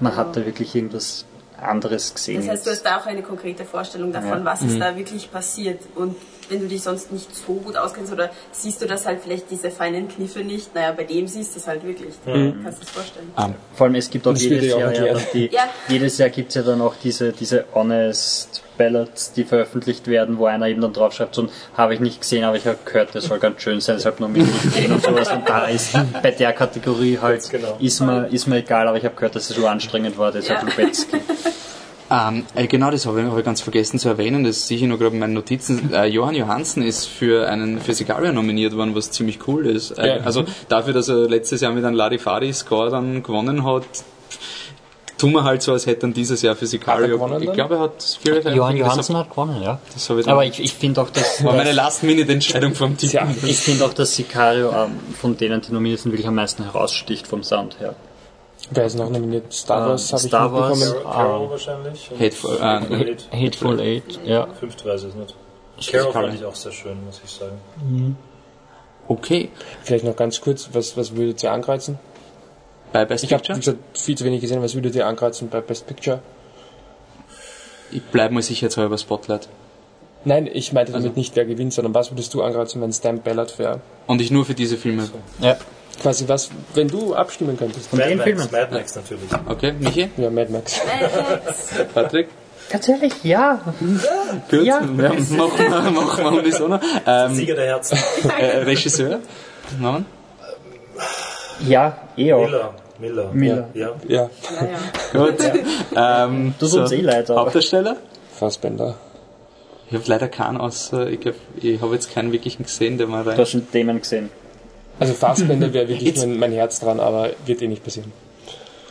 man 0.00 0.14
hat 0.16 0.36
da 0.36 0.44
wirklich 0.44 0.74
irgendwas 0.74 1.24
anderes 1.60 2.12
gesehen. 2.14 2.40
Das 2.42 2.48
heißt, 2.50 2.66
du 2.66 2.70
hast 2.70 2.82
da 2.82 2.98
auch 3.00 3.06
eine 3.06 3.22
konkrete 3.22 3.64
Vorstellung 3.64 4.12
davon, 4.12 4.40
Ja. 4.40 4.44
was 4.44 4.62
ist 4.62 4.78
da 4.78 4.94
wirklich 4.96 5.30
passiert. 5.32 5.80
Und 5.94 6.14
wenn 6.48 6.60
du 6.60 6.68
dich 6.68 6.82
sonst 6.82 7.12
nicht 7.12 7.28
so 7.34 7.54
gut 7.54 7.76
auskennst 7.76 8.12
oder 8.12 8.30
siehst 8.52 8.80
du 8.82 8.86
das 8.86 9.06
halt 9.06 9.20
vielleicht 9.22 9.50
diese 9.50 9.70
feinen 9.70 10.08
Kniffe 10.08 10.40
nicht, 10.40 10.74
naja, 10.74 10.92
bei 10.92 11.04
dem 11.04 11.26
siehst 11.26 11.54
du 11.54 11.58
es 11.60 11.66
halt 11.66 11.84
wirklich. 11.84 12.14
Kannst 12.24 12.78
du 12.80 12.84
es 12.84 12.90
vorstellen. 12.90 13.30
Ah, 13.36 13.50
Vor 13.74 13.86
allem, 13.86 13.96
es 13.96 14.10
gibt 14.10 14.26
auch 14.26 14.32
Das 14.32 14.42
jedes 14.42 14.72
auch 14.74 14.78
Jahr, 14.80 14.92
ja, 14.94 15.14
die, 15.32 15.46
Ja. 15.52 15.68
jedes 15.88 16.18
Jahr 16.18 16.28
gibt 16.30 16.50
es 16.50 16.54
ja 16.56 16.62
dann 16.62 16.80
auch 16.80 16.94
diese, 17.02 17.32
diese 17.32 17.64
Honest 17.74 18.62
Ballots, 18.78 19.32
die 19.32 19.44
veröffentlicht 19.44 20.06
werden, 20.06 20.36
wo 20.38 20.44
einer 20.46 20.66
eben 20.68 20.82
dann 20.82 20.92
draufschreibt, 20.92 21.34
so, 21.34 21.48
habe 21.76 21.94
ich 21.94 22.00
nicht 22.00 22.20
gesehen, 22.20 22.44
aber 22.44 22.56
ich 22.58 22.66
habe 22.66 22.76
gehört, 22.84 23.14
das 23.14 23.24
soll 23.24 23.38
ganz 23.38 23.62
schön 23.62 23.80
sein, 23.80 23.96
deshalb 23.96 24.20
nominiert 24.20 24.50
den 24.76 24.92
und 24.92 25.02
sowas. 25.02 25.28
Und 25.32 25.48
da 25.48 25.66
ist 25.66 25.94
bei 26.22 26.30
der 26.30 26.52
Kategorie 26.52 27.18
halt, 27.18 27.48
genau. 27.50 27.76
ist, 27.80 28.00
mir, 28.00 28.26
ist 28.28 28.46
mir 28.46 28.56
egal, 28.56 28.86
aber 28.86 28.98
ich 28.98 29.04
habe 29.04 29.14
gehört, 29.14 29.34
dass 29.34 29.48
es 29.48 29.56
so 29.56 29.66
anstrengend 29.66 30.18
war, 30.18 30.30
deshalb 30.30 30.62
Ja. 30.62 30.68
Lubetzky. 30.68 31.16
Ähm, 32.08 32.44
äh, 32.54 32.66
genau, 32.68 32.90
das 32.90 33.04
habe 33.06 33.20
ich, 33.20 33.26
hab 33.26 33.36
ich 33.38 33.44
ganz 33.44 33.60
vergessen 33.60 33.98
zu 33.98 34.08
erwähnen, 34.08 34.44
das 34.44 34.68
sehe 34.68 34.76
ich 34.76 34.82
noch 34.84 34.98
gerade 34.98 35.14
in 35.14 35.18
meinen 35.20 35.34
Notizen. 35.34 35.92
Äh, 35.92 36.06
Johann 36.06 36.34
Johansen 36.36 36.82
ist 36.82 37.06
für 37.06 37.48
einen 37.48 37.80
für 37.80 37.94
Sicario 37.94 38.32
nominiert 38.32 38.76
worden, 38.76 38.94
was 38.94 39.10
ziemlich 39.10 39.46
cool 39.48 39.66
ist. 39.66 39.90
Äh, 39.98 40.18
Ja. 40.18 40.24
Also 40.24 40.44
dafür, 40.68 40.92
dass 40.94 41.08
er 41.08 41.28
letztes 41.28 41.62
Jahr 41.62 41.72
mit 41.72 41.84
einem 41.84 41.96
Larifari-Score 41.96 42.90
dann 42.90 43.22
gewonnen 43.24 43.64
hat, 43.64 43.82
tun 45.18 45.32
wir 45.32 45.42
halt 45.44 45.62
so, 45.62 45.72
als 45.72 45.86
hätte 45.86 46.06
er 46.06 46.12
dieses 46.12 46.42
Jahr 46.42 46.54
für 46.54 46.66
Sicario... 46.66 47.08
gewonnen 47.08 47.42
ich 47.42 47.52
glaube, 47.52 47.74
er 47.76 47.80
hat 47.80 48.02
Spirit 48.02 48.44
Johann 48.54 48.76
Johansen 48.76 49.16
hat 49.16 49.30
gewonnen, 49.30 49.60
ja. 49.62 49.80
Das 49.94 50.08
habe 50.10 50.20
ich 50.20 50.26
dann- 50.26 50.34
Aber 50.34 50.44
ich, 50.44 50.60
ich 50.60 50.74
finde 50.74 51.00
auch, 51.00 51.10
dass, 51.10 51.42
war 51.42 51.54
meine 51.54 51.72
Last-Minute-Entscheidung 51.72 52.74
vom. 52.74 52.96
Tja, 52.96 53.26
ich 53.42 53.56
finde 53.58 53.84
auch, 53.84 53.94
dass 53.94 54.14
Sicario 54.14 54.70
ähm, 54.70 54.92
von 55.18 55.36
denen, 55.36 55.60
die 55.60 55.72
nominiert 55.72 56.00
sind, 56.00 56.12
wirklich 56.12 56.28
am 56.28 56.34
meisten 56.36 56.62
heraussticht 56.64 57.26
vom 57.26 57.42
Sound 57.42 57.80
her. 57.80 57.96
Wer 58.70 58.84
ist 58.86 58.96
noch 58.96 59.10
nominiert? 59.10 59.52
Star 59.52 59.88
Wars 59.90 60.12
habe 60.12 60.22
ich 60.22 60.28
Star 60.28 60.52
Wars. 60.52 60.78
mitbekommen. 60.78 61.12
Carol 61.12 61.50
wahrscheinlich. 61.50 62.10
und 62.10 62.20
Hateful, 62.20 62.56
äh, 62.56 62.62
Eight. 63.10 63.28
Hateful 63.32 63.80
Eight, 63.80 64.20
ja. 64.24 64.46
Fünfte 64.58 64.84
weiß 64.88 65.04
ich 65.04 65.14
nicht. 65.14 65.34
Carol 65.90 66.12
fand 66.12 66.34
ich 66.34 66.44
auch 66.44 66.54
sehr 66.54 66.72
schön, 66.72 67.04
muss 67.04 67.20
ich 67.24 67.30
sagen. 67.30 68.16
Okay, 69.08 69.50
Vielleicht 69.82 70.04
noch 70.04 70.16
ganz 70.16 70.40
kurz, 70.40 70.68
was, 70.72 70.96
was 70.96 71.14
würdet 71.14 71.42
ihr 71.42 71.52
ankreuzen? 71.52 71.98
bei 72.92 73.04
Best 73.04 73.24
Ich 73.24 73.32
habe 73.32 73.42
Picture? 73.42 73.76
viel 73.94 74.16
zu 74.16 74.24
wenig 74.24 74.40
gesehen, 74.40 74.62
was 74.62 74.74
würdet 74.74 74.94
ihr 74.94 75.06
ankreuzen 75.06 75.48
bei 75.48 75.60
Best 75.60 75.86
Picture? 75.86 76.20
Ich 77.92 78.02
bleibe 78.02 78.34
mal 78.34 78.42
sicherheitshalber 78.42 78.96
Spotlight. 78.98 79.48
Nein, 80.24 80.48
ich 80.52 80.72
meinte 80.72 80.92
damit 80.92 81.16
nicht, 81.16 81.36
wer 81.36 81.44
gewinnt, 81.44 81.72
sondern 81.72 81.94
was 81.94 82.10
würdest 82.10 82.32
du 82.34 82.42
ankreuzen, 82.42 82.80
wenn 82.82 82.92
Stamp 82.92 83.22
Ballot 83.22 83.58
wäre? 83.58 83.80
Und 84.08 84.20
ich 84.20 84.30
nur 84.32 84.44
für 84.44 84.54
diese 84.54 84.76
Filme. 84.76 85.08
ja. 85.40 85.56
Quasi 86.02 86.28
was, 86.28 86.50
wenn 86.74 86.88
du 86.88 87.14
abstimmen 87.14 87.56
könntest. 87.56 87.88
Von 87.88 87.98
Mad 87.98 88.10
den 88.10 88.18
Max, 88.18 88.28
Filmen. 88.30 88.48
Mad 88.52 88.74
Max 88.74 88.96
natürlich. 88.96 89.30
Okay, 89.48 89.72
Michi? 89.78 90.10
Ja, 90.16 90.30
Mad 90.30 90.52
Max. 90.52 90.80
Patrick? 91.94 92.28
Ehrlich, 92.88 93.12
ja. 93.24 93.60
Gut, 94.50 94.64
Ja. 94.64 94.80
ja. 94.80 94.82
machen 94.82 95.30
wir, 95.30 95.90
machen 95.90 96.24
wir 96.24 96.32
unisono. 96.40 96.80
Ähm, 97.06 97.34
Sieger 97.34 97.54
der 97.54 97.66
Herzen. 97.66 97.98
äh, 98.38 98.58
Regisseur? 98.58 99.20
Namen? 99.80 100.04
Ja, 101.66 101.96
eh 102.16 102.32
auch. 102.32 102.44
Miller. 102.46 102.74
Miller. 102.98 103.30
Miller. 103.32 103.68
Ja. 103.74 103.90
Ja, 104.08 104.30
Naja. 104.60 104.78
Gut. 105.26 105.36
Ähm, 105.94 106.54
Tut 106.58 106.72
uns 106.74 106.92
eh 106.92 107.00
leid, 107.00 107.30
aber- 107.30 107.40
Hauptdarsteller? 107.42 107.96
Fassbender. 108.38 108.96
Ich 109.88 109.94
habe 109.94 110.04
leider 110.06 110.28
keinen 110.28 110.56
außer, 110.56 111.06
ich, 111.08 111.20
ich 111.62 111.80
habe 111.80 111.94
jetzt 111.94 112.12
keinen 112.12 112.32
wirklichen 112.32 112.64
gesehen, 112.64 112.98
der 112.98 113.06
mal 113.06 113.22
Du 113.22 113.30
rein. 113.30 113.38
hast 113.38 113.50
schon 113.50 113.70
Themen 113.70 114.00
gesehen. 114.00 114.30
Also 114.98 115.14
Fassbender 115.14 115.72
wäre 115.72 115.88
wirklich 115.88 116.16
mein, 116.16 116.38
mein 116.38 116.52
Herz 116.52 116.80
dran, 116.80 117.00
aber 117.00 117.30
wird 117.44 117.62
eh 117.62 117.68
nicht 117.68 117.84
passieren. 117.84 118.12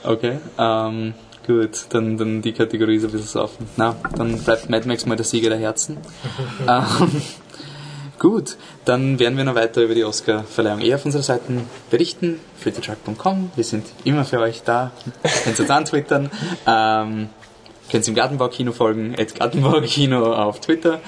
Okay, 0.03 0.37
ähm, 0.59 1.15
gut, 1.47 1.87
dann, 1.89 2.17
dann 2.17 2.41
die 2.43 2.53
Kategorie 2.53 2.97
ist 2.97 3.05
ein 3.05 3.11
bisschen 3.11 3.27
so 3.27 3.41
offen. 3.41 3.67
Na, 3.75 3.95
dann 4.15 4.37
bleibt 4.37 4.69
Mad 4.69 4.87
Max 4.87 5.05
mal 5.07 5.15
der 5.15 5.25
Sieger 5.25 5.49
der 5.49 5.57
Herzen. 5.57 5.97
ähm, 6.69 7.21
gut, 8.19 8.57
dann 8.85 9.17
werden 9.17 9.35
wir 9.35 9.45
noch 9.45 9.55
weiter 9.55 9.81
über 9.81 9.95
die 9.95 10.03
Oscar-Verleihung 10.03 10.81
eher 10.81 10.97
auf 10.97 11.05
unserer 11.05 11.23
Seite 11.23 11.45
berichten. 11.89 12.39
filtertrack.com, 12.59 13.51
wir 13.55 13.63
sind 13.63 13.87
immer 14.03 14.25
für 14.25 14.39
euch 14.39 14.61
da. 14.63 14.91
Könnt 15.43 15.59
uns 15.59 15.69
antwittern. 15.71 16.29
Ähm, 16.67 17.29
könnt 17.89 18.07
im 18.07 18.15
Gartenbaukino 18.15 18.71
folgen, 18.71 19.15
at 19.17 19.33
Gartenbaukino 19.35 20.33
auf 20.33 20.59
Twitter. 20.59 20.99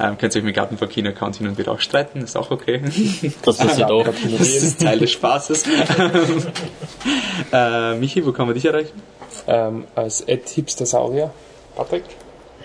Ähm, 0.00 0.16
könnt 0.16 0.34
ihr 0.34 0.38
euch 0.38 0.44
mit 0.44 0.54
Gartenbau 0.54 0.86
Kino-Account 0.86 1.36
hin 1.36 1.48
und 1.48 1.58
wieder 1.58 1.72
auch 1.72 1.80
streiten, 1.80 2.22
ist 2.22 2.36
auch 2.36 2.50
okay. 2.50 2.80
Das 3.44 3.58
passiert 3.58 3.90
auch. 3.90 4.04
Das 4.04 4.48
ist 4.48 4.80
Teil 4.80 4.98
des 4.98 5.12
Spaßes. 5.12 5.64
äh, 7.52 7.94
Michi, 7.96 8.24
wo 8.24 8.32
kann 8.32 8.46
man 8.46 8.54
dich 8.54 8.64
erreichen? 8.64 9.02
Ähm, 9.46 9.84
als 9.94 10.22
Ed 10.22 10.48
Hipstersaurier. 10.48 11.32
Patrick? 11.76 12.04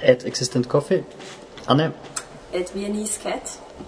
Add 0.02 0.26
Existent 0.26 0.70
Coffee. 0.70 1.04
Anne, 1.68 1.94
At 2.54 2.74
Viennese 2.74 3.20
Cat 3.22 3.42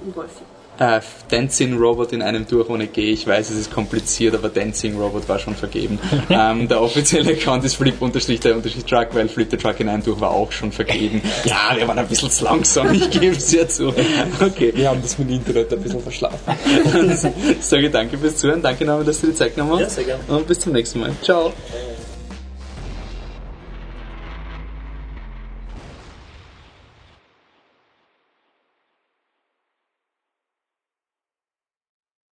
und 0.03 0.15
Wolfi. 0.15 0.43
Äh, 0.79 0.99
Dancing 1.29 1.77
Robot 1.77 2.13
in 2.13 2.21
einem 2.21 2.47
durch 2.47 2.69
ohne 2.69 2.87
G. 2.87 3.11
Ich 3.11 3.25
weiß, 3.25 3.49
es 3.49 3.57
ist 3.57 3.71
kompliziert, 3.71 4.35
aber 4.35 4.49
Dancing 4.49 4.97
Robot 4.97 5.27
war 5.27 5.39
schon 5.39 5.55
vergeben. 5.55 5.99
ähm, 6.29 6.67
der 6.67 6.81
offizielle 6.81 7.31
Account 7.31 7.63
ist 7.65 7.75
flip 7.75 8.01
unterstrich 8.01 8.39
der 8.39 8.55
unterstrich 8.55 8.85
Truck, 8.85 9.07
weil 9.13 9.27
Flip 9.27 9.49
the 9.49 9.57
Truck 9.57 9.79
in 9.79 9.89
einem 9.89 10.03
durch 10.03 10.19
war 10.19 10.31
auch 10.31 10.51
schon 10.51 10.71
vergeben. 10.71 11.21
Ja, 11.45 11.75
wir 11.75 11.87
waren 11.87 11.97
ein 11.97 12.07
bisschen 12.07 12.29
zu 12.29 12.43
langsam, 12.43 12.93
ich 12.93 13.09
gebe 13.09 13.35
es 13.35 13.51
ja 13.51 13.67
zu. 13.67 13.93
Okay. 14.39 14.71
Wir 14.75 14.89
haben 14.89 15.01
das 15.01 15.17
mit 15.17 15.29
dem 15.29 15.35
Internet 15.37 15.73
ein 15.73 15.81
bisschen 15.81 16.01
verschlafen. 16.01 16.37
Sage 17.61 17.89
danke 17.89 18.17
fürs 18.17 18.37
Zuhören, 18.37 18.61
danke 18.61 18.85
nochmal, 18.85 19.03
dass 19.05 19.21
du 19.21 19.27
die 19.27 19.33
Zeit 19.33 19.55
genommen 19.55 19.79
Ja, 19.79 19.85
hast. 19.85 19.95
sehr 19.95 20.03
gerne. 20.03 20.23
Und 20.27 20.47
bis 20.47 20.59
zum 20.59 20.73
nächsten 20.73 20.99
Mal. 20.99 21.11
Ciao. 21.21 21.51